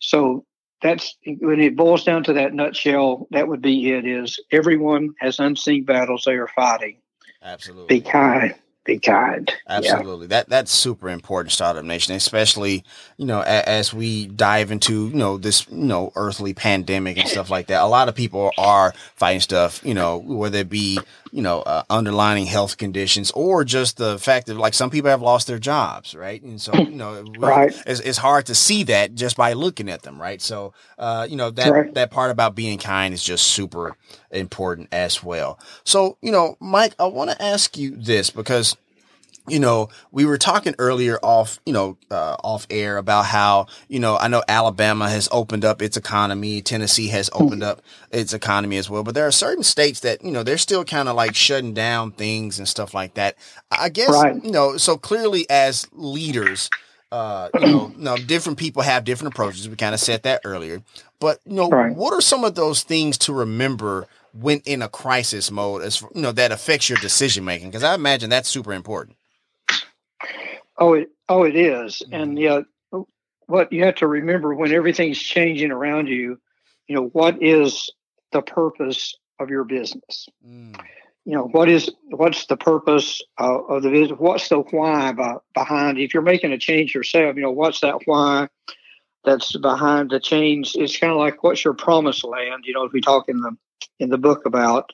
so 0.00 0.44
that's 0.82 1.16
when 1.40 1.60
it 1.60 1.76
boils 1.76 2.04
down 2.04 2.22
to 2.22 2.34
that 2.34 2.52
nutshell 2.52 3.26
that 3.30 3.48
would 3.48 3.62
be 3.62 3.92
it 3.92 4.04
is 4.04 4.40
everyone 4.50 5.14
has 5.20 5.38
unseen 5.38 5.84
battles 5.84 6.24
they 6.24 6.34
are 6.34 6.48
fighting 6.48 6.98
Absolutely. 7.46 8.00
Be 8.00 8.00
kind. 8.00 8.54
Be 8.86 9.00
kind. 9.00 9.52
Absolutely. 9.68 10.26
Yeah. 10.26 10.28
That 10.28 10.48
that's 10.48 10.70
super 10.70 11.08
important, 11.08 11.50
Startup 11.52 11.84
Nation, 11.84 12.14
especially, 12.14 12.84
you 13.16 13.26
know, 13.26 13.40
as, 13.40 13.64
as 13.64 13.94
we 13.94 14.26
dive 14.26 14.70
into, 14.70 15.08
you 15.08 15.16
know, 15.16 15.38
this, 15.38 15.66
you 15.68 15.76
know, 15.76 16.12
earthly 16.14 16.54
pandemic 16.54 17.18
and 17.18 17.28
stuff 17.28 17.50
like 17.50 17.66
that. 17.66 17.82
A 17.82 17.86
lot 17.86 18.08
of 18.08 18.14
people 18.14 18.52
are 18.56 18.94
fighting 19.16 19.40
stuff, 19.40 19.84
you 19.84 19.92
know, 19.92 20.18
whether 20.18 20.58
it 20.58 20.68
be, 20.68 21.00
you 21.36 21.42
know, 21.42 21.60
uh, 21.60 21.82
underlining 21.90 22.46
health 22.46 22.78
conditions 22.78 23.30
or 23.32 23.62
just 23.62 23.98
the 23.98 24.18
fact 24.18 24.46
that 24.46 24.56
like 24.56 24.72
some 24.72 24.88
people 24.88 25.10
have 25.10 25.20
lost 25.20 25.46
their 25.46 25.58
jobs, 25.58 26.14
right? 26.14 26.42
And 26.42 26.58
so, 26.58 26.74
you 26.74 26.92
know, 26.92 27.22
right. 27.38 27.76
it's, 27.86 28.00
it's 28.00 28.16
hard 28.16 28.46
to 28.46 28.54
see 28.54 28.84
that 28.84 29.14
just 29.14 29.36
by 29.36 29.52
looking 29.52 29.90
at 29.90 30.00
them, 30.00 30.18
right? 30.18 30.40
So, 30.40 30.72
uh, 30.96 31.26
you 31.28 31.36
know, 31.36 31.50
that, 31.50 31.70
right. 31.70 31.92
that 31.92 32.10
part 32.10 32.30
about 32.30 32.54
being 32.54 32.78
kind 32.78 33.12
is 33.12 33.22
just 33.22 33.48
super 33.48 33.98
important 34.30 34.88
as 34.92 35.22
well. 35.22 35.58
So, 35.84 36.16
you 36.22 36.32
know, 36.32 36.56
Mike, 36.58 36.94
I 36.98 37.04
want 37.04 37.28
to 37.28 37.42
ask 37.42 37.76
you 37.76 37.94
this 37.96 38.30
because 38.30 38.74
you 39.48 39.60
know, 39.60 39.88
we 40.10 40.24
were 40.24 40.38
talking 40.38 40.74
earlier 40.78 41.18
off, 41.22 41.60
you 41.64 41.72
know, 41.72 41.96
uh, 42.10 42.36
off 42.42 42.66
air 42.70 42.96
about 42.96 43.26
how, 43.26 43.66
you 43.88 44.00
know, 44.00 44.16
I 44.16 44.28
know 44.28 44.42
Alabama 44.48 45.08
has 45.08 45.28
opened 45.30 45.64
up 45.64 45.82
its 45.82 45.96
economy. 45.96 46.62
Tennessee 46.62 47.08
has 47.08 47.30
hmm. 47.32 47.42
opened 47.42 47.62
up 47.62 47.82
its 48.10 48.34
economy 48.34 48.76
as 48.76 48.90
well. 48.90 49.02
But 49.02 49.14
there 49.14 49.26
are 49.26 49.32
certain 49.32 49.62
states 49.62 50.00
that, 50.00 50.24
you 50.24 50.30
know, 50.30 50.42
they're 50.42 50.58
still 50.58 50.84
kind 50.84 51.08
of 51.08 51.16
like 51.16 51.34
shutting 51.34 51.74
down 51.74 52.12
things 52.12 52.58
and 52.58 52.68
stuff 52.68 52.94
like 52.94 53.14
that. 53.14 53.36
I 53.70 53.88
guess, 53.88 54.10
right. 54.10 54.42
you 54.42 54.50
know, 54.50 54.76
so 54.76 54.96
clearly 54.96 55.46
as 55.48 55.86
leaders, 55.92 56.70
uh, 57.12 57.48
you 57.60 57.94
know, 57.96 58.16
different 58.26 58.58
people 58.58 58.82
have 58.82 59.04
different 59.04 59.34
approaches. 59.34 59.68
We 59.68 59.76
kind 59.76 59.94
of 59.94 60.00
said 60.00 60.24
that 60.24 60.40
earlier. 60.44 60.82
But, 61.18 61.40
you 61.46 61.54
know, 61.54 61.68
right. 61.68 61.94
what 61.94 62.12
are 62.12 62.20
some 62.20 62.44
of 62.44 62.54
those 62.54 62.82
things 62.82 63.16
to 63.18 63.32
remember 63.32 64.06
when 64.34 64.60
in 64.66 64.82
a 64.82 64.88
crisis 64.88 65.50
mode 65.50 65.82
as, 65.82 66.02
you 66.02 66.22
know, 66.22 66.32
that 66.32 66.52
affects 66.52 66.88
your 66.88 66.98
decision 66.98 67.44
making? 67.44 67.68
Because 67.68 67.84
I 67.84 67.94
imagine 67.94 68.30
that's 68.30 68.48
super 68.48 68.72
important. 68.72 69.16
Oh, 70.78 70.94
it 70.94 71.08
oh 71.28 71.44
it 71.44 71.56
is, 71.56 72.02
and 72.12 72.36
mm-hmm. 72.36 72.38
yeah, 72.38 72.60
what 73.46 73.72
you 73.72 73.84
have 73.84 73.96
to 73.96 74.06
remember 74.06 74.54
when 74.54 74.72
everything's 74.72 75.18
changing 75.18 75.70
around 75.70 76.08
you, 76.08 76.38
you 76.86 76.94
know, 76.94 77.06
what 77.12 77.42
is 77.42 77.90
the 78.32 78.42
purpose 78.42 79.16
of 79.38 79.50
your 79.50 79.64
business? 79.64 80.28
Mm. 80.46 80.78
You 81.24 81.34
know, 81.34 81.44
what 81.44 81.68
is 81.68 81.90
what's 82.10 82.46
the 82.46 82.56
purpose 82.56 83.22
uh, 83.40 83.62
of 83.64 83.82
the 83.82 83.90
business? 83.90 84.18
What's 84.18 84.48
the 84.48 84.58
why 84.58 85.12
by, 85.12 85.36
behind? 85.54 85.98
If 85.98 86.14
you're 86.14 86.22
making 86.22 86.52
a 86.52 86.58
change 86.58 86.94
yourself, 86.94 87.36
you 87.36 87.42
know, 87.42 87.50
what's 87.50 87.80
that 87.80 88.00
why? 88.04 88.48
That's 89.24 89.56
behind 89.56 90.10
the 90.10 90.20
change. 90.20 90.76
It's 90.76 90.98
kind 90.98 91.12
of 91.12 91.18
like 91.18 91.42
what's 91.42 91.64
your 91.64 91.74
promised 91.74 92.24
land? 92.24 92.64
You 92.64 92.74
know, 92.74 92.84
if 92.84 92.92
we 92.92 93.00
talk 93.00 93.28
in 93.28 93.40
the 93.40 93.56
in 93.98 94.10
the 94.10 94.18
book 94.18 94.46
about 94.46 94.92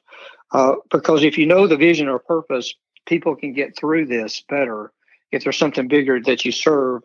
uh, 0.53 0.77
because 0.91 1.23
if 1.23 1.37
you 1.37 1.47
know 1.47 1.67
the 1.67 1.77
vision 1.77 2.09
or 2.09 2.19
purpose, 2.19 2.75
people 3.07 3.37
can 3.37 3.53
get 3.53 3.77
through 3.77 4.07
this 4.07 4.43
better 4.49 4.93
if 5.33 5.43
there's 5.43 5.59
something 5.59 5.89
bigger 5.89 6.21
that 6.21 6.45
you 6.45 6.53
serve. 6.53 7.03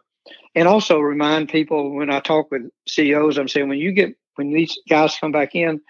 And 0.53 0.67
also 0.67 0.99
remind 0.99 1.49
people 1.49 1.95
when 1.95 2.11
I 2.11 2.19
talk 2.19 2.51
with 2.51 2.69
CEOs, 2.88 3.38
I'm 3.38 3.47
saying 3.47 3.69
when 3.69 3.80
you 3.80 3.91
get 3.93 4.15
when 4.36 4.51
these 4.51 4.78
guys 4.88 5.17
come 5.19 5.32
back 5.32 5.55
in, 5.55 5.82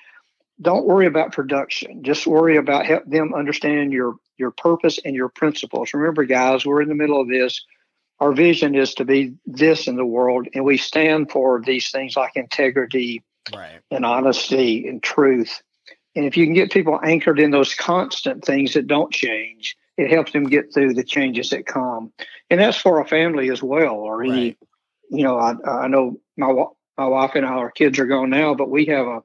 don't 0.61 0.85
worry 0.85 1.05
about 1.05 1.33
production. 1.33 2.03
Just 2.03 2.25
worry 2.25 2.57
about 2.57 2.85
help 2.85 3.05
them 3.05 3.33
understand 3.33 3.91
your 3.91 4.15
your 4.37 4.51
purpose 4.51 4.99
and 5.03 5.15
your 5.15 5.29
principles. 5.29 5.93
Remember, 5.93 6.23
guys, 6.23 6.65
we're 6.65 6.81
in 6.81 6.89
the 6.89 6.95
middle 6.95 7.19
of 7.19 7.27
this. 7.27 7.63
Our 8.19 8.31
vision 8.31 8.73
is 8.75 8.95
to 8.95 9.05
be 9.05 9.35
this 9.45 9.87
in 9.87 9.95
the 9.95 10.05
world, 10.05 10.47
and 10.53 10.65
we 10.65 10.77
stand 10.77 11.31
for 11.31 11.61
these 11.61 11.91
things 11.91 12.15
like 12.15 12.31
integrity 12.35 13.23
right. 13.53 13.79
and 13.91 14.05
honesty 14.05 14.87
and 14.87 15.01
truth. 15.01 15.61
And 16.15 16.25
if 16.25 16.35
you 16.35 16.45
can 16.45 16.55
get 16.55 16.71
people 16.71 16.99
anchored 17.03 17.39
in 17.39 17.51
those 17.51 17.75
constant 17.75 18.43
things 18.43 18.73
that 18.73 18.87
don't 18.87 19.13
change, 19.13 19.77
it 19.97 20.11
helps 20.11 20.31
them 20.31 20.45
get 20.45 20.73
through 20.73 20.93
the 20.93 21.03
changes 21.03 21.49
that 21.49 21.65
come, 21.65 22.11
and 22.49 22.59
that's 22.59 22.77
for 22.77 22.99
a 22.99 23.07
family 23.07 23.49
as 23.49 23.61
well. 23.63 23.95
Or 23.95 24.23
any, 24.23 24.31
right. 24.31 24.57
you 25.09 25.23
know, 25.23 25.37
I, 25.37 25.55
I 25.65 25.87
know 25.87 26.19
my 26.37 26.53
my 26.97 27.05
wife 27.05 27.31
and 27.35 27.45
I, 27.45 27.49
our 27.49 27.71
kids 27.71 27.99
are 27.99 28.05
gone 28.05 28.29
now, 28.29 28.53
but 28.53 28.69
we 28.69 28.85
have 28.85 29.07
a 29.07 29.23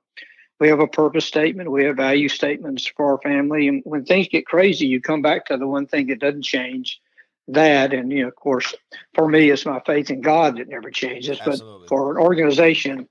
we 0.60 0.68
have 0.68 0.80
a 0.80 0.86
purpose 0.86 1.24
statement, 1.24 1.70
we 1.70 1.84
have 1.84 1.96
value 1.96 2.28
statements 2.28 2.86
for 2.86 3.12
our 3.12 3.18
family, 3.18 3.68
and 3.68 3.82
when 3.84 4.04
things 4.04 4.28
get 4.28 4.46
crazy, 4.46 4.86
you 4.86 5.00
come 5.00 5.22
back 5.22 5.46
to 5.46 5.56
the 5.56 5.66
one 5.66 5.86
thing 5.86 6.06
that 6.08 6.20
doesn't 6.20 6.42
change. 6.42 7.00
That 7.48 7.92
and 7.92 8.12
you 8.12 8.22
know, 8.22 8.28
of 8.28 8.36
course, 8.36 8.72
for 9.14 9.28
me, 9.28 9.50
it's 9.50 9.66
my 9.66 9.80
faith 9.80 10.10
in 10.10 10.20
God 10.20 10.58
that 10.58 10.68
never 10.68 10.90
changes. 10.90 11.38
Absolutely. 11.40 11.80
But 11.80 11.88
for 11.88 12.12
an 12.12 12.22
organization, 12.22 13.08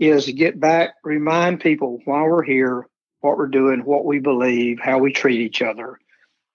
is 0.00 0.26
get 0.30 0.58
back, 0.58 0.94
remind 1.04 1.60
people 1.60 2.00
why 2.06 2.22
we're 2.22 2.42
here, 2.42 2.86
what 3.20 3.36
we're 3.36 3.48
doing, 3.48 3.80
what 3.80 4.06
we 4.06 4.18
believe, 4.18 4.80
how 4.80 4.98
we 4.98 5.12
treat 5.12 5.40
each 5.40 5.60
other, 5.60 6.00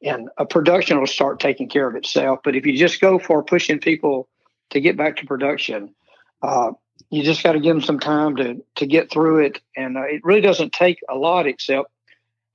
and 0.04 0.30
a 0.38 0.46
production 0.46 1.00
will 1.00 1.08
start 1.08 1.40
taking 1.40 1.70
care 1.70 1.88
of 1.88 1.96
itself. 1.96 2.40
But 2.44 2.56
if 2.56 2.66
you 2.66 2.78
just 2.78 3.02
go 3.02 3.20
for 3.20 3.44
pushing 3.44 3.80
people 3.80 4.28
to 4.72 4.80
get 4.80 4.98
back 4.98 5.18
to 5.18 5.26
production, 5.26 5.96
uh, 6.42 6.72
you 7.10 7.24
just 7.24 7.44
got 7.44 7.54
to 7.54 7.60
give 7.60 7.76
them 7.76 7.84
some 7.84 8.00
time 8.00 8.36
to 8.38 8.64
to 8.76 8.86
get 8.86 9.12
through 9.12 9.46
it, 9.46 9.62
and 9.76 9.98
uh, 9.98 10.04
it 10.04 10.22
really 10.24 10.42
doesn't 10.42 10.74
take 10.74 11.00
a 11.10 11.16
lot 11.16 11.48
except 11.48 11.90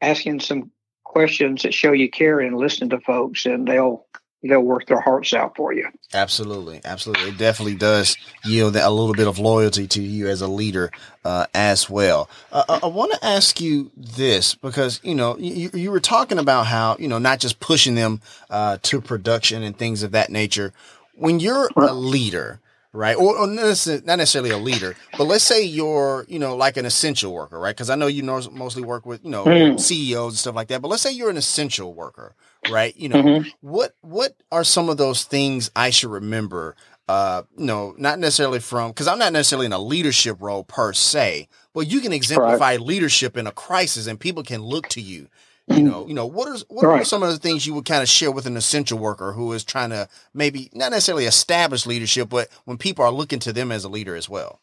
asking 0.01 0.41
some 0.41 0.71
questions 1.05 1.63
that 1.63 1.75
show 1.75 1.93
you 1.93 2.09
care 2.09 2.41
and 2.41 2.57
listening 2.57 2.91
to 2.91 3.01
folks, 3.01 3.47
and 3.47 3.67
they'll 3.67 4.07
they'll 4.43 4.61
work 4.61 4.87
their 4.87 5.01
hearts 5.01 5.33
out 5.33 5.57
for 5.57 5.73
you. 5.73 5.89
Absolutely, 6.15 6.81
absolutely. 6.85 7.31
It 7.31 7.39
definitely 7.39 7.75
does 7.75 8.17
yield 8.45 8.77
a 8.77 8.91
little 8.91 9.15
bit 9.15 9.27
of 9.27 9.39
loyalty 9.39 9.87
to 9.89 10.03
you 10.03 10.29
as 10.29 10.41
a 10.41 10.49
leader 10.49 10.91
uh, 11.25 11.47
as 11.55 11.91
well. 11.91 12.29
Uh, 12.51 12.65
I, 12.69 12.81
I 12.85 12.87
want 12.87 13.13
to 13.13 13.25
ask 13.25 13.61
you 13.61 13.91
this 13.97 14.55
because 14.55 15.01
you 15.03 15.15
know 15.15 15.37
you, 15.39 15.71
you 15.75 15.91
were 15.91 16.01
talking 16.01 16.39
about 16.39 16.67
how 16.67 16.97
you 16.99 17.09
know 17.09 17.19
not 17.19 17.41
just 17.41 17.61
pushing 17.61 17.95
them 17.95 18.21
uh, 18.49 18.79
to 18.83 19.01
production 19.01 19.63
and 19.63 19.77
things 19.77 20.03
of 20.03 20.13
that 20.13 20.31
nature. 20.31 20.73
When 21.15 21.39
you're 21.39 21.69
a 21.77 21.93
leader, 21.93 22.61
right? 22.93 23.17
Or, 23.17 23.37
or, 23.37 23.47
not 23.47 24.17
necessarily 24.17 24.51
a 24.51 24.59
leader, 24.59 24.97
but 25.17 25.25
let's 25.25 25.45
say 25.45 25.63
you're, 25.63 26.25
you 26.29 26.39
know, 26.39 26.57
like 26.57 26.77
an 26.77 26.85
essential 26.85 27.33
worker, 27.33 27.59
right? 27.59 27.75
Because 27.75 27.91
I 27.91 27.95
know 27.95 28.07
you 28.07 28.23
mostly 28.23 28.83
work 28.83 29.07
with, 29.07 29.25
you 29.25 29.31
know, 29.31 29.45
mm. 29.45 29.79
CEOs 29.79 30.33
and 30.33 30.39
stuff 30.39 30.55
like 30.55 30.69
that. 30.69 30.83
But 30.83 30.89
let's 30.89 31.03
say 31.03 31.13
you're 31.13 31.31
an 31.31 31.37
essential 31.37 31.93
worker, 31.93 32.35
right? 32.71 32.97
You 32.97 33.09
know, 33.09 33.23
mm-hmm. 33.23 33.49
what 33.61 33.95
what 34.01 34.37
are 34.51 34.65
some 34.65 34.89
of 34.89 34.97
those 34.97 35.25
things 35.25 35.71
I 35.77 35.91
should 35.91 36.11
remember? 36.11 36.77
Uh, 37.09 37.43
you 37.57 37.67
know, 37.67 37.95
not 37.99 38.19
necessarily 38.19 38.61
from 38.61 38.91
because 38.91 39.09
I'm 39.09 39.19
not 39.19 39.33
necessarily 39.33 39.67
in 39.67 39.73
a 39.73 39.79
leadership 39.79 40.37
role 40.41 40.65
per 40.65 40.93
se, 40.93 41.49
but 41.75 41.91
you 41.91 42.01
can 42.01 42.13
exemplify 42.13 42.73
right. 42.73 42.81
leadership 42.81 43.37
in 43.37 43.47
a 43.47 43.53
crisis, 43.53 44.07
and 44.07 44.19
people 44.19 44.43
can 44.43 44.63
look 44.63 44.89
to 44.89 45.01
you 45.01 45.29
you 45.71 45.83
know, 45.83 46.07
you 46.07 46.15
know, 46.15 46.27
what 46.27 46.49
are 46.49 46.59
what 46.69 46.87
right. 46.87 47.03
are 47.03 47.05
some 47.05 47.23
of 47.23 47.31
the 47.31 47.39
things 47.39 47.67
you 47.67 47.75
would 47.75 47.85
kind 47.85 48.03
of 48.03 48.09
share 48.09 48.33
with 48.33 48.47
an 48.47 48.57
essential 48.57 48.99
worker 48.99 49.33
who 49.33 49.53
is 49.53 49.63
trying 49.63 49.91
to 49.91 50.09
maybe 50.35 50.69
not 50.73 50.91
necessarily 50.91 51.27
establish 51.27 51.87
leadership, 51.87 52.29
but 52.29 52.49
when 52.65 52.77
people 52.77 53.05
are 53.05 53.13
looking 53.13 53.39
to 53.41 53.53
them 53.53 53.71
as 53.71 53.85
a 53.85 53.89
leader 53.89 54.17
as 54.17 54.29
well? 54.29 54.61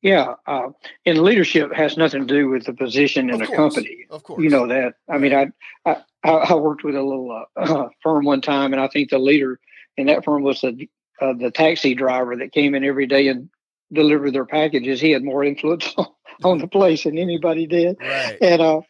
Yeah, 0.00 0.34
uh, 0.46 0.70
and 1.06 1.18
leadership 1.18 1.72
has 1.72 1.96
nothing 1.96 2.26
to 2.26 2.34
do 2.34 2.48
with 2.48 2.64
the 2.64 2.72
position 2.72 3.28
in 3.28 3.36
of 3.36 3.42
a 3.42 3.46
course. 3.46 3.74
company. 3.74 4.06
Of 4.10 4.22
course, 4.22 4.42
you 4.42 4.50
know 4.50 4.66
that. 4.66 4.94
I 5.08 5.18
mean, 5.18 5.34
I 5.34 5.48
I, 5.84 5.96
I 6.24 6.54
worked 6.54 6.84
with 6.84 6.94
a 6.94 7.02
little 7.02 7.44
uh, 7.56 7.88
firm 8.02 8.24
one 8.24 8.40
time, 8.40 8.72
and 8.72 8.80
I 8.80 8.88
think 8.88 9.10
the 9.10 9.18
leader 9.18 9.58
in 9.96 10.06
that 10.06 10.24
firm 10.24 10.42
was 10.42 10.60
the 10.60 10.88
uh, 11.20 11.34
the 11.34 11.50
taxi 11.50 11.94
driver 11.94 12.36
that 12.36 12.52
came 12.52 12.74
in 12.74 12.84
every 12.84 13.06
day 13.06 13.28
and 13.28 13.48
delivered 13.92 14.32
their 14.32 14.46
packages. 14.46 15.00
He 15.00 15.10
had 15.10 15.24
more 15.24 15.44
influence 15.44 15.94
on 16.44 16.58
the 16.58 16.68
place 16.68 17.04
than 17.04 17.18
anybody 17.18 17.66
did, 17.66 17.96
right. 18.00 18.38
and 18.40 18.62
uh, 18.62 18.80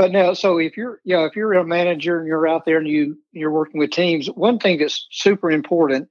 but 0.00 0.12
now, 0.12 0.32
so 0.32 0.56
if 0.56 0.78
you're, 0.78 0.98
you 1.04 1.14
know, 1.14 1.26
if 1.26 1.36
you're 1.36 1.52
a 1.52 1.62
manager 1.62 2.18
and 2.18 2.26
you're 2.26 2.48
out 2.48 2.64
there 2.64 2.78
and 2.78 2.88
you 2.88 3.18
you're 3.32 3.50
working 3.50 3.78
with 3.78 3.90
teams, 3.90 4.28
one 4.28 4.58
thing 4.58 4.78
that's 4.78 5.06
super 5.10 5.50
important 5.50 6.08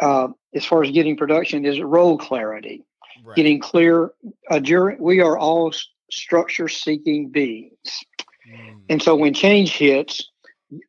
uh, 0.00 0.26
as 0.52 0.64
far 0.64 0.82
as 0.82 0.90
getting 0.90 1.16
production 1.16 1.64
is 1.64 1.80
role 1.80 2.18
clarity, 2.18 2.84
right. 3.24 3.36
getting 3.36 3.60
clear. 3.60 4.10
Uh, 4.50 4.58
during, 4.58 5.00
we 5.00 5.20
are 5.20 5.38
all 5.38 5.72
structure 6.10 6.66
seeking 6.66 7.30
beings, 7.30 8.04
mm. 8.50 8.80
and 8.88 9.02
so 9.02 9.14
when 9.16 9.34
change 9.34 9.76
hits, 9.76 10.30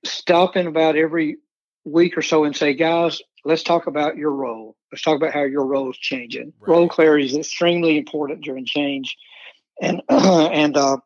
stop 0.06 0.56
in 0.56 0.68
about 0.68 0.96
every 0.96 1.38
week 1.86 2.18
or 2.18 2.22
so 2.22 2.44
and 2.44 2.56
say, 2.56 2.74
guys, 2.74 3.22
let's 3.46 3.64
talk 3.64 3.88
about 3.88 4.18
your 4.18 4.32
role. 4.32 4.76
Let's 4.92 5.02
talk 5.02 5.16
about 5.16 5.34
how 5.34 5.44
your 5.44 5.66
role 5.66 5.90
is 5.90 5.98
changing. 5.98 6.54
Right. 6.60 6.70
Role 6.70 6.90
clarity 6.90 7.26
is 7.26 7.36
extremely 7.36 7.98
important 7.98 8.44
during 8.44 8.66
change, 8.66 9.16
and 9.82 10.02
uh, 10.10 10.50
and 10.54 10.76
uh, 10.78 10.98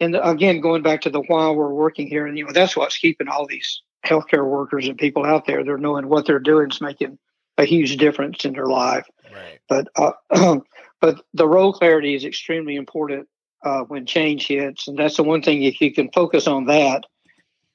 and 0.00 0.16
again, 0.22 0.60
going 0.60 0.82
back 0.82 1.02
to 1.02 1.10
the 1.10 1.20
why 1.20 1.50
we're 1.50 1.72
working 1.72 2.06
here, 2.06 2.26
and 2.26 2.36
you 2.36 2.44
know 2.44 2.52
that's 2.52 2.76
what's 2.76 2.98
keeping 2.98 3.28
all 3.28 3.46
these 3.46 3.82
healthcare 4.04 4.46
workers 4.46 4.86
and 4.86 4.98
people 4.98 5.24
out 5.24 5.46
there. 5.46 5.64
They're 5.64 5.78
knowing 5.78 6.08
what 6.08 6.26
they're 6.26 6.38
doing 6.38 6.70
is 6.70 6.80
making 6.80 7.18
a 7.56 7.64
huge 7.64 7.96
difference 7.96 8.44
in 8.44 8.52
their 8.52 8.66
life. 8.66 9.06
Right. 9.32 9.60
But 9.68 9.88
uh, 9.96 10.58
but 11.00 11.22
the 11.32 11.48
role 11.48 11.72
clarity 11.72 12.14
is 12.14 12.24
extremely 12.24 12.76
important 12.76 13.28
uh, 13.64 13.82
when 13.84 14.06
change 14.06 14.46
hits, 14.46 14.88
and 14.88 14.98
that's 14.98 15.16
the 15.16 15.22
one 15.22 15.42
thing 15.42 15.62
if 15.62 15.80
you 15.80 15.92
can 15.92 16.10
focus 16.10 16.46
on 16.46 16.66
that, 16.66 17.04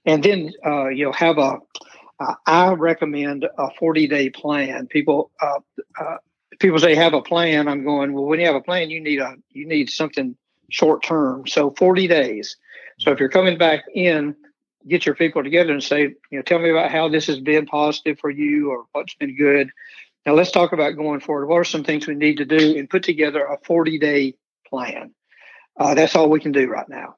and 0.05 0.23
then 0.23 0.53
uh, 0.65 0.87
you'll 0.87 1.13
have 1.13 1.37
a. 1.37 1.57
Uh, 2.19 2.35
I 2.45 2.73
recommend 2.73 3.45
a 3.57 3.69
40 3.79 4.07
day 4.07 4.29
plan. 4.29 4.87
People 4.87 5.31
uh, 5.41 5.59
uh, 5.99 6.17
people 6.59 6.79
say 6.79 6.95
have 6.95 7.13
a 7.13 7.21
plan. 7.21 7.67
I'm 7.67 7.83
going 7.83 8.13
well. 8.13 8.25
When 8.25 8.39
you 8.39 8.45
have 8.45 8.55
a 8.55 8.61
plan, 8.61 8.89
you 8.89 9.01
need 9.01 9.19
a 9.19 9.35
you 9.51 9.67
need 9.67 9.89
something 9.89 10.35
short 10.69 11.03
term. 11.03 11.47
So 11.47 11.71
40 11.71 12.07
days. 12.07 12.57
So 12.99 13.11
if 13.11 13.19
you're 13.19 13.29
coming 13.29 13.57
back 13.57 13.85
in, 13.93 14.35
get 14.87 15.05
your 15.05 15.15
people 15.15 15.43
together 15.43 15.71
and 15.71 15.83
say, 15.83 16.01
you 16.01 16.17
know, 16.31 16.41
tell 16.41 16.59
me 16.59 16.69
about 16.69 16.91
how 16.91 17.07
this 17.07 17.27
has 17.27 17.39
been 17.39 17.65
positive 17.65 18.19
for 18.19 18.29
you 18.29 18.71
or 18.71 18.85
what's 18.91 19.15
been 19.15 19.35
good. 19.37 19.69
Now 20.25 20.33
let's 20.33 20.51
talk 20.51 20.73
about 20.73 20.91
going 20.91 21.21
forward. 21.21 21.47
What 21.47 21.57
are 21.57 21.63
some 21.63 21.83
things 21.83 22.07
we 22.07 22.15
need 22.15 22.37
to 22.37 22.45
do 22.45 22.77
and 22.77 22.89
put 22.89 23.03
together 23.03 23.45
a 23.45 23.57
40 23.63 23.99
day 23.99 24.35
plan? 24.67 25.13
Uh, 25.79 25.95
that's 25.95 26.15
all 26.15 26.29
we 26.29 26.41
can 26.41 26.51
do 26.51 26.67
right 26.67 26.89
now. 26.89 27.15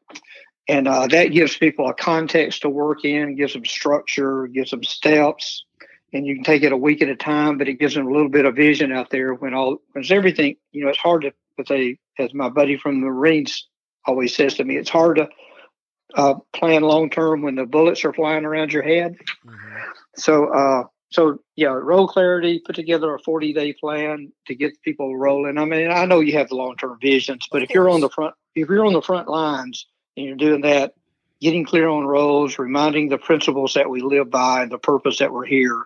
And 0.68 0.88
uh, 0.88 1.08
that 1.08 1.32
gives 1.32 1.58
people 1.58 1.90
a 1.90 1.94
context 1.94 2.62
to 2.62 2.70
work 2.70 3.04
in, 3.04 3.36
gives 3.36 3.54
them 3.54 3.66
structure, 3.66 4.48
gives 4.48 4.72
them 4.72 4.84
steps, 4.84 5.66
and 6.14 6.26
you 6.26 6.36
can 6.36 6.44
take 6.44 6.64
it 6.64 6.72
a 6.72 6.78
week 6.78 7.02
at 7.02 7.10
a 7.10 7.16
time, 7.16 7.58
but 7.58 7.68
it 7.68 7.80
gives 7.80 7.96
them 7.96 8.06
a 8.06 8.12
little 8.12 8.30
bit 8.30 8.46
of 8.46 8.56
vision 8.56 8.92
out 8.92 9.10
there 9.10 9.34
when 9.34 9.54
all, 9.54 9.78
when 9.94 10.06
everything, 10.10 10.56
you 10.72 10.84
know, 10.84 10.90
it's 10.90 11.00
hard 11.00 11.24
to, 11.24 11.34
they, 11.68 11.98
as 12.18 12.34
my 12.34 12.50
buddy 12.50 12.78
from 12.78 13.02
the 13.02 13.08
Marines 13.08 13.68
always 14.06 14.36
says 14.36 14.56
to 14.56 14.64
me, 14.64 14.78
it's 14.78 14.90
hard 14.90 15.18
to 15.18 15.30
uh, 16.16 16.36
plan 16.54 16.82
long 16.82 17.10
term 17.10 17.42
when 17.42 17.56
the 17.56 17.66
bullets 17.66 18.04
are 18.06 18.14
flying 18.14 18.46
around 18.46 18.74
your 18.74 18.84
head. 18.84 19.16
Mm-hmm. 19.46 19.78
So, 20.16 20.54
uh, 20.54 20.84
so 21.12 21.40
yeah, 21.58 21.68
role 21.68 22.08
clarity, 22.08 22.60
put 22.66 22.76
together 22.76 23.14
a 23.14 23.20
40 23.20 23.54
day 23.54 23.74
plan 23.74 24.32
to 24.48 24.56
get 24.56 24.82
people 24.82 25.16
rolling. 25.16 25.58
I 25.58 25.66
mean, 25.66 25.92
I 25.92 26.06
know 26.06 26.22
you 26.22 26.34
have 26.38 26.50
the 26.50 26.56
long 26.56 26.78
term 26.78 26.98
visions, 27.02 27.48
but 27.52 27.62
if 27.62 27.70
you're 27.72 27.90
on 27.90 28.00
the 28.00 28.10
front, 28.10 28.34
if 28.56 28.70
you're 28.70 28.86
on 28.86 28.94
the 28.94 29.02
front 29.02 29.28
lines 29.28 29.86
and 30.16 30.26
you're 30.26 30.38
doing 30.38 30.62
that, 30.62 30.94
getting 31.42 31.66
clear 31.66 31.90
on 31.90 32.06
roles, 32.06 32.58
reminding 32.58 33.10
the 33.10 33.18
principles 33.18 33.74
that 33.74 33.90
we 33.90 34.02
live 34.02 34.30
by 34.30 34.64
and 34.64 34.72
the 34.72 34.78
purpose 34.78 35.20
that 35.20 35.34
we're 35.34 35.46
here 35.46 35.86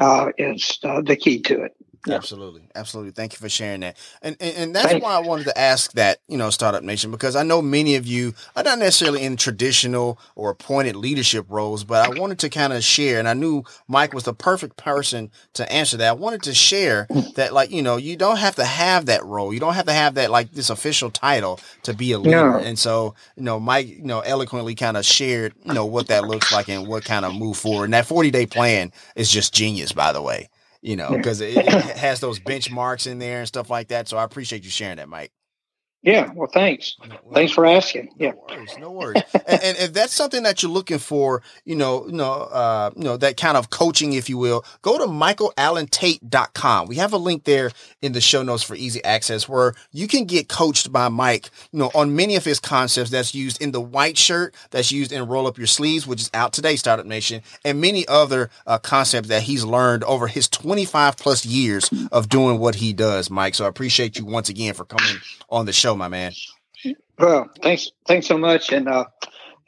uh, 0.00 0.30
is 0.36 0.80
uh, 0.82 1.00
the 1.00 1.16
key 1.16 1.40
to 1.42 1.62
it. 1.62 1.76
Yeah. 2.06 2.16
Absolutely. 2.16 2.68
Absolutely. 2.74 3.12
Thank 3.12 3.32
you 3.32 3.38
for 3.38 3.48
sharing 3.48 3.80
that. 3.80 3.96
And, 4.20 4.36
and, 4.40 4.56
and 4.56 4.74
that's 4.76 4.88
Thanks. 4.88 5.02
why 5.02 5.14
I 5.14 5.20
wanted 5.20 5.44
to 5.44 5.58
ask 5.58 5.92
that, 5.92 6.18
you 6.28 6.36
know, 6.36 6.50
Startup 6.50 6.82
Nation, 6.82 7.10
because 7.10 7.34
I 7.34 7.42
know 7.42 7.62
many 7.62 7.96
of 7.96 8.06
you 8.06 8.34
are 8.56 8.62
not 8.62 8.78
necessarily 8.78 9.22
in 9.22 9.36
traditional 9.36 10.18
or 10.36 10.50
appointed 10.50 10.96
leadership 10.96 11.46
roles, 11.48 11.82
but 11.82 12.06
I 12.06 12.20
wanted 12.20 12.38
to 12.40 12.50
kind 12.50 12.72
of 12.74 12.84
share, 12.84 13.18
and 13.18 13.28
I 13.28 13.32
knew 13.34 13.64
Mike 13.88 14.12
was 14.12 14.24
the 14.24 14.34
perfect 14.34 14.76
person 14.76 15.30
to 15.54 15.70
answer 15.72 15.96
that. 15.96 16.08
I 16.08 16.12
wanted 16.12 16.42
to 16.42 16.54
share 16.54 17.06
that, 17.36 17.54
like, 17.54 17.70
you 17.70 17.82
know, 17.82 17.96
you 17.96 18.16
don't 18.16 18.38
have 18.38 18.56
to 18.56 18.64
have 18.64 19.06
that 19.06 19.24
role. 19.24 19.54
You 19.54 19.60
don't 19.60 19.74
have 19.74 19.86
to 19.86 19.92
have 19.92 20.14
that, 20.14 20.30
like, 20.30 20.52
this 20.52 20.68
official 20.70 21.10
title 21.10 21.58
to 21.84 21.94
be 21.94 22.12
a 22.12 22.18
leader. 22.18 22.58
And 22.58 22.78
so, 22.78 23.14
you 23.36 23.44
know, 23.44 23.58
Mike, 23.58 23.88
you 23.88 24.04
know, 24.04 24.20
eloquently 24.20 24.74
kind 24.74 24.96
of 24.98 25.06
shared, 25.06 25.54
you 25.64 25.72
know, 25.72 25.86
what 25.86 26.08
that 26.08 26.26
looks 26.26 26.52
like 26.52 26.68
and 26.68 26.86
what 26.86 27.04
kind 27.04 27.24
of 27.24 27.34
move 27.34 27.56
forward. 27.56 27.84
And 27.84 27.94
that 27.94 28.06
40 28.06 28.30
day 28.30 28.46
plan 28.46 28.92
is 29.16 29.30
just 29.30 29.54
genius, 29.54 29.92
by 29.92 30.12
the 30.12 30.20
way 30.22 30.50
you 30.84 30.96
know, 30.96 31.08
because 31.10 31.40
it, 31.40 31.56
it, 31.56 31.96
has 31.96 32.20
those 32.20 32.38
benchmarks 32.38 33.10
in 33.10 33.18
there 33.18 33.38
and 33.38 33.48
stuff 33.48 33.70
like 33.70 33.88
that. 33.88 34.06
So 34.06 34.18
I 34.18 34.22
appreciate 34.22 34.64
you 34.64 34.70
sharing 34.70 34.98
that, 34.98 35.08
Mike. 35.08 35.32
Yeah, 36.04 36.30
well, 36.34 36.50
thanks. 36.52 36.96
Well, 37.00 37.18
thanks 37.32 37.52
for 37.52 37.64
asking. 37.64 38.10
Yeah, 38.18 38.32
no 38.32 38.44
worries. 38.46 38.78
No 38.78 38.90
worries. 38.90 39.22
and, 39.32 39.62
and, 39.62 39.78
if 39.78 39.94
that's 39.94 40.12
something 40.12 40.42
that 40.42 40.62
you're 40.62 40.70
looking 40.70 40.98
for, 40.98 41.40
you 41.64 41.74
know, 41.74 42.06
you 42.06 42.12
know, 42.12 42.30
uh, 42.30 42.90
you 42.94 43.04
know, 43.04 43.16
that 43.16 43.38
kind 43.38 43.56
of 43.56 43.70
coaching, 43.70 44.12
if 44.12 44.28
you 44.28 44.36
will, 44.36 44.66
go 44.82 44.98
to 44.98 45.06
michaelalantate.com. 45.06 46.88
We 46.88 46.96
have 46.96 47.14
a 47.14 47.16
link 47.16 47.44
there 47.44 47.70
in 48.02 48.12
the 48.12 48.20
show 48.20 48.42
notes 48.42 48.62
for 48.62 48.74
easy 48.74 49.02
access 49.02 49.48
where 49.48 49.72
you 49.92 50.06
can 50.06 50.26
get 50.26 50.50
coached 50.50 50.92
by 50.92 51.08
Mike, 51.08 51.48
you 51.72 51.78
know, 51.78 51.90
on 51.94 52.14
many 52.14 52.36
of 52.36 52.44
his 52.44 52.60
concepts 52.60 53.08
that's 53.08 53.34
used 53.34 53.62
in 53.62 53.72
the 53.72 53.80
white 53.80 54.18
shirt, 54.18 54.54
that's 54.72 54.92
used 54.92 55.10
in 55.10 55.26
roll 55.26 55.46
up 55.46 55.56
your 55.56 55.66
sleeves, 55.66 56.06
which 56.06 56.20
is 56.20 56.30
out 56.34 56.52
today, 56.52 56.76
Startup 56.76 57.06
Nation, 57.06 57.40
and 57.64 57.80
many 57.80 58.06
other 58.08 58.50
uh, 58.66 58.76
concepts 58.76 59.28
that 59.28 59.44
he's 59.44 59.64
learned 59.64 60.04
over 60.04 60.26
his 60.26 60.50
25 60.50 61.16
plus 61.16 61.46
years 61.46 61.88
of 62.12 62.28
doing 62.28 62.58
what 62.58 62.74
he 62.74 62.92
does, 62.92 63.30
Mike. 63.30 63.54
So 63.54 63.64
I 63.64 63.68
appreciate 63.68 64.18
you 64.18 64.26
once 64.26 64.50
again 64.50 64.74
for 64.74 64.84
coming 64.84 65.16
on 65.48 65.64
the 65.64 65.72
show, 65.72 65.93
my 65.96 66.08
man. 66.08 66.32
Well, 67.18 67.50
thanks, 67.62 67.90
thanks 68.06 68.26
so 68.26 68.36
much, 68.36 68.72
and 68.72 68.88
uh, 68.88 69.04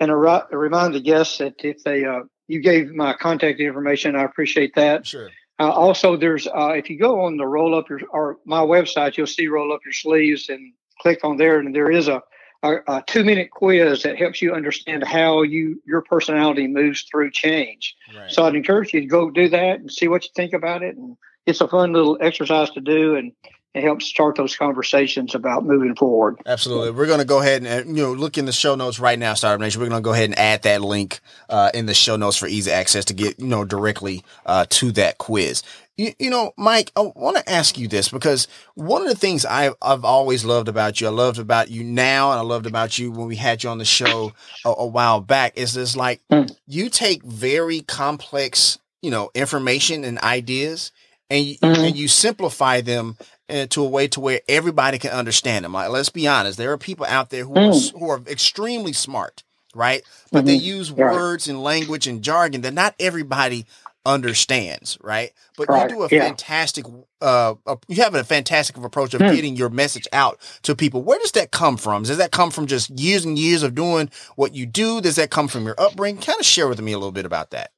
and 0.00 0.10
a, 0.10 0.14
a 0.14 0.58
remind 0.58 0.94
the 0.94 1.00
guests 1.00 1.38
that 1.38 1.54
if 1.64 1.82
they 1.84 2.04
uh, 2.04 2.20
you 2.48 2.60
gave 2.60 2.92
my 2.92 3.14
contact 3.14 3.60
information, 3.60 4.16
I 4.16 4.24
appreciate 4.24 4.74
that. 4.74 5.06
Sure. 5.06 5.30
Uh, 5.58 5.70
also, 5.70 6.16
there's 6.16 6.46
uh, 6.46 6.72
if 6.76 6.90
you 6.90 6.98
go 6.98 7.20
on 7.24 7.36
the 7.36 7.46
roll 7.46 7.74
up 7.74 7.88
your 7.88 8.00
or 8.10 8.38
my 8.44 8.60
website, 8.60 9.16
you'll 9.16 9.26
see 9.26 9.46
roll 9.46 9.72
up 9.72 9.80
your 9.84 9.92
sleeves 9.92 10.48
and 10.48 10.72
click 11.00 11.20
on 11.24 11.36
there, 11.36 11.58
and 11.58 11.74
there 11.74 11.90
is 11.90 12.08
a, 12.08 12.22
a, 12.62 12.74
a 12.88 13.04
two 13.06 13.24
minute 13.24 13.50
quiz 13.50 14.02
that 14.02 14.18
helps 14.18 14.42
you 14.42 14.52
understand 14.52 15.04
how 15.04 15.42
you 15.42 15.80
your 15.86 16.02
personality 16.02 16.66
moves 16.66 17.02
through 17.02 17.30
change. 17.30 17.94
Right. 18.14 18.30
So 18.30 18.44
I'd 18.44 18.54
encourage 18.54 18.92
you 18.92 19.00
to 19.00 19.06
go 19.06 19.30
do 19.30 19.48
that 19.48 19.80
and 19.80 19.90
see 19.90 20.08
what 20.08 20.24
you 20.24 20.30
think 20.34 20.52
about 20.52 20.82
it, 20.82 20.96
and 20.96 21.16
it's 21.46 21.60
a 21.60 21.68
fun 21.68 21.92
little 21.92 22.18
exercise 22.20 22.70
to 22.70 22.80
do, 22.80 23.14
and 23.14 23.32
it 23.76 23.82
helps 23.82 24.06
start 24.06 24.36
those 24.36 24.56
conversations 24.56 25.34
about 25.34 25.66
moving 25.66 25.94
forward. 25.94 26.40
Absolutely. 26.46 26.92
We're 26.92 27.06
going 27.06 27.18
to 27.18 27.26
go 27.26 27.42
ahead 27.42 27.62
and, 27.62 27.94
you 27.94 28.02
know, 28.02 28.12
look 28.14 28.38
in 28.38 28.46
the 28.46 28.52
show 28.52 28.74
notes 28.74 28.98
right 28.98 29.18
now, 29.18 29.34
Startup 29.34 29.60
Nation. 29.60 29.82
We're 29.82 29.90
going 29.90 30.02
to 30.02 30.04
go 30.04 30.14
ahead 30.14 30.30
and 30.30 30.38
add 30.38 30.62
that 30.62 30.80
link 30.80 31.20
uh, 31.50 31.70
in 31.74 31.84
the 31.84 31.92
show 31.92 32.16
notes 32.16 32.38
for 32.38 32.46
easy 32.46 32.70
access 32.70 33.04
to 33.04 33.14
get, 33.14 33.38
you 33.38 33.46
know, 33.46 33.66
directly 33.66 34.24
uh, 34.46 34.64
to 34.70 34.92
that 34.92 35.18
quiz. 35.18 35.62
You, 35.98 36.14
you, 36.18 36.30
know, 36.30 36.52
Mike, 36.56 36.90
I 36.96 37.00
want 37.14 37.36
to 37.36 37.50
ask 37.50 37.76
you 37.76 37.86
this 37.86 38.08
because 38.08 38.48
one 38.76 39.02
of 39.02 39.08
the 39.08 39.14
things 39.14 39.44
I've, 39.44 39.74
I've 39.82 40.06
always 40.06 40.42
loved 40.42 40.68
about 40.68 41.02
you, 41.02 41.08
I 41.08 41.10
loved 41.10 41.38
about 41.38 41.70
you 41.70 41.84
now, 41.84 42.30
and 42.30 42.40
I 42.40 42.44
loved 42.44 42.64
about 42.64 42.98
you 42.98 43.10
when 43.10 43.26
we 43.26 43.36
had 43.36 43.62
you 43.62 43.68
on 43.68 43.76
the 43.76 43.84
show 43.84 44.32
a, 44.64 44.70
a 44.70 44.86
while 44.86 45.20
back 45.20 45.58
is 45.58 45.74
this 45.74 45.94
like 45.94 46.22
mm. 46.32 46.50
you 46.66 46.88
take 46.88 47.22
very 47.22 47.82
complex, 47.82 48.78
you 49.02 49.10
know, 49.10 49.30
information 49.34 50.02
and 50.02 50.18
ideas 50.20 50.92
and 51.30 51.44
you, 51.44 51.58
mm-hmm. 51.58 51.84
and 51.84 51.96
you 51.96 52.08
simplify 52.08 52.80
them 52.80 53.16
to 53.48 53.84
a 53.84 53.88
way 53.88 54.08
to 54.08 54.20
where 54.20 54.40
everybody 54.48 54.98
can 54.98 55.12
understand 55.12 55.64
them. 55.64 55.72
Like, 55.72 55.90
let's 55.90 56.08
be 56.08 56.26
honest, 56.26 56.58
there 56.58 56.72
are 56.72 56.78
people 56.78 57.06
out 57.06 57.30
there 57.30 57.44
who 57.44 57.54
mm. 57.54 57.94
are, 57.94 57.98
who 57.98 58.10
are 58.10 58.20
extremely 58.26 58.92
smart, 58.92 59.44
right? 59.74 60.02
But 60.32 60.40
mm-hmm. 60.40 60.46
they 60.48 60.54
use 60.54 60.90
right. 60.90 61.12
words 61.12 61.46
and 61.46 61.62
language 61.62 62.06
and 62.06 62.22
jargon 62.22 62.62
that 62.62 62.74
not 62.74 62.94
everybody 62.98 63.66
understands, 64.04 64.98
right? 65.00 65.32
But 65.56 65.68
right. 65.68 65.88
you 65.88 65.96
do 65.96 66.02
a 66.02 66.08
yeah. 66.10 66.26
fantastic, 66.26 66.86
uh, 67.20 67.54
you 67.86 68.02
have 68.02 68.14
a 68.14 68.24
fantastic 68.24 68.76
approach 68.76 69.14
of 69.14 69.20
mm. 69.20 69.34
getting 69.34 69.54
your 69.54 69.68
message 69.68 70.08
out 70.12 70.40
to 70.62 70.74
people. 70.74 71.02
Where 71.02 71.18
does 71.18 71.32
that 71.32 71.52
come 71.52 71.76
from? 71.76 72.02
Does 72.02 72.18
that 72.18 72.32
come 72.32 72.50
from 72.50 72.66
just 72.66 72.90
years 72.98 73.24
and 73.24 73.38
years 73.38 73.62
of 73.62 73.74
doing 73.76 74.10
what 74.34 74.54
you 74.54 74.66
do? 74.66 75.00
Does 75.00 75.16
that 75.16 75.30
come 75.30 75.46
from 75.46 75.66
your 75.66 75.76
upbringing? 75.78 76.20
Kind 76.20 76.40
of 76.40 76.46
share 76.46 76.68
with 76.68 76.80
me 76.80 76.92
a 76.92 76.98
little 76.98 77.12
bit 77.12 77.26
about 77.26 77.50
that. 77.50 77.70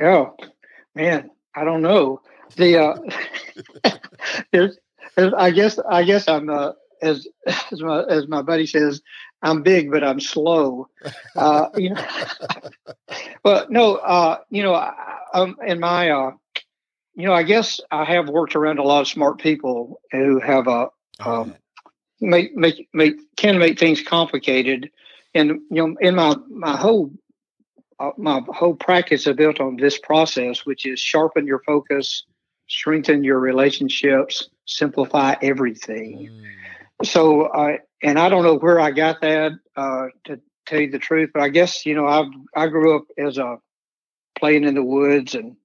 Oh, 0.00 0.36
man, 0.94 1.30
I 1.54 1.64
don't 1.64 1.82
know 1.82 2.20
the 2.56 2.78
uh, 2.78 3.90
there's, 4.52 4.78
there's, 5.16 5.32
I 5.34 5.50
guess 5.50 5.78
I 5.78 6.04
guess 6.04 6.28
I'm 6.28 6.50
uh, 6.50 6.72
as 7.00 7.26
as 7.46 7.80
my 7.80 8.04
as 8.04 8.28
my 8.28 8.42
buddy 8.42 8.66
says 8.66 9.02
I'm 9.42 9.62
big 9.62 9.90
but 9.90 10.04
I'm 10.04 10.20
slow. 10.20 10.88
Uh, 11.36 11.68
you 11.76 11.90
know, 11.90 12.04
well 13.44 13.66
no, 13.68 13.96
uh, 13.96 14.38
you 14.50 14.62
know, 14.62 14.74
I, 14.74 14.92
um, 15.34 15.56
in 15.66 15.80
my 15.80 16.10
uh, 16.10 16.32
you 17.14 17.26
know, 17.26 17.34
I 17.34 17.42
guess 17.42 17.80
I 17.90 18.04
have 18.04 18.28
worked 18.28 18.56
around 18.56 18.78
a 18.78 18.84
lot 18.84 19.00
of 19.00 19.08
smart 19.08 19.38
people 19.38 20.00
who 20.12 20.40
have 20.40 20.66
a 20.66 20.88
uh, 21.20 21.40
um, 21.42 21.54
make 22.20 22.54
make 22.54 22.88
make 22.94 23.16
can 23.36 23.58
make 23.58 23.78
things 23.78 24.02
complicated, 24.02 24.90
and 25.34 25.60
you 25.70 25.86
know, 25.86 25.96
in 26.00 26.14
my 26.14 26.36
my 26.48 26.76
whole 26.76 27.10
uh, 27.98 28.12
my 28.16 28.40
whole 28.48 28.74
practice 28.74 29.26
is 29.26 29.36
built 29.36 29.60
on 29.60 29.76
this 29.76 29.98
process, 29.98 30.64
which 30.64 30.86
is 30.86 30.98
sharpen 30.98 31.46
your 31.46 31.62
focus, 31.66 32.24
strengthen 32.72 33.22
your 33.22 33.38
relationships, 33.38 34.48
simplify 34.66 35.34
everything. 35.42 36.30
Mm. 36.32 37.06
So, 37.06 37.42
uh, 37.42 37.76
and 38.02 38.18
I 38.18 38.28
don't 38.28 38.44
know 38.44 38.56
where 38.56 38.80
I 38.80 38.90
got 38.90 39.20
that 39.20 39.52
uh, 39.76 40.06
to 40.24 40.40
tell 40.66 40.80
you 40.80 40.90
the 40.90 40.98
truth, 40.98 41.30
but 41.34 41.42
I 41.42 41.48
guess 41.50 41.84
you 41.84 41.94
know 41.94 42.06
I 42.06 42.24
I 42.56 42.68
grew 42.68 42.96
up 42.96 43.04
as 43.18 43.38
a 43.38 43.58
playing 44.38 44.64
in 44.64 44.74
the 44.74 44.82
woods 44.82 45.34
and 45.34 45.56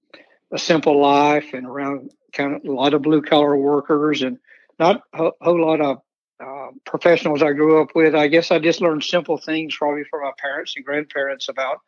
a 0.52 0.58
simple 0.58 1.00
life 1.00 1.54
and 1.54 1.66
around 1.66 2.12
kind 2.34 2.56
of 2.56 2.66
a 2.66 2.72
lot 2.72 2.94
of 2.94 3.02
blue 3.02 3.22
collar 3.22 3.56
workers 3.56 4.22
and 4.22 4.38
not 4.78 5.02
a 5.14 5.32
whole 5.42 5.62
lot 5.62 5.82
of 5.82 6.02
uh, 6.40 6.68
professionals 6.86 7.42
I 7.42 7.54
grew 7.54 7.82
up 7.82 7.96
with. 7.96 8.16
I 8.16 8.28
guess 8.28 8.52
I 8.52 8.60
just 8.60 8.82
learned 8.82 9.04
simple 9.04 9.38
things 9.38 9.76
probably 9.76 10.04
from 10.04 10.22
my 10.24 10.32
parents 10.38 10.74
and 10.76 10.86
grandparents 10.86 11.50
about 11.50 11.80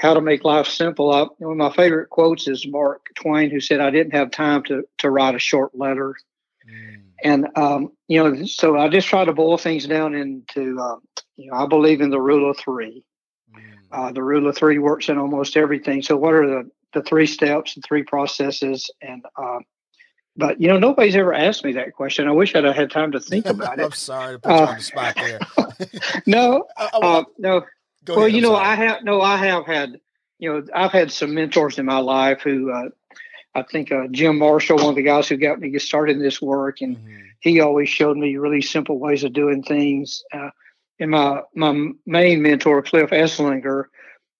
how 0.00 0.14
to 0.14 0.20
make 0.20 0.44
life 0.44 0.66
simple. 0.66 1.12
I, 1.12 1.26
one 1.38 1.52
of 1.52 1.56
my 1.58 1.70
favorite 1.70 2.08
quotes 2.08 2.48
is 2.48 2.66
Mark 2.66 3.06
Twain, 3.16 3.50
who 3.50 3.60
said, 3.60 3.80
"I 3.80 3.90
didn't 3.90 4.14
have 4.14 4.30
time 4.30 4.62
to 4.64 4.84
to 4.98 5.10
write 5.10 5.34
a 5.34 5.38
short 5.38 5.76
letter." 5.76 6.16
Mm. 6.68 7.02
And 7.22 7.48
um, 7.54 7.92
you 8.08 8.22
know, 8.22 8.44
so 8.46 8.78
I 8.78 8.88
just 8.88 9.08
try 9.08 9.24
to 9.24 9.32
boil 9.32 9.58
things 9.58 9.86
down 9.86 10.14
into, 10.14 10.80
uh, 10.80 10.96
you 11.36 11.50
know, 11.50 11.56
I 11.56 11.66
believe 11.66 12.00
in 12.00 12.10
the 12.10 12.20
rule 12.20 12.50
of 12.50 12.56
three. 12.56 13.04
Mm. 13.54 13.60
Uh, 13.92 14.12
the 14.12 14.22
rule 14.22 14.48
of 14.48 14.56
three 14.56 14.78
works 14.78 15.08
in 15.10 15.18
almost 15.18 15.56
everything. 15.56 16.00
So, 16.00 16.16
what 16.16 16.32
are 16.32 16.46
the 16.46 16.70
the 16.94 17.02
three 17.02 17.26
steps, 17.26 17.74
the 17.74 17.82
three 17.82 18.02
processes, 18.02 18.90
and 19.02 19.24
uh, 19.36 19.58
but 20.34 20.60
you 20.60 20.68
know, 20.68 20.78
nobody's 20.78 21.16
ever 21.16 21.34
asked 21.34 21.64
me 21.64 21.72
that 21.74 21.94
question. 21.94 22.26
I 22.26 22.32
wish 22.32 22.54
I'd 22.54 22.64
have 22.64 22.74
had 22.74 22.90
time 22.90 23.12
to 23.12 23.20
think 23.20 23.46
about 23.54 23.78
it. 23.78 23.84
I'm 23.84 23.92
sorry 23.92 24.34
to 24.34 24.38
put 24.38 24.50
you 24.50 24.56
on 24.56 24.66
the 24.66 24.72
uh, 24.72 24.78
spot 24.78 25.16
there. 25.16 25.40
no, 26.26 26.66
uh, 26.76 26.88
uh, 26.94 27.24
no. 27.38 27.62
Go 28.04 28.14
well, 28.16 28.24
ahead, 28.24 28.36
you 28.36 28.42
know. 28.42 28.54
I 28.54 28.74
have 28.74 29.04
no, 29.04 29.20
I 29.20 29.36
have 29.36 29.66
had, 29.66 30.00
you 30.38 30.52
know, 30.52 30.66
I've 30.74 30.92
had 30.92 31.12
some 31.12 31.34
mentors 31.34 31.78
in 31.78 31.86
my 31.86 31.98
life 31.98 32.40
who, 32.42 32.70
uh, 32.72 32.88
I 33.54 33.62
think 33.62 33.92
uh, 33.92 34.06
Jim 34.10 34.38
Marshall, 34.38 34.76
one 34.76 34.90
of 34.90 34.94
the 34.94 35.02
guys 35.02 35.28
who 35.28 35.36
got 35.36 35.60
me 35.60 35.70
get 35.70 35.82
started 35.82 36.16
in 36.16 36.22
this 36.22 36.40
work, 36.40 36.80
and 36.80 36.96
mm-hmm. 36.96 37.18
he 37.40 37.60
always 37.60 37.88
showed 37.88 38.16
me 38.16 38.36
really 38.36 38.62
simple 38.62 38.98
ways 38.98 39.24
of 39.24 39.32
doing 39.32 39.62
things. 39.62 40.22
Uh, 40.32 40.50
and 40.98 41.10
my 41.10 41.42
my 41.54 41.88
main 42.06 42.42
mentor, 42.42 42.82
Cliff 42.82 43.10
Esslinger, 43.10 43.84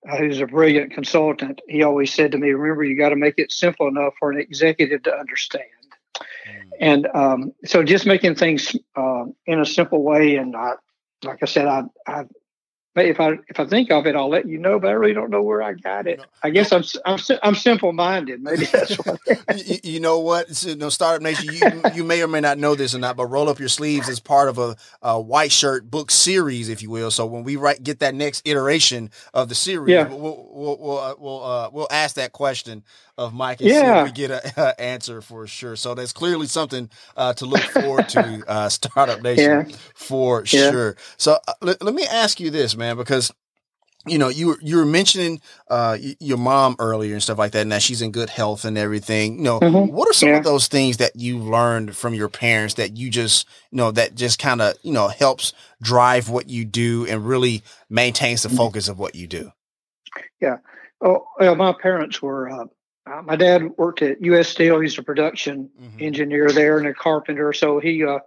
uh, 0.08 0.16
who's 0.16 0.40
a 0.40 0.46
brilliant 0.46 0.92
consultant, 0.92 1.61
he 1.68 1.82
always 1.82 2.14
said 2.14 2.32
to 2.32 2.38
me, 2.38 2.50
"Remember, 2.50 2.84
you 2.84 2.96
got 2.96 3.08
to 3.08 3.16
make 3.16 3.34
it 3.38 3.50
simple 3.50 3.88
enough 3.88 4.14
for 4.18 4.30
an 4.30 4.38
executive 4.38 5.02
to 5.02 5.14
understand." 5.14 5.64
Mm-hmm. 6.16 6.68
And 6.80 7.06
um, 7.14 7.52
so, 7.64 7.82
just 7.82 8.06
making 8.06 8.36
things 8.36 8.76
uh, 8.96 9.24
in 9.46 9.61
a 9.61 9.66
simple 9.66 10.02
way, 10.02 10.36
and 10.36 10.54
I, 10.54 10.74
like 11.24 11.42
I 11.42 11.46
said, 11.46 11.66
I, 11.66 11.82
I 12.06 12.24
if 12.97 13.20
I 13.20 13.38
if 13.49 13.61
I 13.61 13.66
think 13.66 13.91
of 13.93 14.07
it, 14.07 14.16
I'll 14.16 14.28
let 14.28 14.49
you 14.49 14.59
know. 14.59 14.80
But 14.80 14.88
I 14.88 14.93
really 14.93 15.14
don't 15.14 15.30
know 15.30 15.43
where 15.43 15.62
I 15.62 15.74
got 15.74 16.09
it. 16.09 16.20
I 16.43 16.51
guess 16.51 16.72
I'm 16.72 16.82
I'm 17.05 17.18
I'm 17.43 17.55
simple 17.55 17.93
minded. 17.93 18.43
Maybe 18.43 18.64
that's 18.72 18.97
what. 18.97 19.20
you, 19.57 19.76
you, 19.84 20.01
know 20.01 20.18
what? 20.18 20.55
So, 20.57 20.70
you 20.70 20.76
know, 20.76 20.88
Startup 20.88 21.22
Nation. 21.22 21.55
You 21.55 21.82
you 21.95 22.05
may 22.05 22.20
or 22.22 22.26
may 22.28 22.41
not 22.41 22.59
know 22.59 22.74
this 22.74 22.95
or 22.95 22.99
not, 22.99 23.16
but 23.16 23.26
roll 23.26 23.49
up 23.49 23.61
your 23.61 23.68
sleeves 23.68 24.09
is 24.09 24.18
part 24.18 24.49
of 24.49 24.59
a, 24.59 24.76
a 25.03 25.20
white 25.20 25.53
shirt 25.53 25.88
book 25.88 26.11
series, 26.11 26.68
if 26.68 26.82
you 26.82 26.91
will. 26.91 27.12
So 27.12 27.26
when 27.26 27.45
we 27.45 27.55
write 27.55 27.82
get 27.82 28.01
that 28.01 28.14
next 28.14 28.47
iteration 28.47 29.11
of 29.32 29.49
the 29.49 29.55
series, 29.55 29.93
yeah. 29.93 30.09
we'll 30.09 30.49
we'll 30.51 30.78
we'll 30.80 30.99
uh, 30.99 31.14
we'll, 31.18 31.45
uh, 31.45 31.70
we'll 31.72 31.88
ask 31.91 32.16
that 32.16 32.32
question 32.32 32.82
of 33.21 33.35
Mike 33.35 33.61
and 33.61 33.68
yeah. 33.68 34.03
we 34.03 34.12
get 34.12 34.31
an 34.31 34.73
answer 34.79 35.21
for 35.21 35.47
sure. 35.47 35.77
So 35.77 35.95
that's 35.95 36.12
clearly 36.12 36.47
something 36.47 36.89
uh, 37.16 37.35
to 37.35 37.45
look 37.45 37.61
forward 37.61 38.09
to, 38.11 38.43
uh, 38.49 38.68
Startup 38.71 39.21
Nation, 39.21 39.68
yeah. 39.68 39.77
for 39.95 40.43
yeah. 40.47 40.71
sure. 40.71 40.97
So 41.18 41.39
uh, 41.47 41.53
let, 41.61 41.83
let 41.83 41.95
me 41.95 42.07
ask 42.07 42.41
you 42.41 42.51
this, 42.51 42.75
man, 42.77 42.97
because 42.97 43.31
you 44.07 44.16
know, 44.16 44.29
you 44.29 44.57
you 44.62 44.79
were 44.79 44.87
mentioning 44.87 45.43
uh, 45.68 45.99
your 46.21 46.39
mom 46.39 46.75
earlier 46.79 47.12
and 47.12 47.23
stuff 47.23 47.37
like 47.37 47.53
that, 47.53 47.61
and 47.61 47.73
that 47.73 47.83
she's 47.83 48.01
in 48.01 48.12
good 48.12 48.31
health 48.31 48.64
and 48.64 48.79
everything. 48.79 49.37
You 49.37 49.43
know, 49.43 49.61
mm-hmm. 49.61 49.93
what 49.93 50.09
are 50.09 50.14
some 50.14 50.31
yeah. 50.31 50.39
of 50.39 50.45
those 50.45 50.68
things 50.68 50.97
that 50.97 51.16
you 51.16 51.39
learned 51.39 51.95
from 51.95 52.14
your 52.14 52.31
parents 52.31 52.75
that 52.75 52.97
you 52.97 53.11
just, 53.11 53.47
you 53.71 53.77
know, 53.77 53.91
that 53.91 54.14
just 54.14 54.39
kind 54.39 54.62
of, 54.62 54.77
you 54.83 54.95
know, 54.95 55.09
helps 55.09 55.53
drive 55.83 56.31
what 56.31 56.49
you 56.49 56.64
do 56.64 57.07
and 57.07 57.27
really 57.27 57.62
maintains 57.91 58.43
the 58.43 58.49
mm-hmm. 58.49 58.57
focus 58.57 58.89
of 58.89 58.99
what 58.99 59.14
you 59.14 59.27
do? 59.27 59.53
Yeah. 60.41 60.57
Oh, 61.03 61.27
well, 61.39 61.55
my 61.55 61.75
parents 61.75 62.23
were 62.23 62.49
uh, 62.49 62.64
uh, 63.07 63.22
my 63.22 63.36
dad 63.36 63.70
worked 63.76 64.03
at 64.03 64.22
U.S. 64.22 64.48
Steel. 64.48 64.80
He's 64.80 64.98
a 64.98 65.03
production 65.03 65.70
mm-hmm. 65.80 65.98
engineer 66.01 66.51
there 66.53 66.78
and 66.78 66.86
a 66.86 66.94
carpenter. 66.94 67.53
So 67.53 67.80
he, 67.80 68.05
uh, 68.05 68.18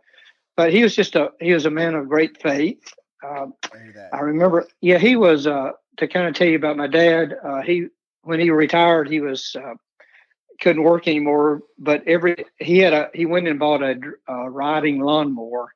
but 0.55 0.71
he 0.71 0.83
was 0.83 0.95
just 0.95 1.15
a 1.15 1.31
he 1.39 1.53
was 1.53 1.65
a 1.65 1.71
man 1.71 1.95
of 1.95 2.07
great 2.07 2.41
faith. 2.41 2.81
Uh, 3.23 3.47
I 4.11 4.19
remember, 4.19 4.67
yeah, 4.81 4.97
he 4.97 5.15
was. 5.15 5.47
Uh, 5.47 5.71
to 5.97 6.07
kind 6.07 6.27
of 6.27 6.33
tell 6.33 6.47
you 6.47 6.55
about 6.55 6.77
my 6.77 6.87
dad, 6.87 7.35
uh, 7.43 7.61
he 7.61 7.87
when 8.23 8.39
he 8.39 8.49
retired, 8.49 9.09
he 9.09 9.21
was 9.21 9.55
uh, 9.55 9.73
couldn't 10.61 10.83
work 10.83 11.07
anymore. 11.07 11.61
But 11.77 12.07
every 12.07 12.45
he 12.57 12.79
had 12.79 12.93
a 12.93 13.09
he 13.13 13.25
went 13.25 13.47
and 13.47 13.59
bought 13.59 13.83
a, 13.83 13.95
a 14.27 14.49
riding 14.49 15.01
lawnmower. 15.01 15.73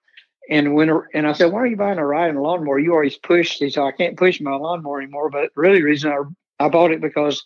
And 0.50 0.74
when 0.76 0.90
and 1.14 1.28
I 1.28 1.34
said, 1.34 1.52
why 1.52 1.60
are 1.60 1.68
you 1.68 1.76
buying 1.76 1.98
a 1.98 2.06
riding 2.06 2.38
lawnmower? 2.38 2.80
You 2.80 2.94
always 2.94 3.18
push." 3.18 3.58
He 3.58 3.70
said, 3.70 3.84
I 3.84 3.92
can't 3.92 4.18
push 4.18 4.40
my 4.40 4.56
lawnmower 4.56 5.02
anymore. 5.02 5.30
But 5.30 5.52
really, 5.56 5.80
the 5.80 5.84
reason 5.84 6.12
I 6.12 6.66
I 6.66 6.70
bought 6.70 6.92
it 6.92 7.02
because 7.02 7.44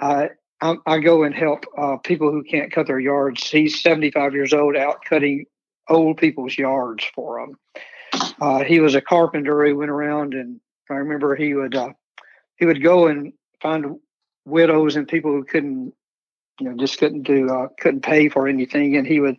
I 0.00 0.30
I, 0.60 0.76
I 0.86 0.98
go 0.98 1.22
and 1.22 1.34
help 1.34 1.64
uh, 1.76 1.96
people 1.96 2.30
who 2.30 2.42
can't 2.42 2.72
cut 2.72 2.86
their 2.86 3.00
yards. 3.00 3.48
He's 3.48 3.82
75 3.82 4.34
years 4.34 4.52
old, 4.52 4.76
out 4.76 5.04
cutting 5.04 5.46
old 5.88 6.18
people's 6.18 6.56
yards 6.58 7.04
for 7.14 7.40
them. 7.40 7.58
Uh, 8.40 8.64
he 8.64 8.80
was 8.80 8.94
a 8.94 9.00
carpenter. 9.00 9.64
He 9.64 9.72
went 9.72 9.90
around, 9.90 10.34
and 10.34 10.60
I 10.90 10.94
remember 10.94 11.34
he 11.34 11.54
would 11.54 11.74
uh, 11.74 11.92
he 12.56 12.66
would 12.66 12.82
go 12.82 13.06
and 13.06 13.32
find 13.62 13.96
widows 14.44 14.96
and 14.96 15.08
people 15.08 15.30
who 15.30 15.44
couldn't, 15.44 15.94
you 16.58 16.68
know, 16.68 16.76
just 16.76 16.98
couldn't 16.98 17.22
do 17.22 17.48
uh, 17.48 17.68
couldn't 17.78 18.02
pay 18.02 18.28
for 18.28 18.46
anything, 18.46 18.96
and 18.96 19.06
he 19.06 19.20
would 19.20 19.36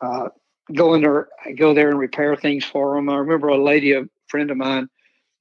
uh, 0.00 0.28
go 0.72 0.94
in 0.94 1.02
there, 1.02 1.28
go 1.56 1.74
there 1.74 1.90
and 1.90 1.98
repair 1.98 2.36
things 2.36 2.64
for 2.64 2.94
them. 2.94 3.08
I 3.08 3.16
remember 3.16 3.48
a 3.48 3.62
lady, 3.62 3.92
a 3.92 4.04
friend 4.28 4.50
of 4.50 4.56
mine, 4.56 4.88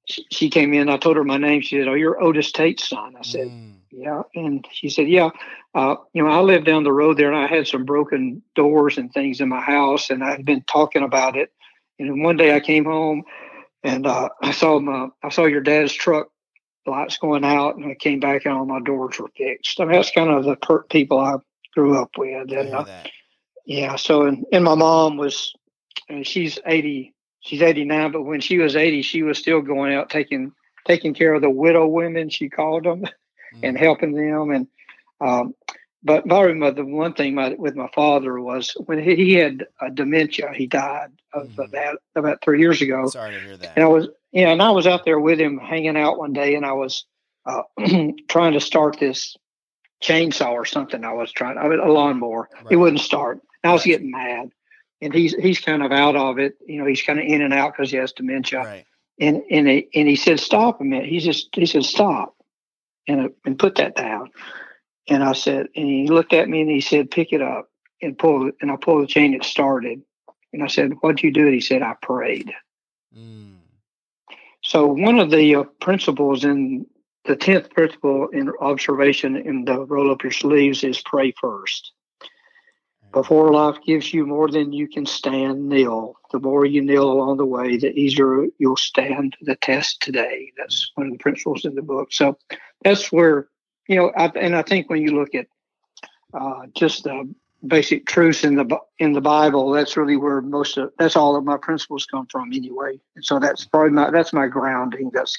she, 0.07 0.25
she 0.31 0.49
came 0.49 0.73
in. 0.73 0.89
I 0.89 0.97
told 0.97 1.17
her 1.17 1.23
my 1.23 1.37
name. 1.37 1.61
She 1.61 1.77
said, 1.77 1.87
"Oh, 1.87 1.93
you're 1.93 2.21
Otis 2.21 2.51
Tate's 2.51 2.89
son." 2.89 3.15
I 3.15 3.23
said. 3.23 3.47
Mm 3.47 3.80
yeah. 3.91 4.23
And 4.35 4.65
she 4.71 4.89
said, 4.89 5.09
yeah, 5.09 5.29
uh, 5.75 5.95
you 6.13 6.23
know, 6.23 6.29
I 6.29 6.39
lived 6.39 6.65
down 6.65 6.83
the 6.83 6.93
road 6.93 7.17
there 7.17 7.31
and 7.31 7.37
I 7.37 7.47
had 7.47 7.67
some 7.67 7.85
broken 7.85 8.41
doors 8.55 8.97
and 8.97 9.11
things 9.11 9.41
in 9.41 9.49
my 9.49 9.59
house 9.59 10.09
and 10.09 10.23
I'd 10.23 10.45
been 10.45 10.63
talking 10.63 11.03
about 11.03 11.35
it. 11.35 11.51
And 11.99 12.23
one 12.23 12.37
day 12.37 12.55
I 12.55 12.59
came 12.61 12.85
home 12.85 13.23
and 13.83 14.07
uh, 14.07 14.29
I 14.41 14.51
saw 14.51 14.79
my, 14.79 15.09
I 15.21 15.29
saw 15.29 15.45
your 15.45 15.61
dad's 15.61 15.93
truck 15.93 16.27
lights 16.85 17.17
going 17.17 17.43
out 17.43 17.75
and 17.75 17.85
I 17.85 17.95
came 17.95 18.19
back 18.19 18.45
and 18.45 18.53
all 18.55 18.65
my 18.65 18.79
doors 18.79 19.19
were 19.19 19.29
fixed. 19.37 19.79
I 19.79 19.85
mean, 19.85 19.93
that's 19.93 20.11
kind 20.11 20.29
of 20.29 20.45
the 20.45 20.55
per- 20.55 20.83
people 20.83 21.19
I 21.19 21.35
grew 21.75 22.01
up 22.01 22.11
with. 22.17 22.51
And 22.51 22.73
uh, 22.73 22.85
yeah, 23.65 23.97
so, 23.97 24.23
and, 24.23 24.45
and 24.53 24.63
my 24.63 24.75
mom 24.75 25.17
was, 25.17 25.53
and 26.07 26.25
she's 26.25 26.59
80, 26.65 27.13
she's 27.41 27.61
89, 27.61 28.13
but 28.13 28.23
when 28.23 28.39
she 28.39 28.57
was 28.57 28.75
80, 28.75 29.01
she 29.01 29.23
was 29.23 29.37
still 29.37 29.61
going 29.61 29.93
out 29.93 30.09
taking, 30.09 30.53
taking 30.85 31.13
care 31.13 31.33
of 31.33 31.41
the 31.41 31.49
widow 31.49 31.85
women, 31.87 32.29
she 32.29 32.49
called 32.49 32.85
them 32.85 33.05
mm-hmm. 33.53 33.65
and 33.65 33.77
helping 33.77 34.13
them. 34.13 34.51
And 34.51 34.67
um, 35.19 35.53
but 36.03 36.27
probably 36.27 36.71
the 36.71 36.85
one 36.85 37.13
thing 37.13 37.35
my, 37.35 37.53
with 37.53 37.75
my 37.75 37.87
father 37.93 38.39
was 38.39 38.75
when 38.85 39.03
he, 39.03 39.15
he 39.15 39.33
had 39.33 39.65
a 39.79 39.91
dementia, 39.91 40.51
he 40.53 40.65
died 40.65 41.09
of 41.33 41.47
mm-hmm. 41.49 41.71
that 41.71 41.97
about 42.15 42.41
three 42.43 42.59
years 42.59 42.81
ago. 42.81 43.07
Sorry 43.07 43.35
to 43.35 43.39
hear 43.39 43.57
that. 43.57 43.73
And 43.75 43.85
I 43.85 43.87
was 43.87 44.07
yeah, 44.31 44.49
and 44.49 44.61
I 44.61 44.71
was 44.71 44.87
out 44.87 45.05
there 45.05 45.19
with 45.19 45.39
him 45.39 45.57
hanging 45.57 45.97
out 45.97 46.17
one 46.17 46.33
day, 46.33 46.55
and 46.55 46.65
I 46.65 46.73
was 46.73 47.05
uh, 47.45 47.63
trying 48.29 48.53
to 48.53 48.61
start 48.61 48.97
this 48.99 49.35
chainsaw 50.01 50.51
or 50.51 50.65
something. 50.65 51.03
I 51.03 51.13
was 51.13 51.31
trying, 51.31 51.57
I 51.57 51.67
mean, 51.67 51.79
a 51.79 51.91
lawnmower. 51.91 52.49
Right. 52.53 52.71
It 52.71 52.75
wouldn't 52.77 53.01
start. 53.01 53.41
I 53.63 53.73
was 53.73 53.81
right. 53.81 53.91
getting 53.91 54.11
mad, 54.11 54.51
and 55.01 55.13
he's 55.13 55.35
he's 55.35 55.59
kind 55.59 55.83
of 55.83 55.91
out 55.91 56.15
of 56.15 56.39
it. 56.39 56.55
You 56.65 56.79
know, 56.79 56.85
he's 56.85 57.01
kind 57.01 57.19
of 57.19 57.25
in 57.25 57.41
and 57.41 57.53
out 57.53 57.73
because 57.75 57.91
he 57.91 57.97
has 57.97 58.13
dementia. 58.13 58.59
Right. 58.59 58.85
And 59.19 59.43
and 59.51 59.67
he, 59.67 59.87
and 59.93 60.07
he 60.07 60.15
said, 60.15 60.39
"Stop 60.39 60.81
a 60.81 60.83
minute." 60.83 61.07
He 61.07 61.19
just 61.19 61.49
he 61.53 61.65
said, 61.65 61.83
"Stop." 61.83 62.35
And, 63.07 63.31
and 63.45 63.59
put 63.59 63.75
that 63.75 63.95
down. 63.95 64.31
And 65.07 65.23
I 65.23 65.33
said, 65.33 65.67
and 65.75 65.87
he 65.87 66.07
looked 66.07 66.33
at 66.33 66.47
me 66.47 66.61
and 66.61 66.69
he 66.69 66.81
said, 66.81 67.11
pick 67.11 67.33
it 67.33 67.41
up 67.41 67.69
and 68.01 68.17
pull 68.17 68.47
it. 68.47 68.55
And 68.61 68.71
I 68.71 68.75
pulled 68.75 69.03
the 69.03 69.07
chain, 69.07 69.33
it 69.33 69.43
started. 69.43 70.01
And 70.53 70.63
I 70.63 70.67
said, 70.67 70.93
what'd 71.01 71.23
you 71.23 71.31
do? 71.31 71.45
And 71.45 71.53
he 71.53 71.61
said, 71.61 71.81
I 71.81 71.95
prayed. 72.01 72.53
Mm. 73.17 73.55
So 74.63 74.87
one 74.87 75.19
of 75.19 75.31
the 75.31 75.55
uh, 75.55 75.63
principles 75.79 76.43
in 76.43 76.85
the 77.25 77.35
10th 77.35 77.71
principle 77.71 78.27
in 78.29 78.51
observation 78.59 79.35
in 79.35 79.65
the 79.65 79.85
roll 79.85 80.11
up 80.11 80.23
your 80.23 80.31
sleeves 80.31 80.83
is 80.83 81.01
pray 81.01 81.33
first. 81.39 81.91
Before 83.11 83.51
life 83.51 83.77
gives 83.85 84.13
you 84.13 84.25
more 84.25 84.49
than 84.49 84.71
you 84.71 84.87
can 84.87 85.05
stand, 85.05 85.67
kneel. 85.67 86.15
The 86.31 86.39
more 86.39 86.65
you 86.65 86.81
kneel 86.81 87.11
along 87.11 87.37
the 87.37 87.45
way, 87.45 87.77
the 87.77 87.91
easier 87.91 88.45
you'll 88.57 88.77
stand 88.77 89.35
the 89.41 89.55
test 89.55 90.01
today. 90.01 90.51
That's 90.57 90.91
one 90.95 91.07
of 91.07 91.13
the 91.13 91.19
principles 91.19 91.65
in 91.65 91.75
the 91.75 91.81
book. 91.81 92.13
So 92.13 92.37
that's 92.83 93.11
where, 93.11 93.47
you 93.87 93.97
know, 93.97 94.11
I, 94.15 94.27
and 94.35 94.55
I 94.55 94.61
think 94.61 94.89
when 94.89 95.01
you 95.01 95.11
look 95.11 95.35
at 95.35 95.47
uh, 96.33 96.67
just 96.73 97.03
the 97.03 97.33
basic 97.67 98.05
truths 98.05 98.43
in 98.43 98.55
the 98.55 98.79
in 98.97 99.11
the 99.11 99.21
Bible, 99.21 99.71
that's 99.71 99.97
really 99.97 100.15
where 100.15 100.41
most 100.41 100.77
of 100.77 100.91
that's 100.97 101.15
all 101.15 101.35
of 101.35 101.43
my 101.43 101.57
principles 101.57 102.05
come 102.05 102.27
from 102.27 102.53
anyway. 102.53 102.99
And 103.15 103.25
so 103.25 103.39
that's 103.39 103.65
probably 103.65 103.91
my 103.91 104.09
that's 104.09 104.31
my 104.31 104.47
grounding. 104.47 105.11
That's 105.13 105.37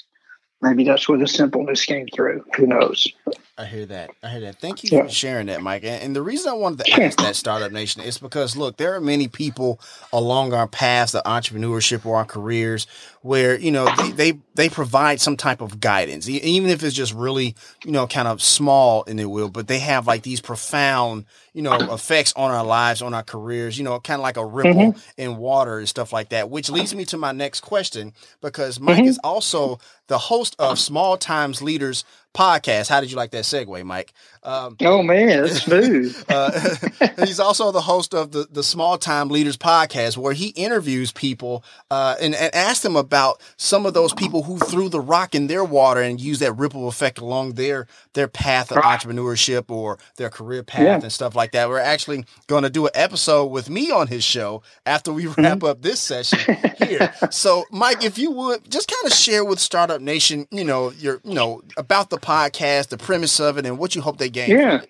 maybe 0.61 0.83
that's 0.83 1.09
where 1.09 1.17
the 1.17 1.27
simpleness 1.27 1.85
came 1.85 2.07
through. 2.13 2.45
Who 2.55 2.67
knows? 2.67 3.07
I 3.55 3.65
hear 3.65 3.85
that. 3.85 4.09
I 4.23 4.29
hear 4.29 4.39
that. 4.41 4.59
Thank 4.59 4.83
you 4.83 4.89
yeah. 4.91 5.03
for 5.03 5.09
sharing 5.09 5.45
that, 5.45 5.61
Mike. 5.61 5.83
And, 5.83 6.15
the 6.15 6.23
reason 6.23 6.49
I 6.49 6.55
wanted 6.55 6.85
to 6.85 7.03
ask 7.03 7.19
that 7.19 7.35
Startup 7.35 7.71
Nation 7.71 8.01
is 8.01 8.17
because 8.17 8.57
look, 8.57 8.77
there 8.77 8.95
are 8.95 9.01
many 9.01 9.27
people 9.27 9.79
along 10.11 10.53
our 10.53 10.67
paths 10.67 11.13
of 11.13 11.23
entrepreneurship 11.23 12.03
or 12.03 12.15
our 12.15 12.25
careers 12.25 12.87
where 13.21 13.57
you 13.57 13.71
know 13.71 13.87
they, 13.97 14.11
they, 14.11 14.39
they 14.55 14.69
provide 14.69 15.21
some 15.21 15.37
type 15.37 15.61
of 15.61 15.79
guidance, 15.79 16.27
even 16.27 16.69
if 16.69 16.83
it's 16.83 16.95
just 16.95 17.13
really 17.13 17.55
you 17.85 17.91
know 17.91 18.07
kind 18.07 18.27
of 18.27 18.41
small 18.41 19.03
in 19.03 19.17
the 19.17 19.29
will, 19.29 19.49
but 19.49 19.67
they 19.67 19.79
have 19.79 20.07
like 20.07 20.23
these 20.23 20.41
profound 20.41 21.25
you 21.53 21.61
know 21.61 21.73
effects 21.93 22.33
on 22.35 22.49
our 22.49 22.65
lives, 22.65 23.03
on 23.03 23.13
our 23.13 23.23
careers. 23.23 23.77
You 23.77 23.83
know, 23.83 23.99
kind 23.99 24.19
of 24.19 24.23
like 24.23 24.37
a 24.37 24.45
ripple 24.45 24.73
mm-hmm. 24.73 25.21
in 25.21 25.37
water 25.37 25.77
and 25.77 25.87
stuff 25.87 26.11
like 26.11 26.29
that. 26.29 26.49
Which 26.49 26.71
leads 26.71 26.95
me 26.95 27.05
to 27.05 27.17
my 27.17 27.31
next 27.31 27.61
question 27.61 28.13
because 28.41 28.79
Mike 28.79 28.97
mm-hmm. 28.97 29.07
is 29.07 29.19
also 29.23 29.79
the 30.07 30.17
host 30.17 30.55
of 30.59 30.79
Small 30.79 31.17
Times 31.17 31.61
Leaders 31.61 32.03
podcast. 32.33 32.89
How 32.89 33.01
did 33.01 33.11
you 33.11 33.17
like 33.17 33.31
that 33.31 33.43
segue, 33.43 33.83
Mike? 33.83 34.13
Um, 34.43 34.75
oh 34.81 35.01
man, 35.01 35.27
that's 35.27 35.61
smooth. 35.63 36.23
uh, 36.29 36.75
he's 37.25 37.39
also 37.39 37.71
the 37.71 37.81
host 37.81 38.13
of 38.13 38.31
the 38.31 38.47
the 38.51 38.63
Small 38.63 38.97
Time 38.97 39.29
Leaders 39.29 39.57
podcast, 39.57 40.17
where 40.17 40.33
he 40.33 40.49
interviews 40.49 41.11
people 41.11 41.63
uh, 41.89 42.15
and, 42.21 42.35
and 42.35 42.53
asks 42.53 42.83
them 42.83 42.95
about 42.95 43.41
some 43.57 43.85
of 43.85 43.93
those 43.93 44.13
people 44.13 44.43
who 44.43 44.59
threw 44.59 44.89
the 44.89 44.99
rock 44.99 45.33
in 45.33 45.47
their 45.47 45.63
water 45.63 46.01
and 46.01 46.19
used 46.19 46.41
that 46.41 46.53
ripple 46.53 46.87
effect 46.87 47.19
along 47.19 47.53
their 47.53 47.87
their 48.13 48.27
path 48.27 48.71
of 48.71 48.77
right. 48.77 48.99
entrepreneurship 48.99 49.69
or 49.69 49.97
their 50.17 50.29
career 50.29 50.63
path 50.63 50.81
yeah. 50.81 50.99
and 51.01 51.11
stuff 51.11 51.35
like 51.35 51.51
that. 51.53 51.69
We're 51.69 51.79
actually 51.79 52.25
going 52.47 52.63
to 52.63 52.69
do 52.69 52.85
an 52.85 52.91
episode 52.95 53.45
with 53.45 53.69
me 53.69 53.91
on 53.91 54.07
his 54.07 54.23
show 54.23 54.61
after 54.85 55.13
we 55.13 55.27
wrap 55.27 55.37
mm-hmm. 55.37 55.65
up 55.65 55.81
this 55.81 55.99
session 55.99 56.57
here. 56.77 57.13
so, 57.31 57.63
Mike, 57.71 58.03
if 58.03 58.17
you 58.17 58.31
would 58.31 58.69
just 58.69 58.91
kind 58.91 59.11
of 59.11 59.17
share 59.17 59.45
with 59.45 59.59
Startup 59.59 60.01
Nation, 60.01 60.47
you 60.51 60.63
know, 60.63 60.91
your 60.91 61.21
you 61.23 61.33
know 61.33 61.61
about 61.77 62.09
the 62.09 62.17
podcast, 62.23 62.89
the 62.89 62.97
premise 62.97 63.39
of 63.39 63.57
it, 63.57 63.65
and 63.65 63.77
what 63.77 63.95
you 63.95 64.01
hope 64.01 64.17
they 64.17 64.29
gain. 64.29 64.49
Yeah, 64.49 64.81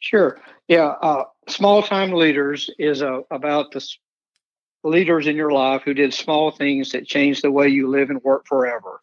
sure. 0.00 0.40
Yeah, 0.68 0.94
uh, 1.00 1.24
small 1.48 1.82
time 1.82 2.12
leaders 2.12 2.70
is 2.78 3.02
uh, 3.02 3.20
about 3.30 3.72
the 3.72 3.86
leaders 4.84 5.26
in 5.26 5.36
your 5.36 5.52
life 5.52 5.82
who 5.84 5.94
did 5.94 6.14
small 6.14 6.50
things 6.50 6.90
that 6.90 7.06
changed 7.06 7.42
the 7.42 7.50
way 7.50 7.68
you 7.68 7.88
live 7.88 8.10
and 8.10 8.22
work 8.22 8.46
forever. 8.46 9.00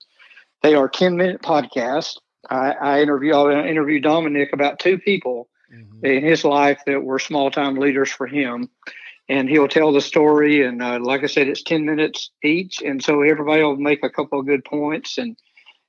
They 0.62 0.76
are 0.76 0.88
ten 0.88 1.18
minute 1.18 1.42
podcasts. 1.42 2.18
I, 2.50 2.72
I 2.72 3.02
interview 3.02 3.34
I 3.34 3.68
interview 3.68 4.00
Dominic 4.00 4.52
about 4.54 4.80
two 4.80 4.98
people 4.98 5.50
mm-hmm. 5.74 6.06
in 6.06 6.24
his 6.24 6.44
life 6.44 6.82
that 6.86 7.04
were 7.04 7.20
small 7.20 7.52
time 7.52 7.76
leaders 7.76 8.12
for 8.12 8.28
him 8.28 8.70
and 9.30 9.50
he'll 9.50 9.68
tell 9.68 9.92
the 9.92 10.02
story. 10.02 10.64
And 10.66 10.82
uh, 10.82 11.00
like 11.02 11.24
I 11.24 11.28
said, 11.28 11.48
it's 11.48 11.64
ten 11.64 11.86
minutes 11.86 12.32
each, 12.44 12.82
and 12.82 13.04
so 13.04 13.22
everybody 13.22 13.64
will 13.64 13.78
make 13.78 14.04
a 14.04 14.10
couple 14.10 14.40
of 14.40 14.46
good 14.46 14.66
points. 14.66 15.18
And 15.18 15.38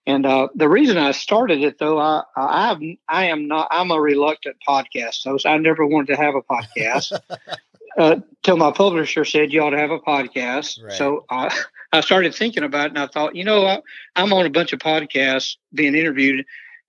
and 0.06 0.26
uh, 0.26 0.48
the 0.54 0.68
reason 0.68 0.98
I 0.98 1.12
started 1.12 1.62
it, 1.62 1.78
though, 1.78 1.98
I 1.98 2.22
I 2.36 2.98
I 3.08 3.24
am 3.26 3.48
not 3.48 3.68
I'm 3.70 3.90
a 3.90 4.00
reluctant 4.00 4.56
podcast 4.66 5.24
host. 5.24 5.46
I 5.46 5.56
never 5.56 5.86
wanted 5.86 6.14
to 6.14 6.16
have 6.16 6.34
a 6.34 6.42
podcast. 6.42 7.18
uh, 7.98 8.16
till 8.42 8.56
my 8.56 8.72
publisher 8.72 9.24
said 9.24 9.52
you 9.52 9.62
ought 9.62 9.70
to 9.70 9.78
have 9.78 9.90
a 9.90 9.98
podcast. 9.98 10.82
Right. 10.82 10.92
So 10.92 11.24
I, 11.30 11.54
I 11.92 12.00
started 12.00 12.34
thinking 12.34 12.64
about 12.64 12.86
it 12.86 12.90
and 12.90 12.98
I 12.98 13.06
thought, 13.06 13.36
you 13.36 13.44
know, 13.44 13.64
I, 13.64 13.80
I'm 14.16 14.32
on 14.32 14.46
a 14.46 14.50
bunch 14.50 14.72
of 14.72 14.80
podcasts 14.80 15.56
being 15.72 15.94
interviewed 15.94 16.44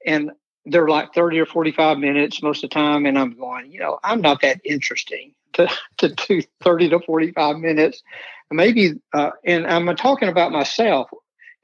and 0.06 0.32
they're 0.66 0.88
like 0.88 1.14
30 1.14 1.40
or 1.40 1.46
45 1.46 2.00
minutes 2.00 2.42
most 2.42 2.64
of 2.64 2.70
the 2.70 2.74
time. 2.74 3.06
And 3.06 3.20
I'm 3.20 3.38
going, 3.38 3.72
you 3.72 3.80
know, 3.80 4.00
I'm 4.04 4.22
not 4.22 4.42
that 4.42 4.62
interesting 4.64 5.34
to, 5.54 5.70
to 5.98 6.10
do 6.10 6.42
30 6.62 6.90
to 6.90 7.00
45 7.00 7.58
minutes. 7.58 8.02
Maybe, 8.52 8.94
uh, 9.14 9.32
and 9.44 9.66
I'm 9.68 9.96
talking 9.96 10.30
about 10.30 10.52
myself. 10.52 11.10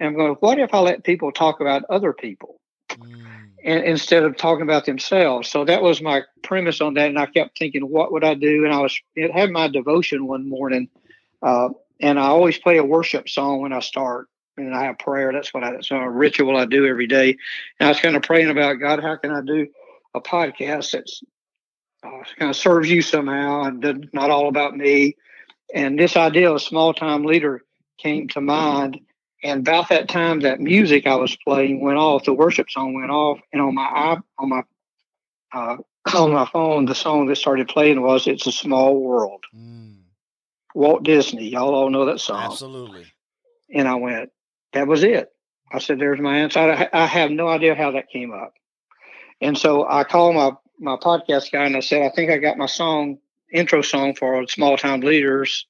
And 0.01 0.07
I'm 0.09 0.15
going, 0.15 0.33
what 0.39 0.57
if 0.57 0.73
I 0.73 0.79
let 0.79 1.03
people 1.03 1.31
talk 1.31 1.61
about 1.61 1.83
other 1.87 2.11
people 2.11 2.59
mm. 2.89 3.23
and, 3.63 3.83
instead 3.83 4.23
of 4.23 4.35
talking 4.35 4.63
about 4.63 4.85
themselves? 4.85 5.47
So 5.47 5.63
that 5.65 5.83
was 5.83 6.01
my 6.01 6.23
premise 6.41 6.81
on 6.81 6.95
that. 6.95 7.07
And 7.07 7.19
I 7.19 7.27
kept 7.27 7.59
thinking, 7.59 7.83
what 7.83 8.11
would 8.11 8.23
I 8.23 8.33
do? 8.33 8.65
And 8.65 8.73
I 8.73 8.79
was, 8.79 8.99
it 9.15 9.31
had 9.31 9.51
my 9.51 9.67
devotion 9.67 10.25
one 10.25 10.49
morning. 10.49 10.89
Uh, 11.43 11.69
and 11.99 12.19
I 12.19 12.23
always 12.23 12.57
play 12.57 12.77
a 12.77 12.83
worship 12.83 13.29
song 13.29 13.61
when 13.61 13.73
I 13.73 13.79
start. 13.79 14.27
And 14.57 14.73
I 14.73 14.85
have 14.85 14.97
prayer. 14.97 15.31
That's 15.31 15.53
what 15.53 15.63
I, 15.63 15.75
it's 15.75 15.91
a 15.91 16.09
ritual 16.09 16.57
I 16.57 16.65
do 16.65 16.87
every 16.87 17.05
day. 17.05 17.37
And 17.79 17.85
I 17.85 17.89
was 17.89 17.99
kind 17.99 18.15
of 18.15 18.23
praying 18.23 18.49
about 18.49 18.79
God, 18.79 19.03
how 19.03 19.17
can 19.17 19.29
I 19.29 19.41
do 19.41 19.67
a 20.15 20.19
podcast 20.19 20.91
that's 20.93 21.21
uh, 22.03 22.23
kind 22.39 22.49
of 22.49 22.55
serves 22.55 22.89
you 22.89 23.03
somehow 23.03 23.65
and 23.65 24.09
not 24.13 24.31
all 24.31 24.47
about 24.47 24.75
me. 24.75 25.15
And 25.75 25.99
this 25.99 26.17
idea 26.17 26.51
of 26.51 26.59
small 26.63 26.91
time 26.91 27.23
leader 27.23 27.61
came 27.99 28.27
to 28.29 28.41
mind. 28.41 28.99
And 29.43 29.67
about 29.67 29.89
that 29.89 30.07
time, 30.07 30.41
that 30.41 30.59
music 30.59 31.07
I 31.07 31.15
was 31.15 31.35
playing 31.35 31.81
went 31.81 31.97
off. 31.97 32.25
The 32.25 32.33
worship 32.33 32.69
song 32.69 32.93
went 32.93 33.09
off, 33.09 33.39
and 33.51 33.61
on 33.61 33.73
my 33.73 34.17
on 34.37 34.49
my 34.49 34.61
uh, 35.51 35.77
on 36.15 36.31
my 36.31 36.45
phone, 36.45 36.85
the 36.85 36.95
song 36.95 37.25
that 37.27 37.37
started 37.37 37.67
playing 37.67 38.01
was 38.01 38.27
"It's 38.27 38.47
a 38.47 38.51
Small 38.51 38.99
World." 38.99 39.43
Mm. 39.55 39.97
Walt 40.73 41.03
Disney, 41.03 41.49
y'all 41.49 41.75
all 41.75 41.89
know 41.89 42.05
that 42.05 42.21
song. 42.21 42.43
Absolutely. 42.43 43.05
And 43.73 43.87
I 43.89 43.95
went, 43.95 44.29
that 44.71 44.87
was 44.87 45.03
it. 45.03 45.29
I 45.71 45.79
said, 45.79 45.99
"There's 45.99 46.19
my 46.19 46.39
answer." 46.39 46.59
I, 46.59 46.89
I 46.93 47.05
have 47.07 47.31
no 47.31 47.47
idea 47.47 47.75
how 47.75 47.91
that 47.91 48.09
came 48.09 48.31
up. 48.31 48.53
And 49.41 49.57
so 49.57 49.87
I 49.89 50.03
called 50.03 50.35
my 50.35 50.51
my 50.81 50.97
podcast 50.97 51.51
guy 51.51 51.65
and 51.65 51.77
I 51.77 51.79
said, 51.79 52.01
I 52.01 52.09
think 52.13 52.31
I 52.31 52.37
got 52.37 52.57
my 52.57 52.65
song 52.65 53.19
intro 53.53 53.81
song 53.81 54.15
for 54.15 54.47
small 54.47 54.77
town 54.77 55.01
leaders. 55.01 55.67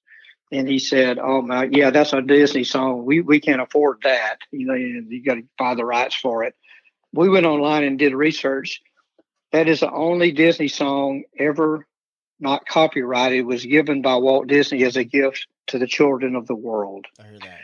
And 0.52 0.68
he 0.68 0.80
said, 0.80 1.18
Oh 1.20 1.42
my, 1.42 1.70
yeah, 1.72 1.92
that's 1.92 2.14
a 2.14 2.22
Disney 2.22 2.64
song. 2.64 3.06
We 3.06 3.22
we 3.22 3.40
can't 3.40 3.62
afford 3.62 4.00
that. 4.04 4.38
You 4.52 4.68
know, 4.68 4.74
you 4.74 5.24
got 5.24 5.36
to 5.36 5.44
buy 5.58 5.76
the 5.76 5.86
rights 5.86 6.16
for 6.16 6.44
it. 6.44 6.56
We 7.14 7.30
went 7.30 7.46
online 7.46 7.84
and 7.84 7.98
did 7.98 8.14
research. 8.14 8.82
That 9.52 9.68
is 9.68 9.82
the 9.82 9.92
only 9.92 10.32
Disney 10.32 10.68
song 10.68 11.24
ever 11.38 11.86
not 12.40 12.66
copyrighted. 12.66 13.46
Was 13.46 13.66
given 13.66 14.02
by 14.02 14.16
Walt 14.16 14.48
Disney 14.48 14.84
as 14.84 14.98
a 14.98 15.04
gift 15.04 15.48
to 15.68 15.80
the 15.80 15.88
children 15.88 16.36
of 16.36 16.48
the 16.48 16.56
world. 16.56 17.06
I 17.20 17.24
heard 17.24 17.42
that 17.42 17.60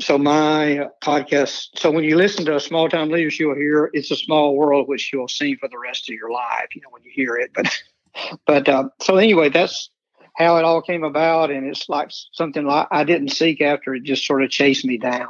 so 0.00 0.18
my 0.18 0.88
podcast 1.02 1.68
so 1.76 1.90
when 1.90 2.04
you 2.04 2.16
listen 2.16 2.44
to 2.44 2.56
a 2.56 2.60
small 2.60 2.88
time 2.88 3.10
leaders 3.10 3.38
you'll 3.38 3.54
hear 3.54 3.90
it's 3.92 4.10
a 4.10 4.16
small 4.16 4.56
world 4.56 4.88
which 4.88 5.12
you'll 5.12 5.28
see 5.28 5.54
for 5.54 5.68
the 5.68 5.78
rest 5.78 6.08
of 6.08 6.14
your 6.14 6.30
life 6.30 6.66
you 6.74 6.80
know 6.80 6.88
when 6.90 7.02
you 7.04 7.10
hear 7.14 7.36
it 7.36 7.50
but 7.54 7.82
but 8.46 8.68
uh, 8.68 8.88
so 9.00 9.16
anyway 9.16 9.48
that's 9.48 9.90
how 10.34 10.56
it 10.56 10.64
all 10.64 10.82
came 10.82 11.04
about 11.04 11.50
and 11.50 11.66
it's 11.66 11.88
like 11.88 12.10
something 12.32 12.64
like 12.64 12.86
i 12.90 13.04
didn't 13.04 13.28
seek 13.28 13.60
after 13.60 13.94
it 13.94 14.02
just 14.02 14.26
sort 14.26 14.42
of 14.42 14.50
chased 14.50 14.84
me 14.84 14.98
down 14.98 15.28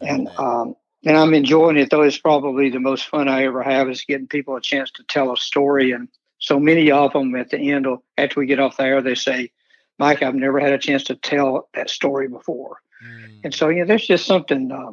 and 0.00 0.28
um 0.38 0.74
and 1.04 1.16
i'm 1.16 1.34
enjoying 1.34 1.76
it 1.76 1.90
though 1.90 2.02
it's 2.02 2.18
probably 2.18 2.70
the 2.70 2.80
most 2.80 3.06
fun 3.06 3.28
i 3.28 3.44
ever 3.44 3.62
have 3.62 3.88
is 3.88 4.04
getting 4.04 4.26
people 4.26 4.56
a 4.56 4.60
chance 4.60 4.90
to 4.90 5.02
tell 5.04 5.32
a 5.32 5.36
story 5.36 5.92
and 5.92 6.08
so 6.38 6.60
many 6.60 6.90
of 6.90 7.12
them 7.12 7.34
at 7.34 7.50
the 7.50 7.72
end 7.72 7.86
after 8.18 8.40
we 8.40 8.46
get 8.46 8.60
off 8.60 8.76
the 8.76 8.82
air 8.82 9.00
they 9.00 9.14
say 9.14 9.50
mike 9.98 10.22
i've 10.22 10.34
never 10.34 10.60
had 10.60 10.72
a 10.72 10.78
chance 10.78 11.04
to 11.04 11.14
tell 11.14 11.68
that 11.74 11.88
story 11.88 12.28
before 12.28 12.78
Mm. 13.04 13.40
And 13.44 13.54
so, 13.54 13.68
yeah, 13.68 13.84
there's 13.84 14.06
just 14.06 14.26
something 14.26 14.70
uh, 14.72 14.92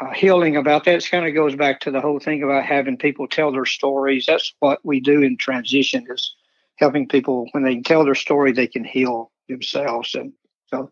uh, 0.00 0.12
healing 0.12 0.56
about 0.56 0.84
that. 0.84 0.96
It 1.04 1.10
kind 1.10 1.26
of 1.26 1.34
goes 1.34 1.54
back 1.56 1.80
to 1.80 1.90
the 1.90 2.00
whole 2.00 2.18
thing 2.18 2.42
about 2.42 2.64
having 2.64 2.96
people 2.96 3.26
tell 3.26 3.52
their 3.52 3.66
stories. 3.66 4.26
That's 4.26 4.54
what 4.60 4.84
we 4.84 5.00
do 5.00 5.22
in 5.22 5.36
transition 5.36 6.06
is 6.08 6.34
helping 6.82 7.06
people 7.06 7.46
when 7.52 7.62
they 7.62 7.80
tell 7.80 8.04
their 8.04 8.16
story, 8.16 8.52
they 8.52 8.66
can 8.66 8.82
heal 8.82 9.30
themselves. 9.48 10.16
And 10.16 10.32
so 10.66 10.90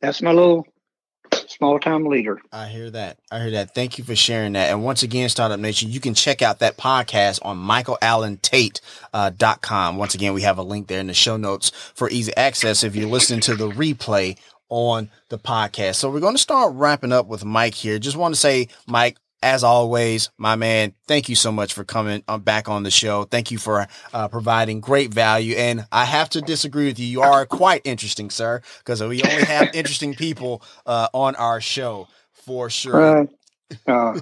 that's 0.00 0.20
my 0.20 0.32
little 0.32 0.66
small 1.46 1.78
time 1.78 2.06
leader. 2.06 2.40
I 2.52 2.66
hear 2.66 2.90
that. 2.90 3.18
I 3.30 3.38
hear 3.38 3.52
that. 3.52 3.72
Thank 3.72 3.98
you 3.98 4.04
for 4.04 4.16
sharing 4.16 4.54
that. 4.54 4.70
And 4.70 4.82
once 4.82 5.04
again, 5.04 5.28
Startup 5.28 5.60
Nation, 5.60 5.90
you 5.90 6.00
can 6.00 6.14
check 6.14 6.42
out 6.42 6.58
that 6.58 6.76
podcast 6.76 7.38
on 7.42 7.56
michaelalantate.com. 7.56 9.94
Uh, 9.94 9.98
once 9.98 10.16
again, 10.16 10.34
we 10.34 10.42
have 10.42 10.58
a 10.58 10.62
link 10.62 10.88
there 10.88 10.98
in 10.98 11.06
the 11.06 11.14
show 11.14 11.36
notes 11.36 11.70
for 11.94 12.10
easy 12.10 12.36
access 12.36 12.82
if 12.82 12.96
you're 12.96 13.08
listening 13.08 13.38
to 13.42 13.54
the 13.54 13.70
replay 13.70 14.36
on 14.70 15.08
the 15.28 15.38
podcast. 15.38 15.94
So 15.96 16.10
we're 16.10 16.18
going 16.18 16.34
to 16.34 16.42
start 16.42 16.74
wrapping 16.74 17.12
up 17.12 17.28
with 17.28 17.44
Mike 17.44 17.74
here. 17.74 18.00
Just 18.00 18.16
want 18.16 18.34
to 18.34 18.40
say, 18.40 18.66
Mike, 18.88 19.18
as 19.42 19.62
always, 19.62 20.30
my 20.36 20.56
man, 20.56 20.94
thank 21.06 21.28
you 21.28 21.34
so 21.34 21.52
much 21.52 21.72
for 21.72 21.84
coming 21.84 22.22
uh, 22.26 22.38
back 22.38 22.68
on 22.68 22.82
the 22.82 22.90
show. 22.90 23.24
Thank 23.24 23.50
you 23.50 23.58
for 23.58 23.86
uh, 24.12 24.28
providing 24.28 24.80
great 24.80 25.12
value. 25.12 25.54
And 25.56 25.86
I 25.92 26.04
have 26.04 26.28
to 26.30 26.40
disagree 26.40 26.86
with 26.86 26.98
you. 26.98 27.06
You 27.06 27.22
are 27.22 27.46
quite 27.46 27.82
interesting, 27.84 28.30
sir, 28.30 28.60
because 28.78 29.02
we 29.02 29.22
only 29.22 29.44
have 29.44 29.70
interesting 29.74 30.14
people 30.14 30.62
uh, 30.86 31.08
on 31.12 31.36
our 31.36 31.60
show 31.60 32.08
for 32.32 32.70
sure. 32.70 33.28
Uh, 33.86 34.18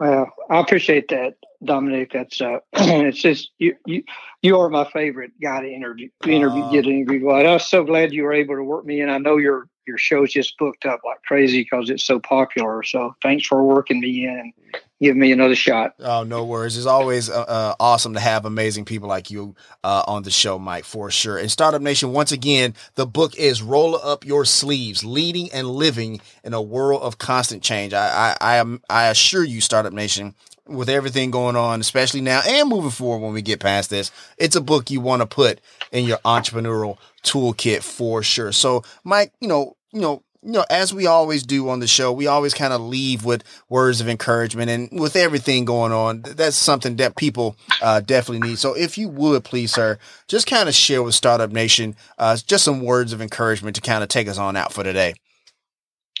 well, 0.00 0.32
I 0.50 0.60
appreciate 0.60 1.08
that. 1.08 1.34
Dominic. 1.64 2.12
That's 2.12 2.40
uh, 2.40 2.58
it's 2.74 3.20
just 3.20 3.50
you, 3.58 3.76
you 3.86 4.02
you 4.42 4.58
are 4.58 4.68
my 4.68 4.84
favorite 4.84 5.32
guy 5.40 5.62
to 5.62 5.68
interview 5.72 6.10
interview 6.26 6.62
uh, 6.62 6.70
get 6.70 6.86
interviewed. 6.86 7.22
Well, 7.22 7.46
I'm 7.46 7.58
so 7.58 7.84
glad 7.84 8.12
you 8.12 8.24
were 8.24 8.32
able 8.32 8.56
to 8.56 8.62
work 8.62 8.84
me 8.84 9.00
in. 9.00 9.08
I 9.08 9.18
know 9.18 9.38
your 9.38 9.68
your 9.86 9.98
show's 9.98 10.32
just 10.32 10.58
booked 10.58 10.84
up 10.84 11.00
like 11.04 11.22
crazy 11.22 11.62
because 11.62 11.90
it's 11.90 12.04
so 12.04 12.18
popular. 12.18 12.82
So 12.82 13.14
thanks 13.22 13.46
for 13.46 13.62
working 13.62 14.00
me 14.00 14.26
in 14.26 14.38
and 14.38 14.52
giving 15.00 15.20
me 15.20 15.32
another 15.32 15.54
shot. 15.54 15.94
Oh, 16.00 16.22
no 16.22 16.44
worries. 16.44 16.76
It's 16.76 16.86
always 16.86 17.28
uh, 17.28 17.42
uh, 17.42 17.74
awesome 17.78 18.14
to 18.14 18.20
have 18.20 18.44
amazing 18.44 18.84
people 18.84 19.08
like 19.08 19.30
you 19.30 19.54
uh, 19.84 20.04
on 20.06 20.22
the 20.22 20.30
show, 20.30 20.58
Mike, 20.58 20.84
for 20.84 21.10
sure. 21.10 21.38
And 21.38 21.50
Startup 21.50 21.82
Nation, 21.82 22.12
once 22.12 22.32
again, 22.32 22.74
the 22.94 23.06
book 23.06 23.36
is 23.36 23.62
Roll 23.62 23.96
Up 23.96 24.24
Your 24.24 24.44
Sleeves: 24.44 25.04
Leading 25.04 25.50
and 25.52 25.68
Living 25.68 26.20
in 26.44 26.54
a 26.54 26.62
World 26.62 27.02
of 27.02 27.18
Constant 27.18 27.62
Change. 27.62 27.92
I 27.92 28.36
I, 28.40 28.54
I 28.54 28.56
am 28.56 28.82
I 28.88 29.08
assure 29.08 29.44
you, 29.44 29.60
Startup 29.60 29.92
Nation, 29.92 30.34
with 30.66 30.88
everything 30.88 31.30
going 31.30 31.56
on, 31.56 31.80
especially 31.80 32.20
now 32.20 32.40
and 32.46 32.68
moving 32.68 32.90
forward 32.90 33.24
when 33.24 33.34
we 33.34 33.42
get 33.42 33.60
past 33.60 33.90
this, 33.90 34.10
it's 34.36 34.56
a 34.56 34.60
book 34.60 34.90
you 34.90 35.00
want 35.00 35.22
to 35.22 35.26
put 35.26 35.60
in 35.92 36.04
your 36.04 36.18
entrepreneurial 36.18 36.98
toolkit 37.22 37.82
for 37.82 38.22
sure. 38.22 38.52
So, 38.52 38.82
Mike, 39.04 39.32
you 39.40 39.48
know, 39.48 39.75
you 39.92 40.00
know, 40.00 40.22
you 40.42 40.52
know, 40.52 40.64
as 40.70 40.94
we 40.94 41.06
always 41.06 41.42
do 41.42 41.68
on 41.68 41.80
the 41.80 41.86
show, 41.86 42.12
we 42.12 42.28
always 42.28 42.54
kind 42.54 42.72
of 42.72 42.80
leave 42.80 43.24
with 43.24 43.42
words 43.68 44.00
of 44.00 44.08
encouragement, 44.08 44.70
and 44.70 45.00
with 45.00 45.16
everything 45.16 45.64
going 45.64 45.92
on, 45.92 46.22
that's 46.22 46.56
something 46.56 46.96
that 46.96 47.16
people 47.16 47.56
uh, 47.82 48.00
definitely 48.00 48.48
need. 48.48 48.58
So, 48.58 48.74
if 48.74 48.96
you 48.96 49.08
would 49.08 49.42
please, 49.42 49.72
sir, 49.72 49.98
just 50.28 50.46
kind 50.46 50.68
of 50.68 50.74
share 50.74 51.02
with 51.02 51.14
Startup 51.14 51.50
Nation 51.50 51.96
uh, 52.18 52.36
just 52.46 52.64
some 52.64 52.80
words 52.80 53.12
of 53.12 53.20
encouragement 53.20 53.74
to 53.76 53.82
kind 53.82 54.04
of 54.04 54.08
take 54.08 54.28
us 54.28 54.38
on 54.38 54.56
out 54.56 54.72
for 54.72 54.84
today. 54.84 55.14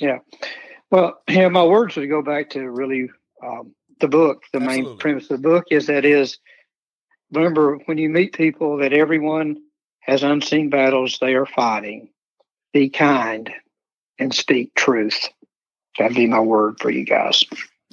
Yeah, 0.00 0.18
well, 0.90 1.20
yeah, 1.28 1.48
my 1.48 1.64
words 1.64 1.96
would 1.96 2.08
go 2.08 2.22
back 2.22 2.50
to 2.50 2.68
really 2.68 3.10
um, 3.44 3.74
the 4.00 4.08
book. 4.08 4.42
The 4.52 4.60
Absolutely. 4.60 4.90
main 4.90 4.98
premise 4.98 5.30
of 5.30 5.42
the 5.42 5.48
book 5.48 5.64
is 5.70 5.86
that 5.86 6.04
is 6.04 6.38
remember 7.32 7.78
when 7.86 7.98
you 7.98 8.08
meet 8.08 8.32
people 8.32 8.78
that 8.78 8.92
everyone 8.92 9.58
has 10.00 10.22
unseen 10.22 10.70
battles 10.70 11.18
they 11.20 11.34
are 11.34 11.46
fighting. 11.46 12.08
Be 12.76 12.90
kind 12.90 13.50
and 14.18 14.34
speak 14.34 14.74
truth. 14.74 15.30
That'd 15.98 16.14
be 16.14 16.26
my 16.26 16.40
word 16.40 16.78
for 16.78 16.90
you 16.90 17.06
guys. 17.06 17.42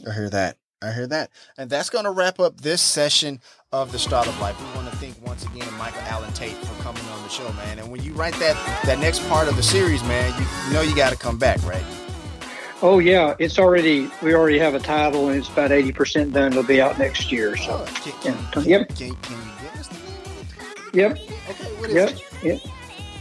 I 0.06 0.12
hear 0.12 0.30
that. 0.30 0.58
I 0.82 0.92
hear 0.92 1.08
that. 1.08 1.30
And 1.58 1.70
that's 1.70 1.90
going 1.90 2.04
to 2.04 2.12
wrap 2.12 2.38
up 2.38 2.60
this 2.60 2.82
session 2.82 3.40
of 3.72 3.94
the 3.94 3.98
Startup 3.98 4.38
Life. 4.42 4.60
We 4.60 4.76
want 4.76 4.92
to 4.92 4.98
thank 4.98 5.16
once 5.26 5.46
again 5.46 5.74
Michael 5.78 6.02
Alan 6.02 6.34
Tate 6.34 6.58
for 6.58 6.84
coming 6.84 7.02
on 7.02 7.24
the 7.24 7.30
show, 7.30 7.50
man. 7.54 7.80
And 7.80 7.94
when 7.94 8.04
you 8.04 8.12
write 8.12 8.34
that 8.40 8.58
that 8.84 9.00
next 9.00 9.26
part 9.30 9.48
of 9.48 9.56
the 9.56 9.64
series, 9.64 10.04
man, 10.04 10.38
you, 10.38 10.46
you 10.68 10.74
know 10.74 10.82
you 10.82 10.94
got 10.98 11.12
to 11.14 11.18
come 11.18 11.38
back, 11.38 11.64
right? 11.64 11.86
Oh 12.82 13.00
yeah, 13.00 13.36
it's 13.40 13.58
already 13.58 14.12
we 14.22 14.36
already 14.36 14.60
have 14.60 14.76
a 14.76 14.82
title 14.82 15.30
and 15.30 15.40
it's 15.40 15.48
about 15.48 15.72
eighty 15.72 15.94
percent 15.94 16.34
done. 16.34 16.52
It'll 16.52 16.62
be 16.62 16.82
out 16.82 17.00
next 17.00 17.32
year. 17.32 17.56
So 17.56 17.86
oh, 17.88 17.94
can, 18.02 18.12
can, 18.20 18.34
yeah. 18.34 18.52
Can, 18.52 18.64
yep. 18.66 18.88
Can, 18.90 19.16
can 19.16 19.38
you 19.38 19.54
give 19.62 19.80
us 19.80 19.88
the 19.88 19.94
name? 19.94 20.90
Yep. 20.94 21.12
Okay. 21.52 21.74
What 21.80 21.90
is 21.90 21.96
yep. 21.96 22.10
it? 22.10 22.44
Yep. 22.44 22.74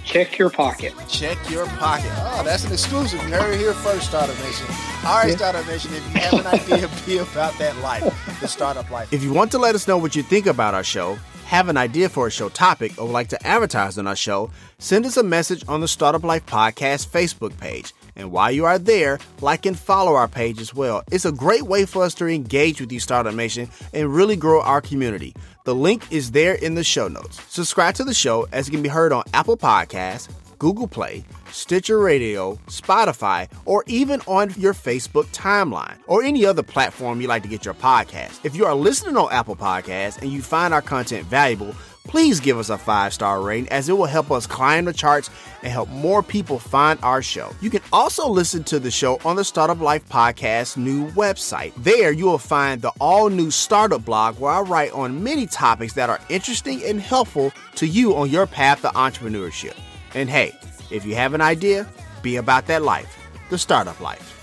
Check 0.05 0.39
your 0.39 0.51
pocket. 0.51 0.95
Check 1.09 1.39
your 1.49 1.67
pocket. 1.67 2.11
Oh, 2.17 2.43
that's 2.45 2.65
an 2.65 2.73
exclusive. 2.73 3.23
You 3.23 3.35
heard 3.35 3.57
here 3.59 3.73
first, 3.73 4.09
Startup 4.09 4.37
Nation. 4.41 4.67
All 5.05 5.19
right, 5.19 5.31
yeah. 5.31 5.37
Startup 5.37 5.67
Nation, 5.67 5.95
if 5.95 6.05
you 6.15 6.21
have 6.21 6.33
an 6.35 6.47
idea, 6.47 6.91
be 7.07 7.19
about 7.19 7.57
that 7.59 7.77
life, 7.79 8.03
the 8.41 8.49
startup 8.49 8.91
life. 8.91 9.13
If 9.13 9.23
you 9.23 9.33
want 9.33 9.53
to 9.53 9.59
let 9.59 9.75
us 9.75 9.87
know 9.87 9.99
what 9.99 10.17
you 10.17 10.23
think 10.23 10.47
about 10.47 10.75
our 10.75 10.85
show, 10.85 11.19
have 11.47 11.69
an 11.69 11.77
idea 11.77 12.09
for 12.09 12.27
a 12.27 12.31
show 12.31 12.49
topic, 12.49 12.99
or 12.99 13.07
would 13.07 13.13
like 13.13 13.29
to 13.29 13.47
advertise 13.47 13.97
on 13.99 14.07
our 14.07 14.17
show, 14.17 14.51
send 14.79 15.07
us 15.07 15.17
a 15.17 15.23
message 15.23 15.65
on 15.69 15.81
the 15.81 15.89
Startup 15.89 16.25
Life 16.25 16.47
Podcast 16.47 17.09
Facebook 17.09 17.57
page. 17.59 17.93
And 18.17 18.31
while 18.31 18.53
you 18.53 18.65
are 18.65 18.79
there, 18.79 19.19
like 19.41 19.67
and 19.67 19.79
follow 19.79 20.15
our 20.15 20.29
page 20.29 20.61
as 20.61 20.75
well. 20.75 21.03
It's 21.11 21.25
a 21.25 21.33
great 21.33 21.63
way 21.63 21.87
for 21.87 22.03
us 22.03 22.15
to 22.15 22.27
engage 22.27 22.81
with 22.81 22.93
you, 22.93 23.01
Startup 23.01 23.35
Nation, 23.35 23.69
and 23.93 24.15
really 24.15 24.37
grow 24.37 24.61
our 24.63 24.81
community. 24.81 25.35
The 25.65 25.75
link 25.75 26.11
is 26.11 26.33
there 26.33 26.55
in 26.55 26.75
the 26.75 26.85
show 26.85 27.09
notes. 27.09 27.41
Subscribe 27.49 27.95
to 27.97 28.05
the 28.05 28.15
show 28.15 28.49
as 28.53 28.69
it 28.69 28.73
can 28.73 28.83
be 28.83 28.89
heard 28.89 29.13
on 29.13 29.25
Apple 29.33 29.57
Podcasts, 29.57 30.29
Google 30.59 30.87
Play, 30.87 31.25
Stitcher 31.51 31.99
Radio, 31.99 32.55
Spotify, 32.67 33.49
or 33.65 33.83
even 33.89 34.21
on 34.29 34.55
your 34.57 34.75
Facebook 34.75 35.27
timeline 35.27 35.97
or 36.07 36.23
any 36.23 36.47
other 36.47 36.63
platform 36.63 37.21
you 37.21 37.27
like 37.27 37.43
to 37.43 37.49
get 37.49 37.65
your 37.65 37.75
podcast. 37.75 38.45
If 38.45 38.55
you 38.55 38.65
are 38.65 38.75
listening 38.75 39.17
on 39.17 39.33
Apple 39.33 39.57
Podcasts 39.57 40.23
and 40.23 40.31
you 40.31 40.41
find 40.41 40.73
our 40.73 40.83
content 40.83 41.27
valuable, 41.27 41.75
please 42.05 42.41
give 42.41 42.59
us 42.59 42.71
a 42.71 42.79
five 42.79 43.13
star 43.13 43.41
rating 43.41 43.69
as 43.71 43.89
it 43.89 43.93
will 43.93 44.07
help 44.07 44.31
us 44.31 44.47
climb 44.47 44.85
the 44.85 44.93
charts 44.93 45.31
and 45.63 45.73
help 45.73 45.89
more 45.89 46.23
people 46.23 46.59
find 46.59 46.99
our 47.03 47.23
show. 47.23 47.51
You 47.61 47.71
can 47.71 47.83
also 47.93 48.29
listen 48.29 48.65
to 48.65 48.79
the 48.79 48.91
show 48.91 49.19
on 49.25 49.37
the 49.37 49.45
Startup 49.45 49.81
Life 49.81 50.09
Podcast 50.09 50.77
new 50.77 51.11
website. 51.13 51.73
There 51.77 52.13
you 52.13 52.27
will 52.27 52.39
find 52.39 52.83
the 52.83 52.93
all 53.01 53.31
new 53.31 53.51
startup 53.51 54.05
blog 54.05 54.39
where 54.39 54.53
I 54.53 54.61
write 54.61 54.93
on 54.93 55.23
many 55.23 55.47
topics 55.47 55.95
that 55.95 56.11
are 56.11 56.21
interesting 56.29 56.83
and 56.85 57.01
helpful 57.01 57.53
to 57.77 57.87
you 57.87 58.17
on 58.17 58.31
your 58.31 58.47
path 58.47 58.83
to 58.83 58.89
entrepreneurship. 58.89 59.77
And 60.15 60.29
hey, 60.29 60.53
if 60.91 61.05
you 61.07 61.15
have 61.15 61.35
an 61.35 61.41
idea, 61.41 61.89
be 62.23 62.37
about 62.37 62.67
that 62.67 62.83
life, 62.83 63.17
the 63.51 63.59
startup 63.59 64.01
life. 64.01 64.42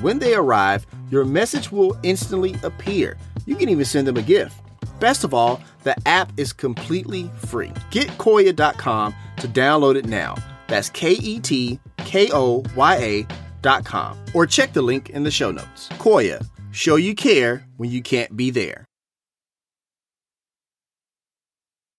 When 0.00 0.18
they 0.18 0.34
arrive, 0.34 0.86
your 1.10 1.24
message 1.24 1.70
will 1.70 1.96
instantly 2.02 2.56
appear. 2.62 3.16
You 3.46 3.56
can 3.56 3.68
even 3.68 3.84
send 3.84 4.06
them 4.06 4.16
a 4.16 4.22
gift. 4.22 4.60
Best 4.98 5.24
of 5.24 5.34
all, 5.34 5.60
the 5.82 5.94
app 6.06 6.32
is 6.36 6.52
completely 6.52 7.30
free. 7.44 7.72
Get 7.90 8.08
Koya.com 8.18 9.14
to 9.36 9.48
download 9.48 9.96
it 9.96 10.06
now. 10.06 10.34
That's 10.66 10.90
K 10.90 11.12
E 11.12 11.38
T 11.40 11.78
K 11.98 12.30
O 12.32 12.64
Y 12.74 13.26
A.com. 13.62 14.18
Or 14.32 14.46
check 14.46 14.72
the 14.72 14.82
link 14.82 15.10
in 15.10 15.22
the 15.22 15.30
show 15.30 15.50
notes. 15.50 15.88
Koya, 15.90 16.46
show 16.72 16.96
you 16.96 17.14
care 17.14 17.66
when 17.76 17.90
you 17.90 18.02
can't 18.02 18.36
be 18.36 18.50
there. 18.50 18.85